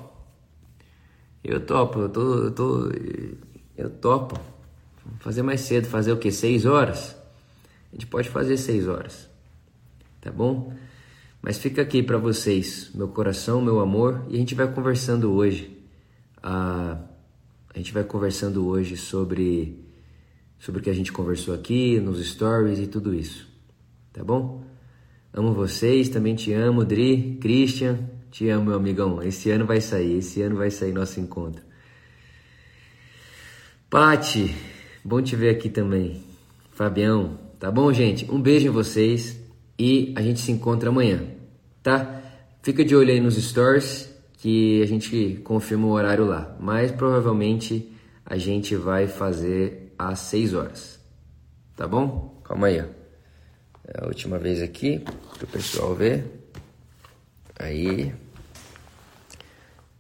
Eu 1.43 1.59
topo, 1.59 1.99
eu 1.99 2.09
tô, 2.09 2.35
eu 2.35 2.51
tô, 2.51 2.91
eu 3.75 3.89
topo. 3.89 4.39
Fazer 5.19 5.41
mais 5.41 5.61
cedo, 5.61 5.87
fazer 5.87 6.11
o 6.11 6.17
que? 6.17 6.31
Seis 6.31 6.65
horas? 6.65 7.15
A 7.91 7.95
gente 7.95 8.07
pode 8.07 8.29
fazer 8.29 8.57
seis 8.57 8.87
horas, 8.87 9.29
tá 10.19 10.31
bom? 10.31 10.73
Mas 11.41 11.57
fica 11.57 11.81
aqui 11.81 12.01
para 12.01 12.17
vocês, 12.17 12.91
meu 12.93 13.07
coração, 13.07 13.61
meu 13.61 13.79
amor, 13.79 14.25
e 14.29 14.35
a 14.35 14.37
gente 14.37 14.55
vai 14.55 14.71
conversando 14.71 15.31
hoje. 15.33 15.77
A, 16.41 16.97
a 17.73 17.77
gente 17.77 17.93
vai 17.93 18.03
conversando 18.03 18.67
hoje 18.67 18.97
sobre 18.97 19.79
sobre 20.59 20.79
o 20.79 20.83
que 20.83 20.91
a 20.91 20.93
gente 20.93 21.11
conversou 21.11 21.55
aqui 21.55 21.99
nos 21.99 22.23
stories 22.23 22.77
e 22.77 22.85
tudo 22.85 23.15
isso 23.15 23.51
tá 24.13 24.23
bom? 24.23 24.63
Amo 25.33 25.53
vocês, 25.53 26.09
também 26.09 26.35
te 26.35 26.51
amo, 26.53 26.83
Dri, 26.83 27.37
Christian, 27.41 27.97
te 28.29 28.49
amo, 28.49 28.65
meu 28.65 28.75
amigão. 28.75 29.23
Esse 29.23 29.49
ano 29.49 29.65
vai 29.65 29.79
sair, 29.79 30.17
esse 30.17 30.41
ano 30.41 30.57
vai 30.57 30.69
sair 30.69 30.91
nosso 30.91 31.19
encontro. 31.19 31.63
Pati, 33.89 34.53
bom 35.03 35.21
te 35.21 35.35
ver 35.35 35.49
aqui 35.49 35.69
também. 35.69 36.23
Fabião, 36.71 37.39
tá 37.61 37.69
bom, 37.69 37.93
gente? 37.93 38.29
Um 38.31 38.41
beijo 38.41 38.67
em 38.67 38.71
vocês 38.71 39.39
e 39.77 40.11
a 40.17 40.21
gente 40.23 40.39
se 40.39 40.51
encontra 40.51 40.89
amanhã, 40.89 41.27
tá? 41.83 42.19
Fica 42.63 42.83
de 42.83 42.95
olho 42.95 43.11
aí 43.11 43.21
nos 43.21 43.35
stories 43.35 44.09
que 44.39 44.81
a 44.81 44.87
gente 44.87 45.39
confirma 45.43 45.85
o 45.85 45.91
horário 45.91 46.25
lá, 46.25 46.57
mas 46.59 46.91
provavelmente 46.91 47.95
a 48.25 48.35
gente 48.35 48.75
vai 48.75 49.07
fazer 49.07 49.93
às 49.95 50.17
6 50.21 50.55
horas, 50.55 50.99
tá 51.75 51.87
bom? 51.87 52.41
Calma 52.43 52.65
aí, 52.65 52.81
ó. 52.81 52.85
É 53.87 54.03
a 54.03 54.07
última 54.07 54.39
vez 54.39 54.59
aqui, 54.59 54.97
para 54.97 55.43
o 55.43 55.47
pessoal 55.47 55.93
ver. 55.93 56.25
Aí. 57.59 58.11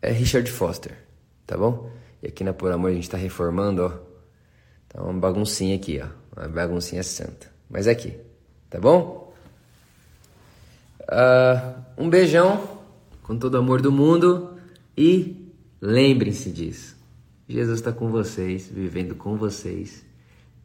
É 0.01 0.11
Richard 0.11 0.49
Foster, 0.49 0.97
tá 1.45 1.55
bom? 1.55 1.91
E 2.23 2.27
aqui 2.27 2.43
na 2.43 2.53
Por 2.53 2.71
Amor 2.71 2.89
a 2.89 2.93
gente 2.95 3.07
tá 3.09 3.17
reformando, 3.17 3.83
ó. 3.83 3.89
Tá 4.89 5.03
uma 5.03 5.13
baguncinha 5.13 5.75
aqui, 5.75 6.01
ó. 6.01 6.07
Uma 6.35 6.47
baguncinha 6.47 7.03
santa. 7.03 7.50
Mas 7.71 7.87
é 7.87 7.91
aqui, 7.91 8.13
tá 8.69 8.79
bom? 8.79 9.33
Uh, 11.03 11.81
um 11.97 12.09
beijão. 12.09 12.79
com 13.23 13.37
todo 13.37 13.55
o 13.55 13.57
amor 13.57 13.81
do 13.81 13.91
mundo 13.91 14.57
e 14.97 15.49
lembrem-se 15.81 16.51
disso. 16.51 16.97
Jesus 17.47 17.79
está 17.79 17.91
com 17.91 18.09
vocês, 18.09 18.67
vivendo 18.67 19.15
com 19.15 19.37
vocês, 19.37 20.05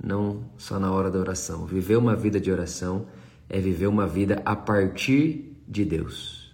não 0.02 0.42
só 0.57 0.80
na 0.80 0.90
hora 0.90 1.11
da 1.11 1.18
oração. 1.18 1.64
Viver 1.64 1.96
uma 1.96 2.16
vida 2.16 2.40
de 2.40 2.50
oração 2.50 3.07
é 3.48 3.61
viver 3.61 3.86
uma 3.86 4.07
vida 4.07 4.42
a 4.44 4.57
partir 4.57 5.57
de 5.66 5.84
Deus. 5.84 6.52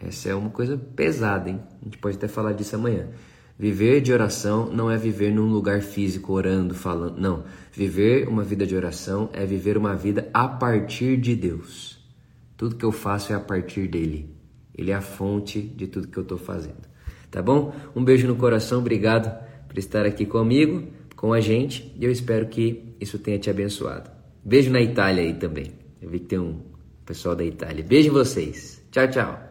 Essa 0.00 0.30
é 0.30 0.34
uma 0.34 0.50
coisa 0.50 0.78
pesada, 0.78 1.50
hein? 1.50 1.60
A 1.82 1.84
gente 1.84 1.98
pode 1.98 2.16
até 2.16 2.26
falar 2.26 2.52
disso 2.52 2.74
amanhã. 2.74 3.08
Viver 3.58 4.00
de 4.00 4.12
oração 4.12 4.70
não 4.72 4.90
é 4.90 4.96
viver 4.96 5.30
num 5.30 5.50
lugar 5.50 5.82
físico 5.82 6.32
orando, 6.32 6.74
falando. 6.74 7.20
Não. 7.20 7.44
Viver 7.72 8.28
uma 8.28 8.42
vida 8.42 8.66
de 8.66 8.74
oração 8.74 9.30
é 9.32 9.46
viver 9.46 9.76
uma 9.76 9.94
vida 9.94 10.28
a 10.34 10.48
partir 10.48 11.16
de 11.16 11.36
Deus. 11.36 11.98
Tudo 12.56 12.76
que 12.76 12.84
eu 12.84 12.92
faço 12.92 13.32
é 13.32 13.36
a 13.36 13.40
partir 13.40 13.88
dele. 13.88 14.34
Ele 14.74 14.90
é 14.90 14.94
a 14.94 15.00
fonte 15.00 15.60
de 15.60 15.86
tudo 15.86 16.08
que 16.08 16.16
eu 16.16 16.22
estou 16.22 16.38
fazendo. 16.38 16.88
Tá 17.30 17.40
bom? 17.40 17.74
Um 17.94 18.04
beijo 18.04 18.26
no 18.26 18.36
coração, 18.36 18.80
obrigado 18.80 19.32
por 19.68 19.78
estar 19.78 20.04
aqui 20.04 20.26
comigo, 20.26 20.88
com 21.14 21.32
a 21.32 21.40
gente, 21.40 21.94
e 21.96 22.04
eu 22.04 22.10
espero 22.10 22.46
que 22.48 22.96
isso 23.00 23.18
tenha 23.18 23.38
te 23.38 23.48
abençoado. 23.48 24.10
Beijo 24.44 24.70
na 24.70 24.80
Itália 24.80 25.22
aí 25.22 25.34
também. 25.34 25.72
Eu 26.02 26.08
vi 26.08 26.18
que 26.18 26.26
tem 26.26 26.38
um 26.38 26.60
pessoal 27.04 27.36
da 27.36 27.44
Itália. 27.44 27.84
Beijo 27.84 28.08
em 28.08 28.12
vocês. 28.12 28.82
Tchau, 28.90 29.08
tchau. 29.08 29.49